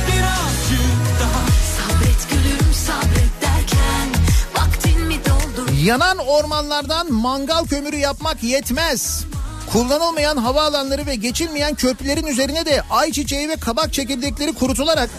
birazcık 0.06 1.20
daha 1.20 1.46
Sabret 1.76 2.30
gülüm 2.30 2.74
sabret 2.74 3.42
derken 3.42 4.08
vaktin 4.56 5.00
mi 5.00 5.16
doldu? 5.24 5.70
Yanan 5.84 6.18
ormanlardan 6.18 7.12
mangal 7.12 7.64
kömürü 7.66 7.96
yapmak 7.96 8.42
yetmez. 8.42 9.24
Kullanılmayan 9.72 10.36
havaalanları 10.36 11.06
ve 11.06 11.14
geçilmeyen 11.14 11.74
köprülerin 11.74 12.26
üzerine 12.26 12.66
de 12.66 12.82
ayçiçeği 12.90 13.48
ve 13.48 13.56
kabak 13.56 13.92
çekirdekleri 13.92 14.52
kurutularak 14.52 15.10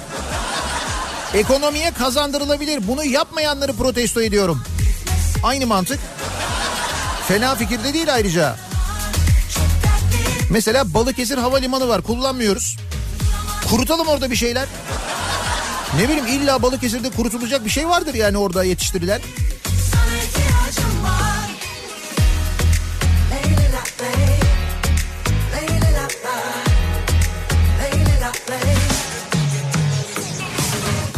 ekonomiye 1.34 1.92
kazandırılabilir. 1.92 2.88
Bunu 2.88 3.04
yapmayanları 3.06 3.74
protesto 3.74 4.22
ediyorum. 4.22 4.64
Aynı 5.44 5.68
mantık. 5.68 6.00
Fena 7.28 7.56
fikir 7.56 7.84
de 7.84 7.94
değil 7.94 8.14
ayrıca. 8.14 8.56
Mesela 10.50 10.94
Balıkesir 10.94 11.38
Havalimanı 11.38 11.88
var 11.88 12.02
kullanmıyoruz. 12.02 12.78
Kurutalım 13.70 14.08
orada 14.08 14.32
bir 14.32 14.36
şeyler. 14.36 14.68
Ne 15.98 16.04
bileyim 16.04 16.28
illa 16.28 16.62
Balıkesir'de 16.62 17.10
kurutulacak 17.10 17.66
bir 17.66 17.70
şey 17.70 17.90
vardır 17.90 18.14
yani 18.14 18.38
orada 18.38 18.64
yetiştirilen. 18.64 19.22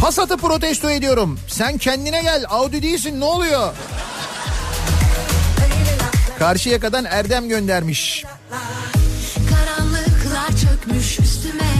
Passat'ı 0.03 0.37
protesto 0.37 0.89
ediyorum. 0.89 1.39
Sen 1.47 1.77
kendine 1.77 2.21
gel 2.21 2.45
Audi 2.49 2.81
değilsin 2.81 3.19
ne 3.19 3.25
oluyor? 3.25 3.73
Karşıyaka'dan 6.39 7.05
Erdem 7.05 7.49
göndermiş. 7.49 8.25
Karanlıklar 9.49 10.47
çökmüş 10.47 11.19
üstüme 11.19 11.72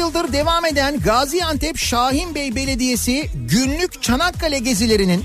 yıldır 0.00 0.32
devam 0.32 0.66
eden 0.66 1.00
Gaziantep 1.00 1.78
Şahinbey 1.78 2.54
Belediyesi 2.54 3.30
günlük 3.34 4.02
Çanakkale 4.02 4.58
gezilerinin 4.58 5.24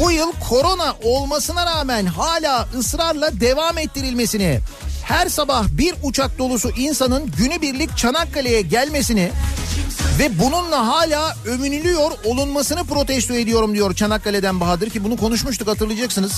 bu 0.00 0.10
yıl 0.10 0.32
korona 0.48 0.96
olmasına 1.02 1.66
rağmen 1.66 2.06
hala 2.06 2.68
ısrarla 2.78 3.40
devam 3.40 3.78
ettirilmesini, 3.78 4.60
her 5.04 5.28
sabah 5.28 5.64
bir 5.68 5.94
uçak 6.02 6.38
dolusu 6.38 6.70
insanın 6.70 7.32
günübirlik 7.38 7.96
Çanakkale'ye 7.96 8.60
gelmesini 8.60 9.30
ve 10.18 10.38
bununla 10.38 10.86
hala 10.86 11.36
övünülüyor 11.46 12.10
olunmasını 12.24 12.84
protesto 12.84 13.34
ediyorum 13.34 13.74
diyor 13.74 13.94
Çanakkale'den 13.94 14.60
Bahadır 14.60 14.90
ki 14.90 15.04
bunu 15.04 15.16
konuşmuştuk 15.16 15.68
hatırlayacaksınız. 15.68 16.32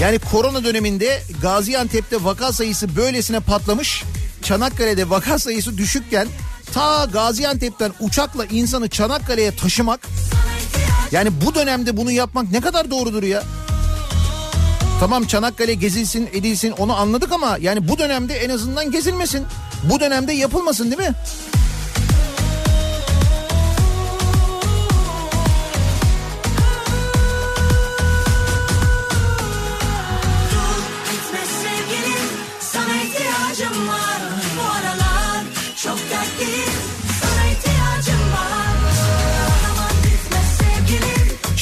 Yani 0.00 0.18
korona 0.18 0.64
döneminde 0.64 1.22
Gaziantep'te 1.42 2.24
vaka 2.24 2.52
sayısı 2.52 2.96
böylesine 2.96 3.40
patlamış. 3.40 4.02
Çanakkale'de 4.42 5.10
vaka 5.10 5.38
sayısı 5.38 5.78
düşükken 5.78 6.28
ta 6.72 7.04
Gaziantep'ten 7.04 7.92
uçakla 8.00 8.44
insanı 8.44 8.88
Çanakkale'ye 8.88 9.56
taşımak 9.56 10.00
yani 11.12 11.30
bu 11.46 11.54
dönemde 11.54 11.96
bunu 11.96 12.10
yapmak 12.10 12.50
ne 12.50 12.60
kadar 12.60 12.90
doğrudur 12.90 13.22
ya? 13.22 13.42
Tamam 15.00 15.24
Çanakkale 15.24 15.74
gezilsin 15.74 16.28
edilsin 16.32 16.70
onu 16.70 16.96
anladık 16.96 17.32
ama 17.32 17.58
yani 17.60 17.88
bu 17.88 17.98
dönemde 17.98 18.34
en 18.34 18.50
azından 18.50 18.90
gezilmesin. 18.90 19.44
Bu 19.84 20.00
dönemde 20.00 20.32
yapılmasın 20.32 20.84
değil 20.84 21.10
mi? 21.10 21.14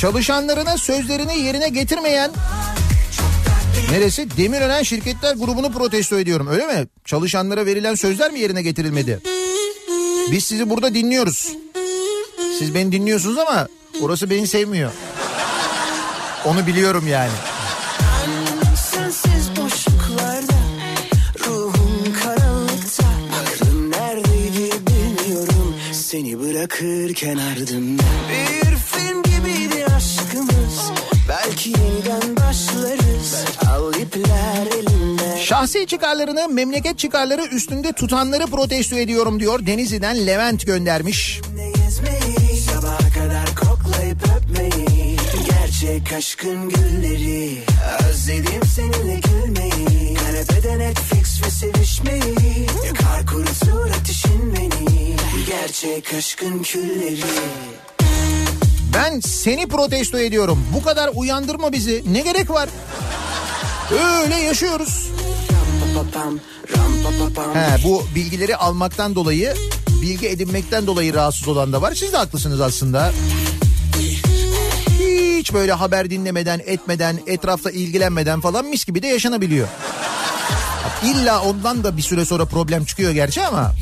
Çalışanlarına 0.00 0.78
sözlerini 0.78 1.38
yerine 1.38 1.68
getirmeyen 1.68 2.30
neresi? 3.90 4.36
Demirören 4.36 4.82
Şirketler 4.82 5.34
grubunu 5.34 5.72
protesto 5.72 6.18
ediyorum 6.18 6.46
öyle 6.46 6.66
mi? 6.66 6.86
Çalışanlara 7.04 7.66
verilen 7.66 7.94
sözler 7.94 8.30
mi 8.30 8.40
yerine 8.40 8.62
getirilmedi? 8.62 9.20
Biz 10.30 10.44
sizi 10.44 10.70
burada 10.70 10.94
dinliyoruz. 10.94 11.52
Siz 12.58 12.74
beni 12.74 12.92
dinliyorsunuz 12.92 13.38
ama 13.38 13.68
orası 14.02 14.30
beni 14.30 14.46
sevmiyor. 14.46 14.92
Onu 16.44 16.66
biliyorum 16.66 17.08
yani. 17.08 17.32
Seni 25.92 26.40
bırakırken 26.40 27.36
ardımda 27.36 28.19
Şahsi 35.50 35.86
çıkarlarını 35.86 36.48
memleket 36.48 36.98
çıkarları 36.98 37.44
üstünde 37.44 37.92
tutanları 37.92 38.46
protesto 38.46 38.96
ediyorum 38.96 39.40
diyor. 39.40 39.66
Denizli'den 39.66 40.26
Levent 40.26 40.66
göndermiş. 40.66 41.40
Gerçek 45.46 46.12
aşkın 46.12 46.68
gülleri 46.68 47.58
Özledim 48.08 48.62
seninle 48.74 49.20
gülmeyi 49.20 50.14
Kanepede 50.14 50.78
Netflix 50.78 51.42
ve 51.44 51.50
sevişmeyi 51.50 52.66
Yakar 52.86 53.26
kurutur 53.26 53.90
ateşin 54.00 54.54
beni 54.56 55.16
Gerçek 55.46 56.14
aşkın 56.14 56.62
külleri 56.62 57.20
Ben 58.94 59.20
seni 59.20 59.68
protesto 59.68 60.18
ediyorum. 60.18 60.66
Bu 60.74 60.82
kadar 60.82 61.10
uyandırma 61.14 61.72
bizi. 61.72 62.04
Ne 62.12 62.20
gerek 62.20 62.50
var? 62.50 62.68
Öyle 63.92 64.36
yaşıyoruz. 64.36 65.08
He, 67.54 67.84
bu 67.84 68.04
bilgileri 68.14 68.56
almaktan 68.56 69.14
dolayı, 69.14 69.54
bilgi 70.02 70.28
edinmekten 70.28 70.86
dolayı 70.86 71.14
rahatsız 71.14 71.48
olan 71.48 71.72
da 71.72 71.82
var. 71.82 71.94
Siz 71.94 72.12
de 72.12 72.16
haklısınız 72.16 72.60
aslında. 72.60 73.12
Hiç 75.38 75.52
böyle 75.52 75.72
haber 75.72 76.10
dinlemeden, 76.10 76.60
etmeden, 76.66 77.20
etrafta 77.26 77.70
ilgilenmeden 77.70 78.40
falan 78.40 78.64
mis 78.64 78.84
gibi 78.84 79.02
de 79.02 79.06
yaşanabiliyor. 79.06 79.68
İlla 81.04 81.42
ondan 81.42 81.84
da 81.84 81.96
bir 81.96 82.02
süre 82.02 82.24
sonra 82.24 82.44
problem 82.44 82.84
çıkıyor 82.84 83.12
gerçi 83.12 83.46
ama. 83.46 83.72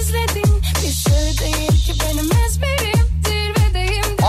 İzledin 0.00 0.62
bir 0.82 0.92
şey 0.92 1.46
değil 1.46 1.84
ki 1.86 1.92
benim 2.00 2.30
ezberim 2.46 3.11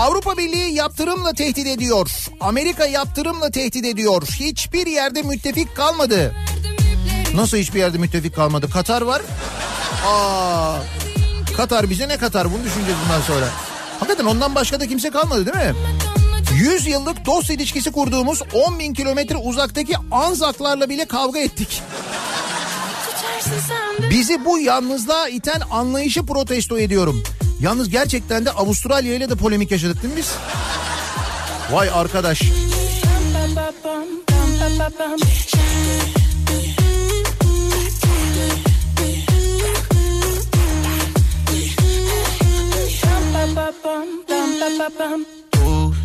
Avrupa 0.04 0.36
Birliği 0.36 0.74
yaptırımla 0.74 1.32
tehdit 1.32 1.66
ediyor. 1.66 2.10
Amerika 2.40 2.86
yaptırımla 2.86 3.50
tehdit 3.50 3.84
ediyor. 3.84 4.22
Hiçbir 4.22 4.86
yerde 4.86 5.22
müttefik 5.22 5.76
kalmadı. 5.76 6.34
Nasıl 7.34 7.56
hiçbir 7.56 7.78
yerde 7.78 7.98
müttefik 7.98 8.34
kalmadı? 8.34 8.70
Katar 8.70 9.02
var. 9.02 9.22
Aa, 10.06 10.76
Katar 11.56 11.90
bize 11.90 12.08
ne 12.08 12.16
Katar 12.16 12.52
bunu 12.52 12.64
düşüneceğiz 12.64 12.98
bundan 13.04 13.20
sonra. 13.20 13.48
Hakikaten 14.00 14.24
ondan 14.24 14.54
başka 14.54 14.80
da 14.80 14.86
kimse 14.86 15.10
kalmadı 15.10 15.46
değil 15.46 15.66
mi? 15.66 15.74
100 16.54 16.86
yıllık 16.86 17.26
dost 17.26 17.50
ilişkisi 17.50 17.92
kurduğumuz 17.92 18.42
10 18.52 18.78
bin 18.78 18.94
kilometre 18.94 19.36
uzaktaki 19.36 19.94
Anzaklarla 20.10 20.88
bile 20.88 21.04
kavga 21.04 21.38
ettik. 21.38 21.82
Bizi 24.10 24.44
bu 24.44 24.58
yalnızlığa 24.58 25.28
iten 25.28 25.60
anlayışı 25.70 26.26
protesto 26.26 26.78
ediyorum. 26.78 27.22
Yalnız 27.60 27.88
gerçekten 27.88 28.44
de 28.44 28.50
Avustralya 28.50 29.14
ile 29.14 29.30
de 29.30 29.34
polemik 29.34 29.70
yaşadık 29.70 30.02
değil 30.02 30.14
mi 30.14 30.20
biz? 30.20 30.34
Vay 31.72 31.90
arkadaş. 31.90 32.42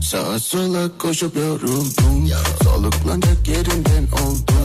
Sağa 0.02 0.40
sola 0.40 0.98
koşup 0.98 1.36
yoruldum 1.36 2.30
Soluklanacak 2.64 3.48
yerinden 3.48 4.08
oldum 4.26 4.59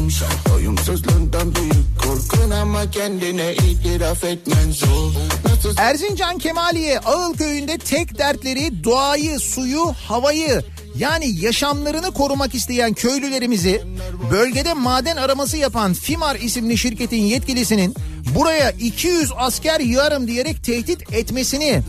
Doyumsuzluğundan 0.48 1.54
büyük 1.54 2.02
korkun 2.02 2.50
ama 2.50 2.90
kendine 2.90 3.54
itiraf 3.54 4.24
etmen 4.24 4.70
zor. 4.70 5.12
Nasıl 5.44 5.74
Erzincan 5.78 6.38
Kemaliye 6.38 6.98
Ağıl 6.98 7.34
köyünde 7.34 7.78
tek 7.78 8.18
dertleri 8.18 8.84
doğayı, 8.84 9.38
suyu, 9.38 9.94
havayı 10.08 10.62
yani 10.98 11.40
yaşamlarını 11.40 12.10
korumak 12.10 12.54
isteyen 12.54 12.92
köylülerimizi 12.92 13.82
bölgede 14.30 14.74
maden 14.74 15.16
araması 15.16 15.56
yapan 15.56 15.92
Fimar 15.92 16.36
isimli 16.36 16.78
şirketin 16.78 17.22
yetkilisinin 17.22 17.94
buraya 18.34 18.70
200 18.70 19.30
asker 19.36 19.80
yığarım 19.80 20.28
diyerek 20.28 20.64
tehdit 20.64 21.12
etmesini 21.12 21.80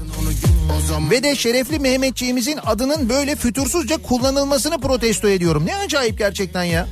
ve 1.11 1.23
de 1.23 1.35
şerefli 1.35 1.79
Mehmetçiğimizin 1.79 2.59
adının 2.65 3.09
böyle 3.09 3.35
fütursuzca 3.35 3.97
kullanılmasını 3.97 4.77
protesto 4.77 5.27
ediyorum. 5.27 5.65
Ne 5.65 5.75
acayip 5.75 6.17
gerçekten 6.17 6.63
ya. 6.63 6.87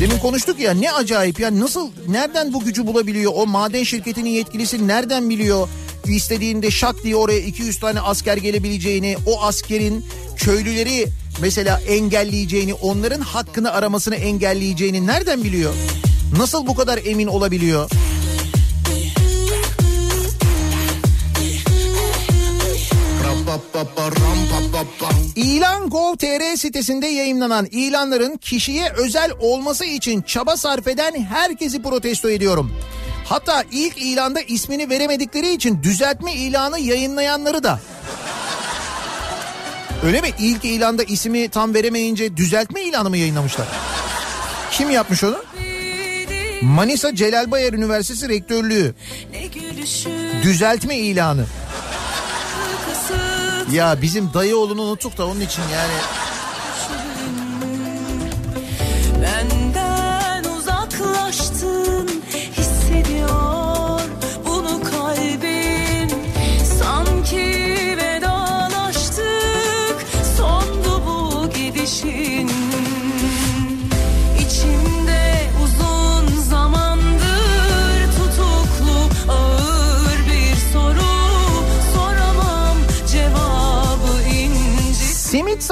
Demin 0.00 0.18
konuştuk 0.18 0.60
ya 0.60 0.74
ne 0.74 0.92
acayip 0.92 1.40
ya 1.40 1.60
nasıl 1.60 1.90
nereden 2.08 2.52
bu 2.52 2.64
gücü 2.64 2.86
bulabiliyor 2.86 3.32
o 3.34 3.46
maden 3.46 3.82
şirketinin 3.82 4.30
yetkilisi 4.30 4.88
nereden 4.88 5.30
biliyor 5.30 5.68
istediğinde 6.06 6.70
şak 6.70 7.04
diye 7.04 7.16
oraya 7.16 7.38
200 7.38 7.80
tane 7.80 8.00
asker 8.00 8.36
gelebileceğini 8.36 9.16
o 9.26 9.42
askerin 9.42 10.04
köylüleri 10.36 11.08
mesela 11.40 11.80
engelleyeceğini 11.80 12.74
onların 12.74 13.20
hakkını 13.20 13.72
aramasını 13.72 14.14
engelleyeceğini 14.14 15.06
nereden 15.06 15.44
biliyor? 15.44 15.74
Nasıl 16.38 16.66
bu 16.66 16.74
kadar 16.74 17.00
emin 17.04 17.26
olabiliyor? 17.26 17.90
İlan 25.36 25.90
Gov.tr 25.90 26.56
sitesinde 26.56 27.06
yayınlanan 27.06 27.66
ilanların 27.70 28.36
kişiye 28.36 28.92
özel 28.96 29.30
olması 29.40 29.84
için 29.84 30.22
çaba 30.22 30.56
sarf 30.56 30.88
eden 30.88 31.24
herkesi 31.24 31.82
protesto 31.82 32.30
ediyorum. 32.30 32.72
Hatta 33.24 33.64
ilk 33.72 33.98
ilanda 33.98 34.40
ismini 34.40 34.90
veremedikleri 34.90 35.54
için 35.54 35.82
düzeltme 35.82 36.34
ilanı 36.34 36.78
yayınlayanları 36.78 37.62
da. 37.62 37.80
Öyle 40.04 40.20
mi? 40.20 40.28
İlk 40.38 40.64
ilanda 40.64 41.02
ismi 41.02 41.48
tam 41.48 41.74
veremeyince 41.74 42.36
düzeltme 42.36 42.82
ilanı 42.82 43.10
mı 43.10 43.16
yayınlamışlar? 43.16 43.66
Kim 44.70 44.90
yapmış 44.90 45.24
onu? 45.24 45.42
Manisa 46.62 47.14
Celal 47.14 47.50
Bayar 47.50 47.72
Üniversitesi 47.72 48.28
Rektörlüğü. 48.28 48.94
Düzeltme 50.42 50.98
ilanı. 50.98 51.44
Ya 53.72 54.02
bizim 54.02 54.34
dayı 54.34 54.56
oğlunu 54.56 54.82
unuttuk 54.82 55.18
da 55.18 55.26
onun 55.26 55.40
için 55.40 55.62
yani. 55.72 55.92
Benden 59.22 59.61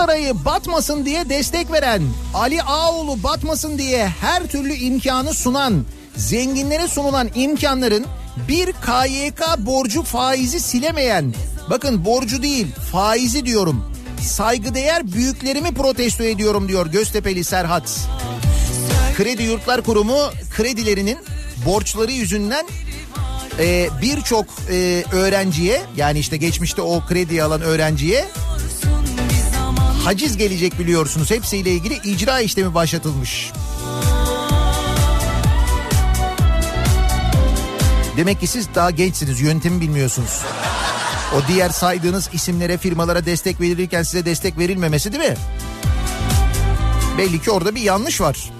Sarayı 0.01 0.45
batmasın 0.45 1.05
diye 1.05 1.29
destek 1.29 1.73
veren, 1.73 2.03
Ali 2.35 2.63
Ağoğlu 2.63 3.23
batmasın 3.23 3.79
diye 3.79 4.09
her 4.09 4.47
türlü 4.47 4.75
imkanı 4.75 5.35
sunan, 5.35 5.85
zenginlere 6.17 6.89
sunulan 6.89 7.29
imkanların 7.35 8.07
bir 8.49 8.67
KYK 8.67 9.43
borcu 9.59 10.03
faizi 10.03 10.61
silemeyen, 10.61 11.35
bakın 11.71 12.05
borcu 12.05 12.43
değil 12.43 12.67
faizi 12.93 13.47
diyorum, 13.47 13.85
saygıdeğer 14.23 15.13
büyüklerimi 15.13 15.75
protesto 15.75 16.25
ediyorum 16.25 16.69
diyor 16.69 16.87
Göztepe'li 16.87 17.45
Serhat. 17.45 18.01
Kredi 19.17 19.43
Yurtlar 19.43 19.83
Kurumu 19.83 20.31
kredilerinin 20.57 21.19
borçları 21.67 22.13
yüzünden 22.13 22.67
e, 23.59 23.89
birçok 24.03 24.47
e, 24.71 25.05
öğrenciye 25.13 25.83
yani 25.97 26.19
işte 26.19 26.37
geçmişte 26.37 26.83
o 26.83 27.03
kredi 27.09 27.43
alan 27.43 27.61
öğrenciye 27.61 28.29
haciz 30.05 30.37
gelecek 30.37 30.79
biliyorsunuz. 30.79 31.31
Hepsiyle 31.31 31.71
ilgili 31.71 31.95
icra 32.05 32.41
işlemi 32.41 32.75
başlatılmış. 32.75 33.53
Demek 38.17 38.41
ki 38.41 38.47
siz 38.47 38.69
daha 38.75 38.91
gençsiniz 38.91 39.41
yöntemi 39.41 39.81
bilmiyorsunuz. 39.81 40.41
O 41.37 41.49
diğer 41.49 41.69
saydığınız 41.69 42.31
isimlere 42.33 42.79
firmalara 42.79 43.27
destek 43.27 43.61
verilirken 43.61 44.03
size 44.03 44.25
destek 44.25 44.59
verilmemesi 44.59 45.13
değil 45.13 45.31
mi? 45.31 45.37
Belli 47.19 47.43
ki 47.43 47.51
orada 47.51 47.75
bir 47.75 47.81
yanlış 47.81 48.21
var. 48.21 48.51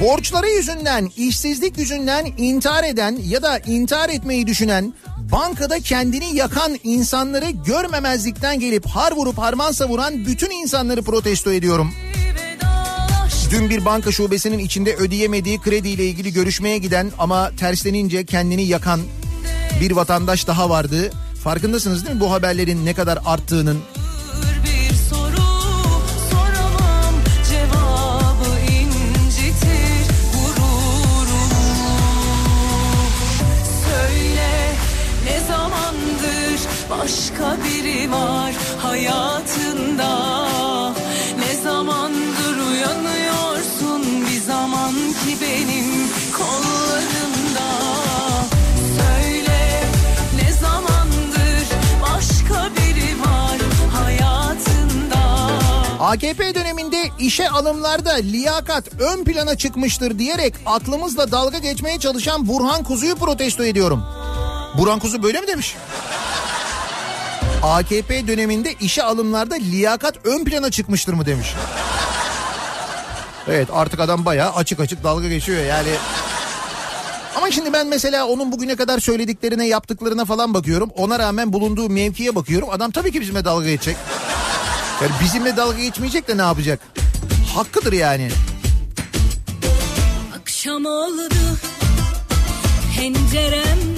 Borçları 0.00 0.48
yüzünden, 0.48 1.10
işsizlik 1.16 1.78
yüzünden 1.78 2.26
intihar 2.38 2.84
eden 2.84 3.18
ya 3.28 3.42
da 3.42 3.58
intihar 3.58 4.08
etmeyi 4.08 4.46
düşünen, 4.46 4.94
bankada 5.32 5.80
kendini 5.80 6.36
yakan 6.36 6.78
insanları 6.84 7.50
görmemezlikten 7.50 8.60
gelip 8.60 8.86
har 8.86 9.12
vurup 9.12 9.38
harman 9.38 9.72
savuran 9.72 10.26
bütün 10.26 10.50
insanları 10.50 11.02
protesto 11.02 11.52
ediyorum. 11.52 11.94
Dün 13.50 13.70
bir 13.70 13.84
banka 13.84 14.12
şubesinin 14.12 14.58
içinde 14.58 14.96
ödeyemediği 14.96 15.60
krediyle 15.60 16.06
ilgili 16.06 16.32
görüşmeye 16.32 16.78
giden 16.78 17.12
ama 17.18 17.50
terslenince 17.56 18.24
kendini 18.24 18.66
yakan 18.66 19.00
bir 19.80 19.90
vatandaş 19.90 20.46
daha 20.46 20.70
vardı. 20.70 21.10
Farkındasınız 21.44 22.04
değil 22.04 22.16
mi 22.16 22.20
bu 22.20 22.32
haberlerin 22.32 22.86
ne 22.86 22.94
kadar 22.94 23.18
arttığının? 23.24 23.78
Biri 37.88 38.10
var 38.10 38.54
hayatında 38.82 40.10
ne 41.38 41.62
zamandır 41.62 42.56
uyanıyorsun 42.70 44.26
bir 44.26 44.40
zaman 44.40 44.92
ki 44.92 45.36
benim 45.42 46.08
kollarımda 46.38 47.68
AKP 56.00 56.54
döneminde 56.54 57.02
işe 57.18 57.50
alımlarda 57.50 58.12
liyakat 58.14 58.84
ön 59.00 59.24
plana 59.24 59.56
çıkmıştır 59.56 60.18
diyerek 60.18 60.54
aklımızla 60.66 61.32
dalga 61.32 61.58
geçmeye 61.58 61.98
çalışan 61.98 62.48
Burhan 62.48 62.82
Kuzu'yu 62.84 63.16
protesto 63.16 63.64
ediyorum. 63.64 64.02
Burhan 64.78 64.98
Kuzu 64.98 65.22
böyle 65.22 65.40
mi 65.40 65.46
demiş? 65.46 65.76
AKP 67.62 68.28
döneminde 68.28 68.74
işe 68.80 69.02
alımlarda 69.02 69.54
liyakat 69.54 70.26
ön 70.26 70.44
plana 70.44 70.70
çıkmıştır 70.70 71.12
mı 71.12 71.26
demiş. 71.26 71.54
Evet 73.48 73.68
artık 73.72 74.00
adam 74.00 74.24
bayağı 74.24 74.52
açık 74.54 74.80
açık 74.80 75.04
dalga 75.04 75.28
geçiyor 75.28 75.64
yani. 75.64 75.88
Ama 77.36 77.50
şimdi 77.50 77.72
ben 77.72 77.86
mesela 77.86 78.26
onun 78.26 78.52
bugüne 78.52 78.76
kadar 78.76 78.98
söylediklerine 78.98 79.66
yaptıklarına 79.66 80.24
falan 80.24 80.54
bakıyorum. 80.54 80.90
Ona 80.96 81.18
rağmen 81.18 81.52
bulunduğu 81.52 81.88
mevkiye 81.88 82.34
bakıyorum. 82.34 82.70
Adam 82.70 82.90
tabii 82.90 83.12
ki 83.12 83.20
bizimle 83.20 83.44
dalga 83.44 83.68
geçecek. 83.68 83.96
Yani 85.02 85.12
bizimle 85.24 85.56
dalga 85.56 85.78
geçmeyecek 85.78 86.28
de 86.28 86.36
ne 86.36 86.42
yapacak? 86.42 86.80
Hakkıdır 87.54 87.92
yani. 87.92 88.28
Akşam 90.40 90.86
oldu 90.86 91.28
penceremde 92.96 93.97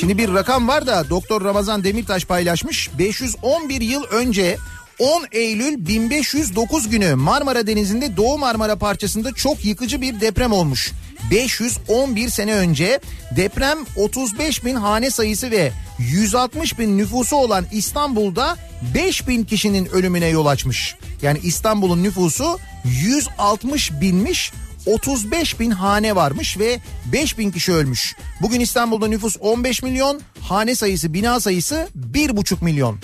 Şimdi 0.00 0.18
bir 0.18 0.34
rakam 0.34 0.68
var 0.68 0.86
da 0.86 1.10
Doktor 1.10 1.44
Ramazan 1.44 1.84
Demirtaş 1.84 2.24
paylaşmış. 2.24 2.90
511 2.98 3.80
yıl 3.80 4.04
önce 4.04 4.56
10 4.98 5.24
Eylül 5.32 5.86
1509 5.86 6.88
günü 6.88 7.14
Marmara 7.14 7.66
Denizi'nde 7.66 8.16
Doğu 8.16 8.38
Marmara 8.38 8.76
parçasında 8.76 9.32
çok 9.32 9.64
yıkıcı 9.64 10.00
bir 10.00 10.20
deprem 10.20 10.52
olmuş. 10.52 10.92
511 11.30 12.28
sene 12.28 12.54
önce 12.54 13.00
deprem 13.36 13.78
35 13.96 14.64
bin 14.64 14.74
hane 14.74 15.10
sayısı 15.10 15.50
ve 15.50 15.72
160 15.98 16.78
bin 16.78 16.98
nüfusu 16.98 17.36
olan 17.36 17.64
İstanbul'da 17.72 18.56
5 18.94 19.28
bin 19.28 19.44
kişinin 19.44 19.86
ölümüne 19.86 20.26
yol 20.26 20.46
açmış. 20.46 20.96
Yani 21.22 21.38
İstanbul'un 21.42 22.02
nüfusu 22.02 22.58
160 22.84 23.92
binmiş 24.00 24.52
35 24.86 25.60
bin 25.60 25.70
hane 25.70 26.16
varmış 26.16 26.58
ve 26.58 26.80
5 27.12 27.38
bin 27.38 27.50
kişi 27.50 27.72
ölmüş. 27.72 28.16
Bugün 28.42 28.60
İstanbul'da 28.60 29.06
nüfus 29.08 29.36
15 29.40 29.82
milyon, 29.82 30.20
hane 30.40 30.74
sayısı, 30.74 31.14
bina 31.14 31.40
sayısı 31.40 31.88
1,5 32.14 32.64
milyon. 32.64 32.98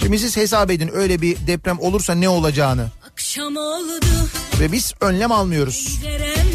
Şimdi 0.00 0.18
siz 0.18 0.36
hesap 0.36 0.70
edin 0.70 0.90
öyle 0.94 1.22
bir 1.22 1.36
deprem 1.46 1.80
olursa 1.80 2.14
ne 2.14 2.28
olacağını. 2.28 2.90
Akşam 3.12 3.56
oldu 3.56 4.00
Ve 4.60 4.72
biz 4.72 4.92
önlem 5.00 5.32
almıyoruz. 5.32 5.98
penceremde 6.02 6.45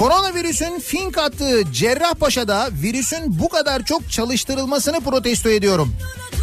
Koronavirüsün 0.00 0.78
fink 0.78 1.18
attığı 1.18 1.72
Cerrahpaşa'da 1.72 2.68
virüsün 2.82 3.38
bu 3.38 3.48
kadar 3.48 3.84
çok 3.84 4.10
çalıştırılmasını 4.10 5.00
protesto 5.00 5.48
ediyorum. 5.48 5.94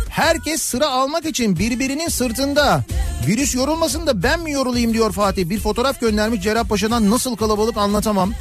Herkes 0.10 0.62
sıra 0.62 0.90
almak 0.90 1.26
için 1.26 1.60
birbirinin 1.60 2.08
sırtında. 2.08 2.84
Virüs 3.28 3.56
yorulmasın 3.56 4.08
da 4.08 4.24
ben 4.24 4.40
mi 4.40 4.52
yorulayım 4.52 4.94
diyor 4.94 5.12
Fatih. 5.12 5.50
Bir 5.50 5.60
fotoğraf 5.60 6.02
göndermiş 6.02 6.42
Cerrahpaşa'dan 6.42 7.12
nasıl 7.12 7.36
kalabalık 7.36 7.78
anlatamam. 7.78 8.34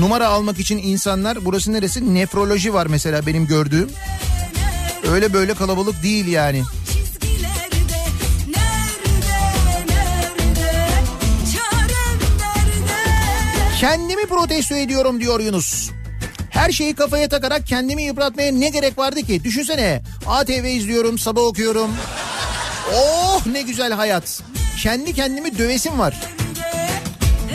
Numara 0.00 0.28
almak 0.28 0.58
için 0.58 0.78
insanlar 0.78 1.44
burası 1.44 1.72
neresi? 1.72 2.14
Nefroloji 2.14 2.74
var 2.74 2.86
mesela 2.86 3.26
benim 3.26 3.46
gördüğüm. 3.46 3.90
Öyle 5.12 5.32
böyle 5.32 5.54
kalabalık 5.54 6.02
değil 6.02 6.26
yani. 6.26 6.62
Kendimi 13.86 14.26
protesto 14.26 14.74
ediyorum 14.74 15.20
diyor 15.20 15.40
Yunus. 15.40 15.90
Her 16.50 16.70
şeyi 16.72 16.94
kafaya 16.94 17.28
takarak 17.28 17.66
kendimi 17.66 18.02
yıpratmaya 18.02 18.52
ne 18.52 18.68
gerek 18.68 18.98
vardı 18.98 19.22
ki? 19.22 19.44
Düşünsene 19.44 20.02
ATV 20.26 20.64
izliyorum, 20.64 21.18
sabah 21.18 21.42
okuyorum. 21.42 21.90
Oh 22.94 23.46
ne 23.46 23.62
güzel 23.62 23.92
hayat. 23.92 24.42
Kendi 24.82 25.14
kendimi 25.14 25.58
dövesim 25.58 25.98
var. 25.98 26.20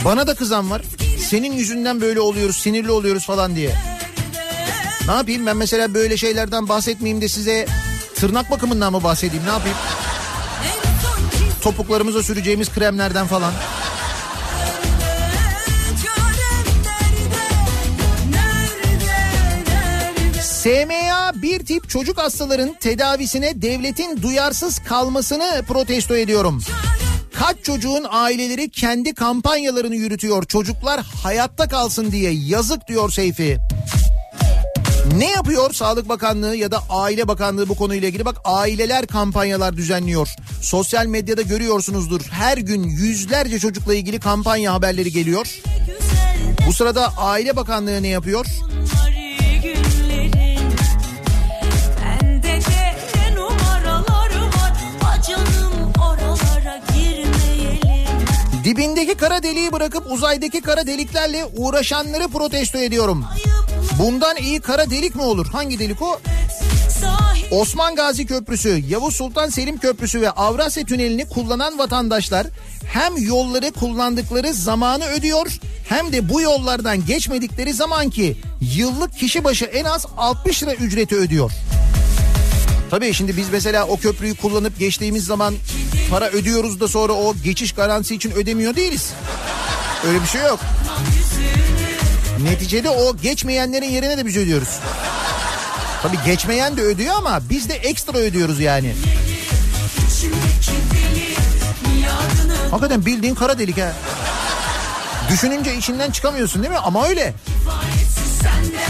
Bana 0.05 0.27
da 0.27 0.35
kızan 0.35 0.71
var. 0.71 0.81
Senin 1.29 1.51
yüzünden 1.51 2.01
böyle 2.01 2.19
oluyoruz, 2.19 2.57
sinirli 2.57 2.91
oluyoruz 2.91 3.25
falan 3.25 3.55
diye. 3.55 3.75
Ne 5.07 5.13
yapayım 5.13 5.45
ben 5.45 5.57
mesela 5.57 5.93
böyle 5.93 6.17
şeylerden 6.17 6.69
bahsetmeyeyim 6.69 7.21
de 7.21 7.27
size 7.27 7.67
tırnak 8.15 8.51
bakımından 8.51 8.93
mı 8.93 9.03
bahsedeyim 9.03 9.45
ne 9.45 9.51
yapayım? 9.51 9.77
Topuklarımıza 11.61 12.23
süreceğimiz 12.23 12.69
kremlerden 12.69 13.27
falan. 13.27 13.53
SMA 20.63 21.41
bir 21.41 21.65
tip 21.65 21.89
çocuk 21.89 22.17
hastaların 22.17 22.73
tedavisine 22.79 23.61
devletin 23.61 24.21
duyarsız 24.21 24.79
kalmasını 24.79 25.63
protesto 25.67 26.15
ediyorum. 26.15 26.61
Kaç 27.33 27.57
çocuğun 27.63 28.05
aileleri 28.09 28.69
kendi 28.69 29.13
kampanyalarını 29.13 29.95
yürütüyor. 29.95 30.43
Çocuklar 30.43 31.01
hayatta 31.23 31.67
kalsın 31.67 32.11
diye 32.11 32.31
yazık 32.31 32.87
diyor 32.87 33.11
Seyfi. 33.11 33.57
Ne 35.17 35.29
yapıyor 35.29 35.73
Sağlık 35.73 36.09
Bakanlığı 36.09 36.55
ya 36.55 36.71
da 36.71 36.79
Aile 36.89 37.27
Bakanlığı 37.27 37.69
bu 37.69 37.75
konuyla 37.75 38.07
ilgili? 38.07 38.25
Bak 38.25 38.37
aileler 38.43 39.07
kampanyalar 39.07 39.77
düzenliyor. 39.77 40.29
Sosyal 40.61 41.05
medyada 41.05 41.41
görüyorsunuzdur. 41.41 42.21
Her 42.31 42.57
gün 42.57 42.83
yüzlerce 42.83 43.59
çocukla 43.59 43.95
ilgili 43.95 44.19
kampanya 44.19 44.73
haberleri 44.73 45.11
geliyor. 45.11 45.61
Bu 46.67 46.73
sırada 46.73 47.13
Aile 47.17 47.55
Bakanlığı 47.55 48.03
ne 48.03 48.07
yapıyor? 48.07 48.45
Dibindeki 58.63 59.15
kara 59.15 59.43
deliği 59.43 59.71
bırakıp 59.71 60.11
uzaydaki 60.11 60.61
kara 60.61 60.87
deliklerle 60.87 61.45
uğraşanları 61.45 62.27
protesto 62.27 62.77
ediyorum. 62.77 63.25
Bundan 63.99 64.37
iyi 64.37 64.59
kara 64.59 64.89
delik 64.89 65.15
mi 65.15 65.21
olur? 65.21 65.47
Hangi 65.51 65.79
delik 65.79 66.01
o? 66.01 66.19
Osman 67.51 67.95
Gazi 67.95 68.25
Köprüsü, 68.25 68.83
Yavuz 68.89 69.15
Sultan 69.15 69.49
Selim 69.49 69.77
Köprüsü 69.77 70.21
ve 70.21 70.29
Avrasya 70.29 70.83
Tüneli'ni 70.83 71.29
kullanan 71.29 71.79
vatandaşlar 71.79 72.47
hem 72.93 73.17
yolları 73.17 73.71
kullandıkları 73.71 74.53
zamanı 74.53 75.05
ödüyor 75.05 75.47
hem 75.89 76.11
de 76.11 76.29
bu 76.29 76.41
yollardan 76.41 77.05
geçmedikleri 77.05 77.73
zaman 77.73 78.09
ki 78.09 78.37
yıllık 78.61 79.17
kişi 79.17 79.43
başı 79.43 79.65
en 79.65 79.85
az 79.85 80.05
60 80.17 80.63
lira 80.63 80.73
ücreti 80.73 81.15
ödüyor. 81.15 81.51
Tabii 82.91 83.13
şimdi 83.13 83.37
biz 83.37 83.49
mesela 83.49 83.87
o 83.87 83.97
köprüyü 83.97 84.35
kullanıp 84.35 84.79
geçtiğimiz 84.79 85.25
zaman 85.25 85.55
para 86.09 86.29
ödüyoruz 86.29 86.79
da 86.79 86.87
sonra 86.87 87.13
o 87.13 87.35
geçiş 87.43 87.71
garantisi 87.71 88.15
için 88.15 88.31
ödemiyor 88.31 88.75
değiliz. 88.75 89.13
Öyle 90.07 90.21
bir 90.21 90.27
şey 90.27 90.41
yok. 90.41 90.59
Neticede 92.43 92.89
o 92.89 93.17
geçmeyenlerin 93.17 93.89
yerine 93.89 94.17
de 94.17 94.25
biz 94.25 94.37
ödüyoruz. 94.37 94.79
Tabii 96.03 96.17
geçmeyen 96.25 96.77
de 96.77 96.81
ödüyor 96.81 97.15
ama 97.17 97.39
biz 97.49 97.69
de 97.69 97.73
ekstra 97.73 98.17
ödüyoruz 98.17 98.59
yani. 98.59 98.93
Hakikaten 102.71 103.05
bildiğin 103.05 103.35
kara 103.35 103.59
delik 103.59 103.77
ha. 103.77 103.93
Düşününce 105.29 105.75
içinden 105.75 106.11
çıkamıyorsun 106.11 106.63
değil 106.63 106.73
mi? 106.73 106.79
Ama 106.79 107.07
öyle. 107.07 107.33
sende 108.41 108.85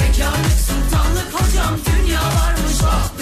Bekarlık 0.00 0.52
sultanlık 0.66 1.32
hocam 1.32 1.78
dünya 1.86 2.20
varmış 2.20 2.82
Oh 2.82 3.15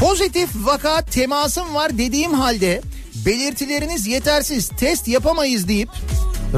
Pozitif 0.00 0.50
vaka 0.54 1.02
temasım 1.02 1.74
var 1.74 1.98
dediğim 1.98 2.34
halde 2.34 2.82
belirtileriniz 3.26 4.06
yetersiz 4.06 4.68
test 4.68 5.08
yapamayız 5.08 5.68
deyip 5.68 5.88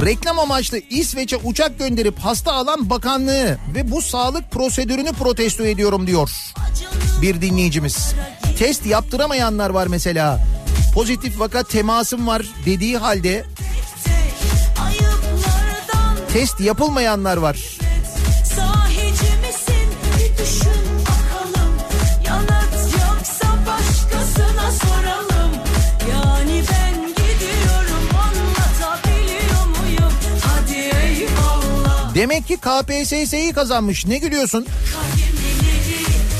reklam 0.05 0.39
amaçlı 0.39 0.77
İsveç'e 0.89 1.37
uçak 1.37 1.79
gönderip 1.79 2.19
hasta 2.19 2.53
alan 2.53 2.89
bakanlığı 2.89 3.57
ve 3.75 3.91
bu 3.91 4.01
sağlık 4.01 4.51
prosedürünü 4.51 5.11
protesto 5.11 5.65
ediyorum 5.65 6.07
diyor 6.07 6.29
bir 7.21 7.41
dinleyicimiz. 7.41 8.15
Test 8.59 8.85
yaptıramayanlar 8.85 9.69
var 9.69 9.87
mesela. 9.87 10.39
Pozitif 10.93 11.39
vaka 11.39 11.63
temasım 11.63 12.27
var 12.27 12.45
dediği 12.65 12.97
halde 12.97 13.45
test 16.33 16.59
yapılmayanlar 16.59 17.37
var. 17.37 17.82
Demek 32.23 32.47
ki 32.47 32.57
KPSS'yi 32.57 33.53
kazanmış. 33.53 34.05
Ne 34.05 34.17
gülüyorsun? 34.17 34.67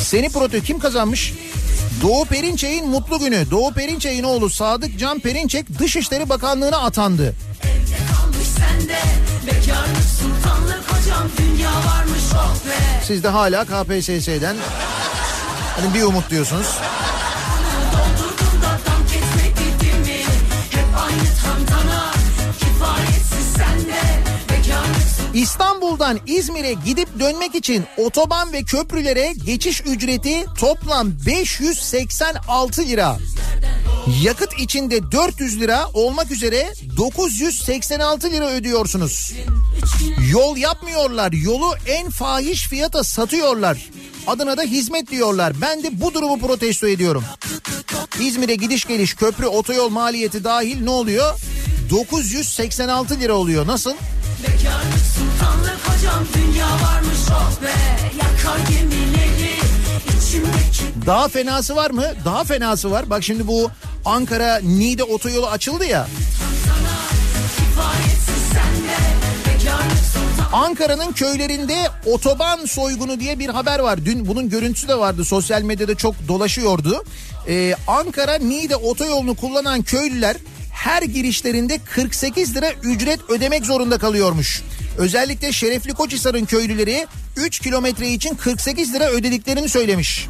Seni 0.02 0.30
proto 0.30 0.60
kim 0.60 0.80
kazanmış? 0.80 1.34
Doğu 2.02 2.26
Perinçek'in 2.26 2.88
mutlu 2.88 3.20
günü. 3.20 3.52
Doğu 3.52 3.74
Perinçek'in 3.74 4.24
oğlu 4.24 4.50
Sadık 4.50 5.00
Can 5.00 5.20
Perinçek 5.20 5.80
Dışişleri 5.80 6.30
Bakanlığı'na 6.30 6.78
atandı. 6.78 7.36
kalmış 8.14 8.48
sende 8.48 9.00
Bekarlık 9.46 10.04
sultanlık 10.20 10.84
hocam 10.92 11.30
dünya 11.38 11.72
varmış 11.72 12.24
oh 12.34 12.70
be 12.70 13.04
Siz 13.08 13.24
de 13.24 13.28
hala 13.28 13.66
KPSS'den 13.66 14.56
hani 15.80 15.94
bir 15.94 16.04
umut 16.04 16.30
diyorsunuz. 16.30 16.68
İstanbul'dan 25.34 26.20
İzmir'e 26.28 26.74
gidip 26.86 27.20
dönmek 27.20 27.56
için 27.56 27.84
otoban 27.98 28.54
ve 28.54 28.64
köprülere 28.64 29.34
geçiş 29.46 29.82
ücreti 29.82 30.46
toplam 30.60 31.12
586 31.26 32.82
lira. 32.82 33.18
Yakıt 34.22 34.60
içinde 34.60 35.12
400 35.12 35.60
lira 35.60 35.90
olmak 35.94 36.32
üzere 36.32 36.74
986 36.98 38.32
lira 38.32 38.50
ödüyorsunuz. 38.50 39.34
Yol 40.32 40.58
yapmıyorlar. 40.58 41.32
Yolu 41.32 41.76
en 41.88 42.10
fahiş 42.10 42.68
fiyata 42.68 43.04
satıyorlar. 43.04 43.90
Adına 44.28 44.58
da 44.58 44.62
hizmet 44.62 45.12
diyorlar. 45.12 45.54
Ben 45.62 45.84
de 45.84 46.02
bu 46.02 46.14
durumu 46.14 46.40
protesto 46.40 46.88
ediyorum. 46.88 47.24
İzmir'e 48.20 48.56
gidiş 48.56 48.86
geliş 48.86 49.14
köprü 49.14 49.46
otoyol 49.46 49.90
maliyeti 49.90 50.44
dahil 50.44 50.84
ne 50.84 50.90
oluyor? 50.90 51.40
986 51.90 53.20
lira 53.20 53.34
oluyor. 53.34 53.68
Nasıl? 53.68 53.94
Bekarlık 54.44 55.00
sultanlık 55.16 55.80
hocam 55.88 56.24
dünya 56.36 56.68
varmış 56.68 57.18
oh 57.32 57.64
be 57.64 57.72
Yakar 58.18 58.60
gemileri 58.70 59.54
içimdeki 60.18 61.06
Daha 61.06 61.28
fenası 61.28 61.76
var 61.76 61.92
mı? 61.92 62.06
Daha 62.26 62.44
fenası 62.44 62.92
var. 62.92 63.10
Bak 63.10 63.24
şimdi 63.24 63.48
bu 63.48 63.72
Ankara 64.06 64.60
Niğde 64.60 65.04
otoyolu 65.04 65.48
açıldı 65.48 65.86
ya. 65.86 66.08
sultan 66.40 68.13
Ankara'nın 70.54 71.12
köylerinde 71.12 71.76
otoban 72.06 72.66
soygunu 72.66 73.20
diye 73.20 73.40
bir 73.40 73.50
haber 73.50 73.80
var. 73.80 74.06
Dün 74.06 74.28
bunun 74.28 74.50
görüntüsü 74.50 74.88
de 74.88 75.00
vardı. 75.00 75.26
Sosyal 75.26 75.62
medyada 75.62 75.96
çok 75.96 76.16
dolaşıyordu. 76.28 77.04
Ee, 77.48 77.76
Ankara 77.88 78.38
Niğde 78.38 78.76
otoyolunu 78.76 79.36
kullanan 79.36 79.82
köylüler 79.82 80.36
her 80.72 81.02
girişlerinde 81.02 81.78
48 81.78 82.56
lira 82.56 82.72
ücret 82.84 83.20
ödemek 83.30 83.66
zorunda 83.66 83.98
kalıyormuş. 83.98 84.62
Özellikle 84.98 85.52
Şerefli 85.52 85.94
Koçhisar'ın 85.94 86.46
köylüleri 86.46 87.08
3 87.38 87.60
kilometre 87.60 88.10
için 88.10 88.36
48 88.36 88.94
lira 88.94 89.10
ödediklerini 89.10 89.70
söylemiş. 89.70 90.28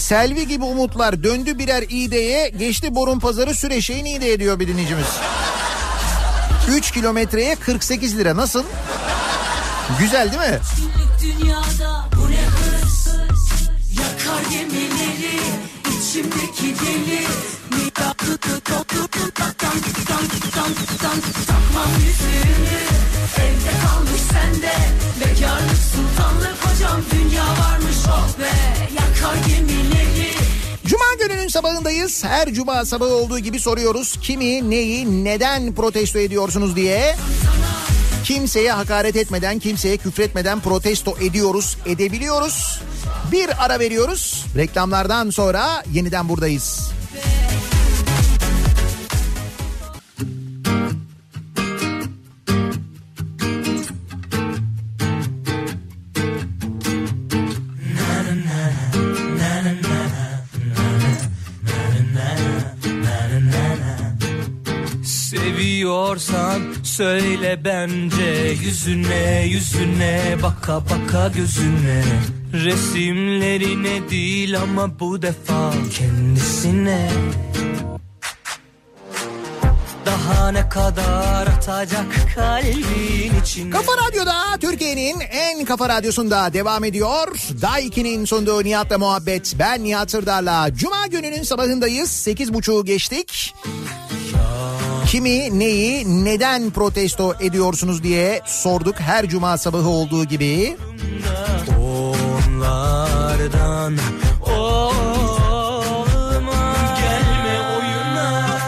Selvi 0.00 0.48
gibi 0.48 0.64
umutlar 0.64 1.24
döndü 1.24 1.58
birer 1.58 1.84
İğde'ye 1.88 2.48
geçti 2.48 2.94
borun 2.94 3.18
pazarı 3.18 3.54
Süreşe'yi 3.54 4.04
Niğde'ye 4.04 4.40
diyor 4.40 4.60
bir 4.60 4.68
dinleyicimiz. 4.68 5.06
3 6.68 6.90
kilometreye 6.90 7.54
48 7.54 8.18
lira. 8.18 8.36
Nasıl? 8.36 8.64
Güzel 10.00 10.32
değil 10.32 10.52
mi? 10.52 10.60
dünyada 11.22 12.08
bu 12.16 12.30
ne 12.30 12.36
hırs 12.36 13.06
Yakar 13.98 14.50
gemileri 14.50 15.40
içimdeki 15.98 16.74
deli. 16.80 17.26
Takmam 21.46 21.90
yüzüğünü 21.98 22.82
Evde 23.36 23.72
kalmış 23.86 24.20
sende. 24.32 24.72
Bekarlık 25.20 25.78
sultanlık 25.92 26.61
sabahındayız. 31.52 32.24
Her 32.24 32.52
cuma 32.52 32.84
sabahı 32.84 33.14
olduğu 33.14 33.38
gibi 33.38 33.60
soruyoruz. 33.60 34.18
Kimi, 34.22 34.70
neyi, 34.70 35.24
neden 35.24 35.74
protesto 35.74 36.18
ediyorsunuz 36.18 36.76
diye. 36.76 37.16
Kimseye 38.24 38.72
hakaret 38.72 39.16
etmeden, 39.16 39.58
kimseye 39.58 39.96
küfretmeden 39.96 40.60
protesto 40.60 41.14
ediyoruz, 41.20 41.76
edebiliyoruz. 41.86 42.80
Bir 43.32 43.64
ara 43.64 43.78
veriyoruz. 43.80 44.44
Reklamlardan 44.56 45.30
sonra 45.30 45.82
yeniden 45.92 46.28
buradayız. 46.28 46.92
Seviyorsan 66.18 66.62
söyle 66.84 67.60
bence 67.64 68.56
Yüzüne 68.64 69.46
yüzüne 69.46 70.36
baka 70.42 70.80
baka 70.84 71.28
gözüne 71.28 72.04
Resimlerine 72.52 74.10
değil 74.10 74.60
ama 74.60 75.00
bu 75.00 75.22
defa 75.22 75.72
kendisine 75.98 77.10
Daha 80.06 80.50
ne 80.50 80.68
kadar 80.68 81.46
atacak 81.46 82.06
kalbin 82.34 83.40
içine 83.42 83.70
Kafa 83.70 83.92
Radyo'da 84.08 84.58
Türkiye'nin 84.60 85.20
en 85.20 85.64
kafa 85.64 85.88
radyosunda 85.88 86.52
devam 86.52 86.84
ediyor. 86.84 87.38
Daiki'nin 87.62 88.24
sunduğu 88.24 88.64
Nihat'la 88.64 88.98
muhabbet. 88.98 89.54
Ben 89.58 89.84
Nihat 89.84 90.10
Sırdar'la. 90.10 90.74
Cuma 90.74 91.06
gününün 91.06 91.42
sabahındayız. 91.42 92.10
Sekiz 92.10 92.54
buçuğu 92.54 92.84
geçtik. 92.84 93.54
Kimi, 95.12 95.58
neyi, 95.58 96.24
neden 96.24 96.70
protesto 96.70 97.34
ediyorsunuz 97.40 98.02
diye 98.02 98.40
sorduk 98.46 99.00
her 99.00 99.28
cuma 99.28 99.58
sabahı 99.58 99.88
olduğu 99.88 100.24
gibi. 100.24 100.76
Onlardan 101.80 103.98
olma 104.46 106.74
Gelme 107.00 107.60
oyuna 107.60 108.58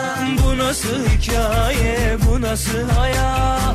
Bu 0.45 0.59
nasıl 0.59 1.07
hikaye 1.07 2.17
bu 2.31 2.41
nasıl 2.41 2.89
hayat 2.89 3.75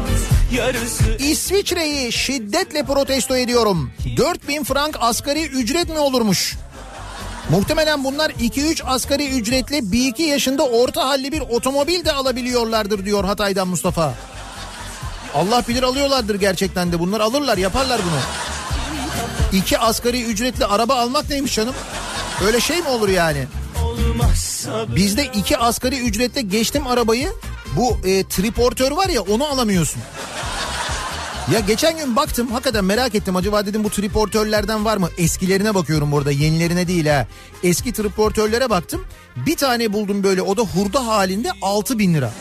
Yarısı 0.56 1.18
İsviçre'yi 1.20 2.12
şiddetle 2.12 2.84
protesto 2.84 3.36
ediyorum. 3.36 3.92
4000 4.18 4.64
frank 4.64 4.98
asgari 5.00 5.46
ücret 5.46 5.90
mi 5.90 6.00
olurmuş? 6.00 6.58
Muhtemelen 7.50 8.04
bunlar 8.04 8.30
2-3 8.30 8.84
asgari 8.84 9.28
ücretle 9.30 9.78
1-2 9.78 10.22
yaşında 10.22 10.64
orta 10.64 11.08
halli 11.10 11.32
bir 11.32 11.42
otomobil 11.42 12.06
de 12.06 12.12
alabiliyorlardır 12.12 13.06
diyor 13.06 13.24
Hatay'dan 13.24 13.68
Mustafa. 13.68 14.14
Allah 15.36 15.64
bilir 15.68 15.84
alıyorlardır 15.84 16.36
gerçekten 16.36 16.92
de 16.92 17.00
bunlar 17.00 17.20
alırlar 17.20 17.58
yaparlar 17.58 18.02
bunu. 18.04 18.20
İki 19.60 19.80
asgari 19.80 20.24
ücretli 20.24 20.66
araba 20.66 20.96
almak 20.96 21.30
neymiş 21.30 21.56
canım? 21.56 21.76
Öyle 22.46 22.60
şey 22.62 22.82
mi 22.82 22.88
olur 22.88 23.10
yani? 23.10 23.48
Bizde 24.96 25.26
iki 25.26 25.58
asgari 25.58 26.00
ücretle 26.00 26.42
geçtim 26.42 26.88
arabayı. 26.88 27.30
Bu 27.76 27.98
e, 28.06 28.24
triportör 28.24 28.92
var 28.92 29.10
ya 29.10 29.22
onu 29.22 29.46
alamıyorsun. 29.46 30.02
Ya 31.54 31.60
geçen 31.60 31.98
gün 31.98 32.16
baktım 32.16 32.48
hakikaten 32.52 32.86
merak 32.86 33.16
ettim 33.16 33.36
acaba 33.36 33.66
dedim 33.66 33.84
bu 33.84 33.90
triportörlerden 33.90 34.86
var 34.86 34.98
mı? 34.98 35.10
Eskilerine 35.18 35.76
bakıyorum 35.76 36.12
burada 36.12 36.32
yenilerine 36.32 36.88
değil 36.88 37.06
ha. 37.08 37.28
Eski 37.64 37.94
triportörlere 37.94 38.70
baktım. 38.70 39.06
Bir 39.36 39.56
tane 39.56 39.94
buldum 39.94 40.24
böyle 40.24 40.42
o 40.42 40.58
da 40.58 40.62
hurda 40.62 41.08
halinde 41.08 41.50
6 41.62 42.00
bin 42.00 42.14
lira. 42.14 42.32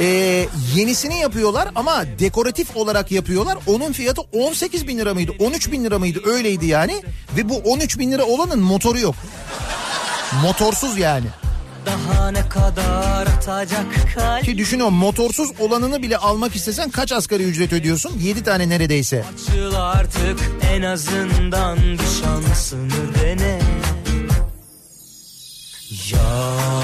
Ee, 0.00 0.46
yenisini 0.74 1.18
yapıyorlar 1.18 1.68
ama 1.74 2.04
dekoratif 2.18 2.76
olarak 2.76 3.12
yapıyorlar. 3.12 3.58
Onun 3.66 3.92
fiyatı 3.92 4.22
18 4.32 4.88
bin 4.88 4.98
lira 4.98 5.14
mıydı? 5.14 5.32
13 5.38 5.72
bin 5.72 5.84
lira 5.84 5.98
mıydı? 5.98 6.20
Öyleydi 6.24 6.66
yani. 6.66 7.02
Ve 7.36 7.48
bu 7.48 7.56
13 7.56 7.98
bin 7.98 8.12
lira 8.12 8.24
olanın 8.24 8.60
motoru 8.60 8.98
yok. 8.98 9.14
Motorsuz 10.42 10.98
yani. 10.98 11.26
Daha 11.86 12.30
ne 12.30 12.48
kadar 12.48 13.26
atacak 13.26 13.86
kalbin 14.14 14.44
Ki 14.44 14.58
düşün 14.58 14.80
o 14.80 14.90
motorsuz 14.90 15.50
olanını 15.58 16.02
bile 16.02 16.16
almak 16.16 16.56
istesen 16.56 16.90
kaç 16.90 17.12
asgari 17.12 17.42
ücret 17.42 17.72
ödüyorsun? 17.72 18.18
7 18.18 18.42
tane 18.42 18.68
neredeyse. 18.68 19.24
Açıl 19.34 19.74
artık 19.74 20.40
en 20.74 20.82
azından 20.82 21.78
bir 21.78 22.22
şansını 22.22 23.14
dene 23.22 23.58
Yalnızsın 26.12 26.83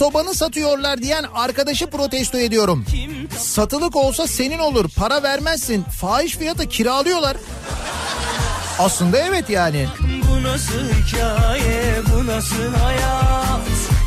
otobanı 0.00 0.34
satıyorlar 0.34 1.02
diyen 1.02 1.24
arkadaşı 1.34 1.86
protesto 1.86 2.38
ediyorum. 2.38 2.84
Satılık 3.38 3.96
olsa 3.96 4.26
senin 4.26 4.58
olur 4.58 4.90
para 4.96 5.22
vermezsin. 5.22 5.82
Fahiş 5.82 6.36
fiyata 6.36 6.68
kiralıyorlar. 6.68 7.36
Aslında 8.78 9.18
evet 9.18 9.50
yani. 9.50 9.86
Bu 10.00 10.42
nasıl 10.42 10.80
hikaye, 10.80 11.94
bu 12.14 12.26
nasıl 12.26 12.74
hayat? 12.74 13.60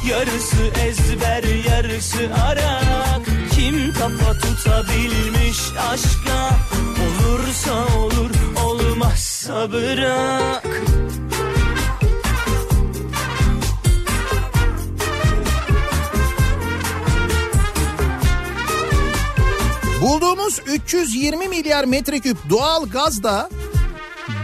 Yarısı 0.09 0.63
ezber, 0.87 1.43
yarısı 1.69 2.29
arak. 2.45 3.21
Kim 3.55 3.93
kafa 3.93 4.33
tutabilmiş 4.33 5.59
aşka? 5.91 6.49
Olursa 7.03 7.97
olur, 7.97 8.29
olmazsa 8.65 9.71
bırak. 9.71 10.67
Bulduğumuz 20.03 20.59
320 20.67 21.47
milyar 21.47 21.83
metreküp 21.85 22.37
doğal 22.49 22.85
gaz 22.89 23.23
da 23.23 23.49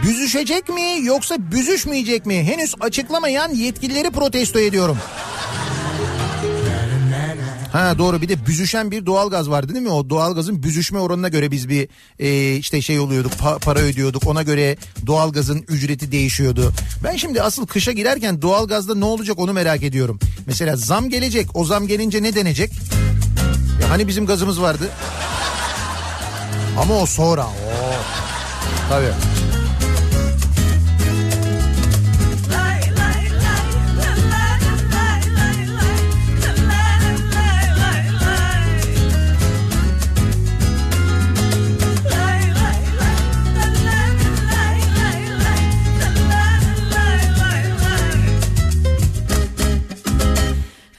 büzüşecek 0.02 0.68
mi 0.68 0.82
yoksa 1.02 1.36
büzüşmeyecek 1.52 2.26
mi? 2.26 2.42
Henüz 2.44 2.74
açıklamayan 2.80 3.54
yetkilileri 3.54 4.10
protesto 4.10 4.58
ediyorum. 4.58 4.98
Ha 7.72 7.98
doğru 7.98 8.22
bir 8.22 8.28
de 8.28 8.46
büzüşen 8.46 8.90
bir 8.90 9.06
doğalgaz 9.06 9.50
vardı 9.50 9.74
değil 9.74 9.84
mi? 9.84 9.90
O 9.92 10.10
doğalgazın 10.10 10.62
büzüşme 10.62 10.98
oranına 10.98 11.28
göre 11.28 11.50
biz 11.50 11.68
bir 11.68 11.88
e, 12.18 12.56
işte 12.56 12.82
şey 12.82 12.98
oluyorduk 13.00 13.32
pa- 13.32 13.58
para 13.60 13.78
ödüyorduk. 13.78 14.26
Ona 14.26 14.42
göre 14.42 14.76
doğalgazın 15.06 15.64
ücreti 15.68 16.12
değişiyordu. 16.12 16.72
Ben 17.04 17.16
şimdi 17.16 17.42
asıl 17.42 17.66
kışa 17.66 17.92
girerken 17.92 18.42
doğalgazda 18.42 18.94
ne 18.94 19.04
olacak 19.04 19.38
onu 19.38 19.52
merak 19.52 19.82
ediyorum. 19.82 20.18
Mesela 20.46 20.76
zam 20.76 21.08
gelecek. 21.10 21.46
O 21.54 21.64
zam 21.64 21.86
gelince 21.86 22.22
ne 22.22 22.34
denecek? 22.34 22.70
Ya 23.82 23.90
hani 23.90 24.08
bizim 24.08 24.26
gazımız 24.26 24.60
vardı? 24.62 24.88
Ama 26.78 26.94
o 26.94 27.06
sonra. 27.06 27.44
O. 27.44 27.50
Tabii. 28.88 29.12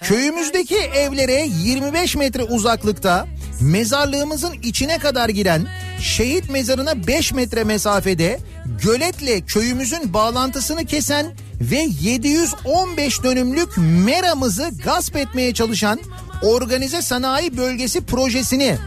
Köyümüzdeki 0.01 0.77
evlere 0.77 1.45
25 1.45 2.15
metre 2.15 2.43
uzaklıkta 2.43 3.27
mezarlığımızın 3.61 4.53
içine 4.63 4.97
kadar 4.97 5.29
giren 5.29 5.67
şehit 6.01 6.49
mezarına 6.49 7.07
5 7.07 7.33
metre 7.33 7.63
mesafede 7.63 8.39
göletle 8.83 9.41
köyümüzün 9.41 10.13
bağlantısını 10.13 10.85
kesen 10.85 11.33
ve 11.61 11.87
715 12.01 13.23
dönümlük 13.23 13.69
meramızı 13.77 14.71
gasp 14.83 15.15
etmeye 15.15 15.53
çalışan 15.53 15.99
organize 16.41 17.01
sanayi 17.01 17.57
bölgesi 17.57 18.01
projesini 18.01 18.77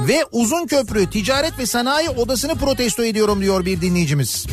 ve 0.00 0.24
uzun 0.32 0.66
köprü 0.66 1.10
ticaret 1.10 1.58
ve 1.58 1.66
sanayi 1.66 2.08
odasını 2.08 2.54
protesto 2.54 3.04
ediyorum 3.04 3.40
diyor 3.40 3.64
bir 3.64 3.80
dinleyicimiz. 3.80 4.46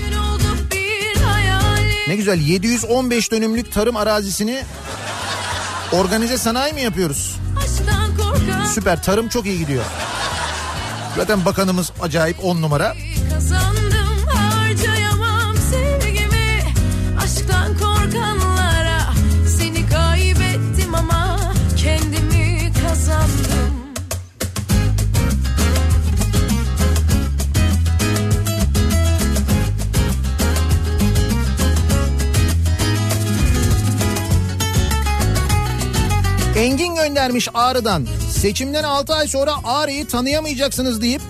Ne 2.08 2.16
güzel 2.16 2.40
715 2.40 3.32
dönümlük 3.32 3.72
tarım 3.74 3.96
arazisini 3.96 4.64
organize 5.92 6.38
sanayi 6.38 6.74
mi 6.74 6.82
yapıyoruz? 6.82 7.36
Süper 8.74 9.04
tarım 9.04 9.30
çok 9.30 9.46
iyi 9.46 9.60
gidiyor. 9.60 9.84
Zaten 11.18 11.46
bakanımız 11.46 11.92
acayip 12.02 12.46
on 12.46 12.62
numara. 12.62 12.96
kazandım 13.34 14.28
harcayamam 14.28 15.56
sevgimi 15.72 16.64
Aşktan 17.24 17.78
korkanlara 17.78 19.14
seni 19.58 19.90
kaybettim 19.90 20.96
ama 20.96 21.54
kendimi 21.78 22.72
kazandım 22.88 23.80
Engin 36.58 36.96
göndermiş 36.96 37.48
Ağrı'dan. 37.54 38.08
Seçimden 38.42 38.84
6 38.84 39.14
ay 39.14 39.28
sonra 39.28 39.54
Ağrı'yı 39.64 40.08
tanıyamayacaksınız 40.08 41.02
deyip 41.02 41.22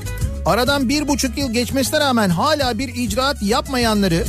aradan 0.46 0.90
bir 0.90 1.08
buçuk 1.08 1.38
yıl 1.38 1.54
geçmesine 1.54 2.00
rağmen 2.00 2.30
hala 2.30 2.78
bir 2.78 2.96
icraat 2.96 3.42
yapmayanları 3.42 4.26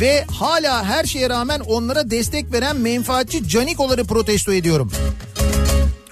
ve 0.00 0.24
hala 0.30 0.84
her 0.84 1.04
şeye 1.04 1.30
rağmen 1.30 1.60
onlara 1.60 2.10
destek 2.10 2.52
veren 2.52 2.76
menfaatçi 2.76 3.48
canikoları 3.48 4.04
protesto 4.04 4.52
ediyorum. 4.52 4.92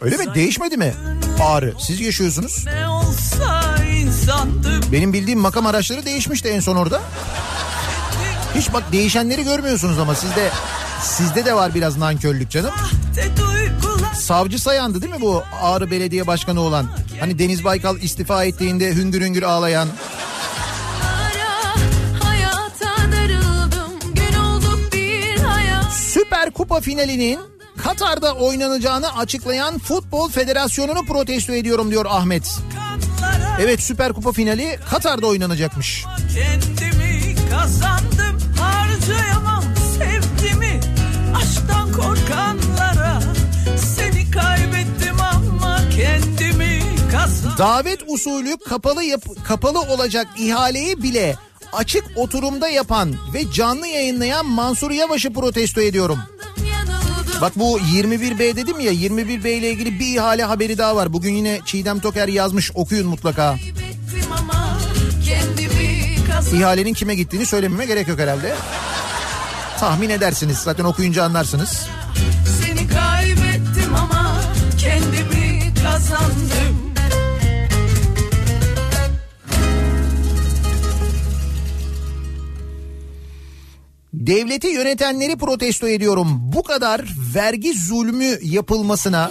Öyle 0.00 0.16
mi? 0.16 0.34
Değişmedi 0.34 0.76
mi? 0.76 0.94
Ağrı. 1.42 1.74
Siz 1.78 2.00
yaşıyorsunuz. 2.00 2.64
Benim 4.92 5.12
bildiğim 5.12 5.40
makam 5.40 5.66
araçları 5.66 6.04
değişmişti 6.04 6.48
en 6.48 6.60
son 6.60 6.76
orada. 6.76 7.00
Hiç 8.54 8.72
bak 8.72 8.92
değişenleri 8.92 9.44
görmüyorsunuz 9.44 9.98
ama 9.98 10.14
sizde 10.14 10.50
sizde 11.02 11.44
de 11.44 11.54
var 11.54 11.74
biraz 11.74 11.96
nankörlük 11.96 12.50
canım. 12.50 12.70
duygular 13.16 13.49
Savcı 14.14 14.58
Sayan'dı 14.58 15.02
değil 15.02 15.14
mi 15.14 15.20
bu 15.20 15.42
Ağrı 15.62 15.90
Belediye 15.90 16.26
Başkanı 16.26 16.60
olan? 16.60 16.86
Hani 17.20 17.38
Deniz 17.38 17.64
Baykal 17.64 17.98
istifa 17.98 18.44
ettiğinde 18.44 18.94
hüngür 18.94 19.20
hüngür 19.20 19.42
ağlayan. 19.42 19.88
Süper 25.90 26.50
Kupa 26.50 26.80
finalinin 26.80 27.38
Katar'da 27.76 28.34
oynanacağını 28.34 29.16
açıklayan 29.16 29.78
Futbol 29.78 30.30
Federasyonu'nu 30.30 31.04
protesto 31.04 31.52
ediyorum 31.52 31.90
diyor 31.90 32.06
Ahmet. 32.08 32.58
Evet 33.60 33.82
Süper 33.82 34.12
Kupa 34.12 34.32
finali 34.32 34.78
Katar'da 34.90 35.26
oynanacakmış. 35.26 36.04
Kendimi 36.34 37.34
kazandım 37.50 38.54
harcayamam 38.60 39.49
Davet 47.58 48.00
usulü 48.06 48.56
kapalı 48.68 49.04
yap 49.04 49.22
kapalı 49.44 49.80
olacak 49.80 50.26
ihaleyi 50.38 51.02
bile 51.02 51.36
açık 51.72 52.04
oturumda 52.16 52.68
yapan 52.68 53.14
ve 53.34 53.52
canlı 53.52 53.86
yayınlayan 53.86 54.46
Mansur 54.46 54.90
Yavaş'ı 54.90 55.32
protesto 55.32 55.80
ediyorum. 55.80 56.18
Bak 57.40 57.52
bu 57.56 57.78
21B 57.78 58.56
dedim 58.56 58.80
ya 58.80 58.92
21B 58.92 59.48
ile 59.48 59.70
ilgili 59.70 60.00
bir 60.00 60.16
ihale 60.16 60.44
haberi 60.44 60.78
daha 60.78 60.96
var. 60.96 61.12
Bugün 61.12 61.34
yine 61.34 61.60
Çiğdem 61.64 62.00
Toker 62.00 62.28
yazmış 62.28 62.70
okuyun 62.74 63.08
mutlaka. 63.08 63.56
İhalenin 66.54 66.94
kime 66.94 67.14
gittiğini 67.14 67.46
söylememe 67.46 67.86
gerek 67.86 68.08
yok 68.08 68.18
herhalde. 68.18 68.54
Tahmin 69.80 70.10
edersiniz 70.10 70.58
zaten 70.58 70.84
okuyunca 70.84 71.24
anlarsınız. 71.24 71.86
Devleti 84.30 84.68
yönetenleri 84.68 85.36
protesto 85.36 85.88
ediyorum. 85.88 86.28
Bu 86.40 86.62
kadar 86.62 87.04
vergi 87.34 87.78
zulmü 87.78 88.38
yapılmasına 88.42 89.30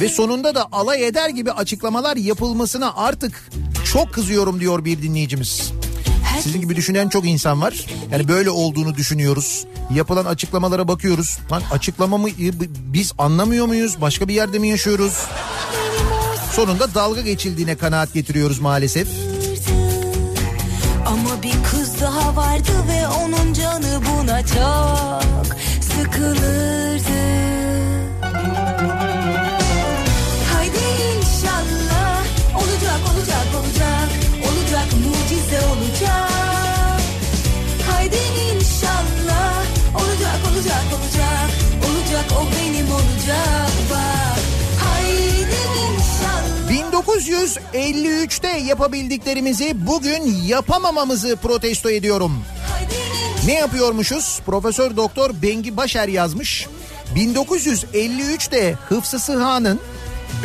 ve 0.00 0.08
sonunda 0.08 0.54
da 0.54 0.68
alay 0.72 1.06
eder 1.06 1.28
gibi 1.28 1.52
açıklamalar 1.52 2.16
yapılmasına 2.16 2.94
artık 2.96 3.50
çok 3.92 4.12
kızıyorum 4.12 4.60
diyor 4.60 4.84
bir 4.84 5.02
dinleyicimiz. 5.02 5.72
Sizin 6.42 6.60
gibi 6.60 6.76
düşünen 6.76 7.08
çok 7.08 7.26
insan 7.26 7.62
var. 7.62 7.86
Yani 8.12 8.28
böyle 8.28 8.50
olduğunu 8.50 8.94
düşünüyoruz. 8.94 9.66
Yapılan 9.94 10.24
açıklamalara 10.24 10.88
bakıyoruz. 10.88 11.38
Lan 11.52 11.62
açıklama 11.72 12.18
mı 12.18 12.28
biz 12.68 13.12
anlamıyor 13.18 13.66
muyuz? 13.66 14.00
Başka 14.00 14.28
bir 14.28 14.34
yerde 14.34 14.58
mi 14.58 14.68
yaşıyoruz? 14.68 15.24
Sonunda 16.52 16.94
dalga 16.94 17.20
geçildiğine 17.20 17.76
kanaat 17.76 18.14
getiriyoruz 18.14 18.58
maalesef. 18.60 19.08
Daha 22.26 22.36
vardı 22.36 22.72
ve 22.88 23.08
onun 23.08 23.52
canı 23.52 24.00
buna 24.06 24.42
çok 24.42 25.56
sıkılırdı. 25.80 27.65
1953'te 47.46 48.48
yapabildiklerimizi 48.48 49.86
bugün 49.86 50.42
yapamamamızı 50.46 51.36
protesto 51.36 51.90
ediyorum. 51.90 52.44
Ne 53.46 53.54
yapıyormuşuz? 53.54 54.40
Profesör 54.46 54.96
Doktor 54.96 55.30
Bengi 55.42 55.76
Başer 55.76 56.08
yazmış. 56.08 56.66
1953'te 57.16 58.72
Hıfzı 58.88 59.18
Sıha'nın 59.18 59.80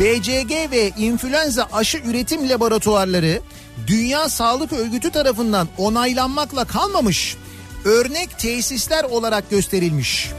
BCG 0.00 0.70
ve 0.70 0.92
influenza 0.98 1.68
aşı 1.72 1.98
üretim 1.98 2.48
laboratuvarları 2.48 3.40
Dünya 3.86 4.28
Sağlık 4.28 4.72
Örgütü 4.72 5.10
tarafından 5.10 5.68
onaylanmakla 5.78 6.64
kalmamış. 6.64 7.36
Örnek 7.84 8.38
tesisler 8.38 9.04
olarak 9.04 9.50
gösterilmiş. 9.50 10.30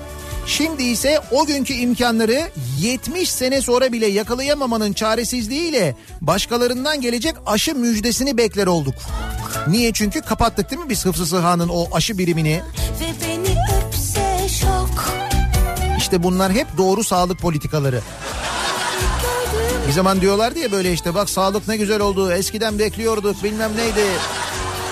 Şimdi 0.47 0.83
ise 0.83 1.19
o 1.31 1.45
günkü 1.45 1.73
imkanları 1.73 2.41
70 2.79 3.31
sene 3.31 3.61
sonra 3.61 3.91
bile 3.91 4.07
yakalayamamanın 4.07 4.93
çaresizliğiyle 4.93 5.95
başkalarından 6.21 7.01
gelecek 7.01 7.35
aşı 7.45 7.75
müjdesini 7.75 8.37
bekler 8.37 8.67
olduk. 8.67 8.95
Niye? 9.67 9.93
Çünkü 9.93 10.21
kapattık 10.21 10.71
değil 10.71 10.81
mi 10.81 10.89
biz 10.89 11.05
Hıfzı 11.05 11.25
Sıha'nın 11.25 11.69
o 11.69 11.87
aşı 11.93 12.17
birimini? 12.17 12.61
İşte 15.97 16.23
bunlar 16.23 16.51
hep 16.51 16.67
doğru 16.77 17.03
sağlık 17.03 17.39
politikaları. 17.39 18.01
Bir 19.87 19.91
zaman 19.93 20.21
diyorlardı 20.21 20.59
ya 20.59 20.71
böyle 20.71 20.93
işte 20.93 21.15
bak 21.15 21.29
sağlık 21.29 21.67
ne 21.67 21.77
güzel 21.77 22.01
oldu 22.01 22.31
eskiden 22.31 22.79
bekliyorduk 22.79 23.43
bilmem 23.43 23.71
neydi. 23.77 24.05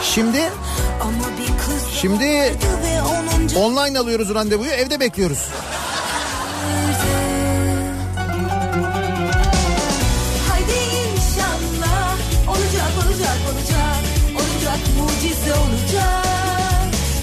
Şimdi 0.04 0.42
Ama 1.02 1.24
bir 1.40 1.51
Şimdi- 2.02 2.54
online 3.56 4.00
alıyoruz 4.00 4.34
randevuyu 4.34 4.72
evde 4.72 5.00
bekliyoruz. 5.00 5.48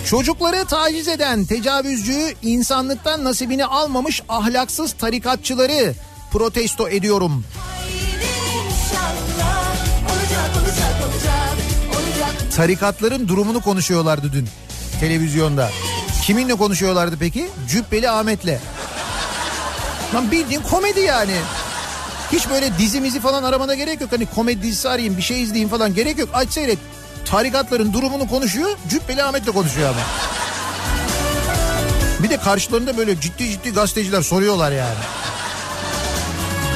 Çocukları 0.06 0.64
taciz 0.64 1.08
eden 1.08 1.44
tecavüzcü 1.44 2.34
insanlıktan 2.42 3.24
nasibini 3.24 3.64
almamış 3.64 4.22
ahlaksız 4.28 4.92
tarikatçıları 4.92 5.94
protesto 6.32 6.88
ediyorum. 6.88 7.44
Olacak 10.04 10.50
olacak 10.56 10.96
olacak 11.04 11.38
Tarikatların 12.56 13.28
durumunu 13.28 13.60
konuşuyorlardı 13.60 14.32
dün 14.32 14.48
televizyonda. 15.00 15.70
Kiminle 16.22 16.54
konuşuyorlardı 16.54 17.16
peki? 17.20 17.48
Cübbeli 17.68 18.10
Ahmet'le. 18.10 18.58
Lan 20.14 20.30
bildiğin 20.30 20.60
komedi 20.60 21.00
yani. 21.00 21.34
Hiç 22.32 22.48
böyle 22.50 22.78
dizimizi 22.78 23.20
falan 23.20 23.42
aramana 23.42 23.74
gerek 23.74 24.00
yok. 24.00 24.12
Hani 24.12 24.26
komedi 24.26 24.62
dizisi 24.62 24.88
arayayım 24.88 25.16
bir 25.16 25.22
şey 25.22 25.42
izleyeyim 25.42 25.68
falan 25.68 25.94
gerek 25.94 26.18
yok. 26.18 26.28
Aç 26.34 26.50
seyret. 26.50 26.78
Tarikatların 27.24 27.92
durumunu 27.92 28.28
konuşuyor. 28.28 28.70
Cübbeli 28.90 29.22
Ahmet'le 29.22 29.52
konuşuyor 29.52 29.88
ama. 29.88 30.00
Bir 32.22 32.30
de 32.30 32.36
karşılarında 32.36 32.96
böyle 32.96 33.20
ciddi 33.20 33.50
ciddi 33.50 33.72
gazeteciler 33.72 34.22
soruyorlar 34.22 34.72
yani. 34.72 34.98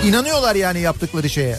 İnanıyorlar 0.05 0.55
yani 0.55 0.81
yaptıkları 0.81 1.31
şeye. 1.31 1.59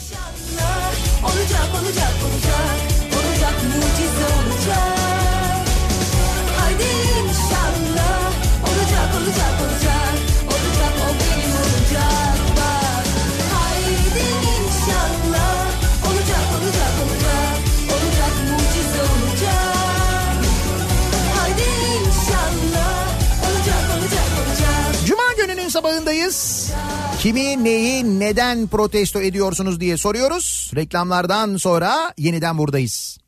Sabahındayız. 25.74 26.70
Kimi, 27.18 27.64
neyi, 27.64 28.20
neden 28.20 28.66
protesto 28.66 29.20
ediyorsunuz 29.20 29.80
diye 29.80 29.96
soruyoruz. 29.96 30.70
Reklamlardan 30.76 31.56
sonra 31.56 32.14
yeniden 32.18 32.58
buradayız. 32.58 33.18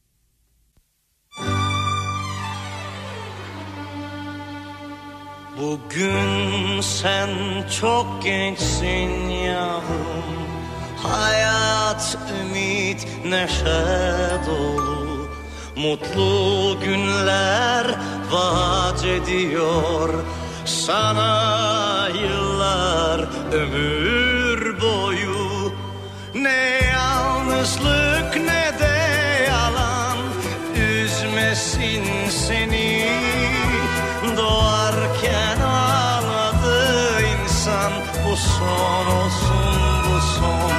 Bugün 5.61 6.81
sen 6.81 7.31
çok 7.81 8.23
gençsin 8.23 9.29
yavrum 9.29 10.47
Hayat, 11.03 12.19
ümit, 12.41 13.07
neşe 13.25 14.47
dolu 14.47 15.29
Mutlu 15.77 16.77
günler 16.85 17.87
vaat 18.33 19.05
ediyor 19.05 20.09
Sana 20.67 22.09
yıllar 22.09 23.21
ömür 23.53 24.81
boyu. 24.81 25.73
Ne 26.35 26.81
yalnızlık 26.93 28.37
ne 28.37 28.79
de 28.81 28.99
yalan. 29.49 30.19
Üzmesin 30.75 32.05
seni. 32.29 33.09
Doğarken 34.37 35.61
ağladı 35.61 37.23
insan. 37.23 37.93
Bu 38.25 38.37
son 38.37 39.07
olsun 39.07 39.77
bu 40.11 40.21
son. 40.21 40.73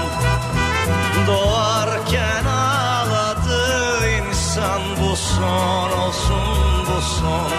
Doğarken 1.28 2.46
ağladı 2.46 4.08
insan. 4.08 4.82
Bu 5.02 5.16
son 5.16 5.92
olsun 5.92 6.86
bu 6.88 7.02
son 7.02 7.52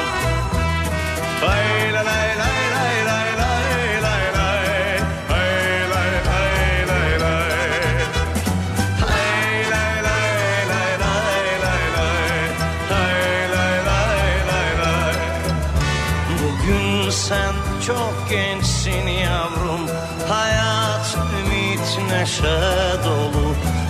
neşe 22.19 22.61
dolu 23.05 23.49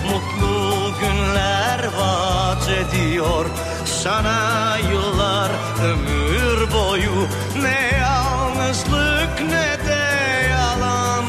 Mutlu 0.09 0.93
günler 0.99 1.79
vaat 1.99 2.69
ediyor. 2.69 3.45
Sana 3.85 4.77
yıllar 4.91 5.51
ömür 5.83 6.73
boyu 6.73 7.27
Ne 7.61 7.97
yalnızlık 7.97 9.41
ne 9.41 9.87
de 9.87 10.03
yalan 10.49 11.25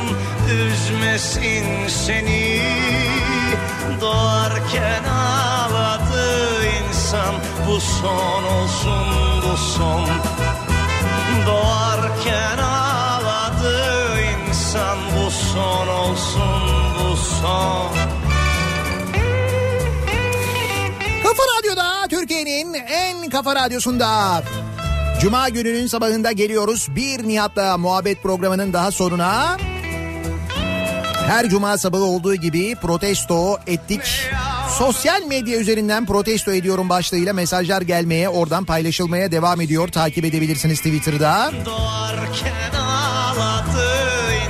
Üzmesin 0.52 1.88
seni. 1.88 2.62
Doğarken 4.00 5.04
ağladı 5.04 6.66
insan 6.66 7.34
Bu 7.68 7.80
son 7.80 8.44
olsun 8.44 9.06
bu 9.42 9.56
son. 9.56 10.08
Doğarken 11.46 12.58
ağladı 12.58 12.79
bu 17.42 17.46
son 17.46 17.94
Kafa 21.22 21.42
Radyo'da 21.58 22.06
Türkiye'nin 22.10 22.74
en 22.74 23.30
kafa 23.30 23.54
radyosunda. 23.54 24.42
Cuma 25.20 25.48
gününün 25.48 25.86
sabahında 25.86 26.32
geliyoruz. 26.32 26.88
Bir 26.96 27.28
Nihat'la 27.28 27.78
muhabbet 27.78 28.22
programının 28.22 28.72
daha 28.72 28.90
sonuna. 28.90 29.56
Her 31.26 31.48
cuma 31.48 31.78
sabahı 31.78 32.02
olduğu 32.02 32.34
gibi 32.34 32.74
protesto 32.74 33.58
ettik. 33.66 34.02
Sosyal 34.78 35.22
medya 35.22 35.58
üzerinden 35.58 36.06
protesto 36.06 36.52
ediyorum 36.52 36.88
başlığıyla 36.88 37.32
mesajlar 37.32 37.82
gelmeye, 37.82 38.28
oradan 38.28 38.64
paylaşılmaya 38.64 39.32
devam 39.32 39.60
ediyor. 39.60 39.88
Takip 39.88 40.24
edebilirsiniz 40.24 40.78
Twitter'da. 40.78 41.52
Doğarken 41.66 42.78
ağladı 42.80 43.88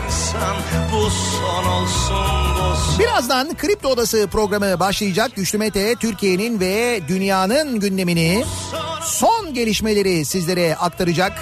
insan 0.07 0.57
bu 0.93 1.11
son 1.11 1.65
olsun 1.65 2.50
Birazdan 2.99 3.57
Kripto 3.57 3.89
Odası 3.89 4.29
programı 4.33 4.81
başlayacak. 4.81 5.31
Güçlü 5.37 5.59
Mete 5.59 5.95
Türkiye'nin 5.95 6.61
ve 6.61 7.01
dünyanın 7.09 7.81
gündemini, 7.81 8.45
son 9.03 9.55
gelişmeleri 9.55 10.25
sizlere 10.25 10.77
aktaracak. 10.77 11.33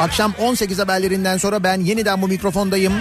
Akşam 0.00 0.34
18 0.40 0.78
haberlerinden 0.78 1.36
sonra 1.36 1.62
ben 1.64 1.80
yeniden 1.80 2.22
bu 2.22 2.28
mikrofondayım. 2.28 2.92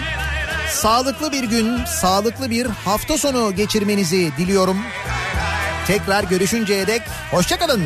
Sağlıklı 0.69 1.31
bir 1.31 1.43
gün, 1.43 1.85
sağlıklı 1.85 2.49
bir 2.49 2.65
hafta 2.65 3.18
sonu 3.18 3.55
geçirmenizi 3.55 4.31
diliyorum. 4.38 4.77
Tekrar 5.88 6.23
görüşünceye 6.23 6.88
dek 6.88 7.01
hoşçakalın. 7.31 7.84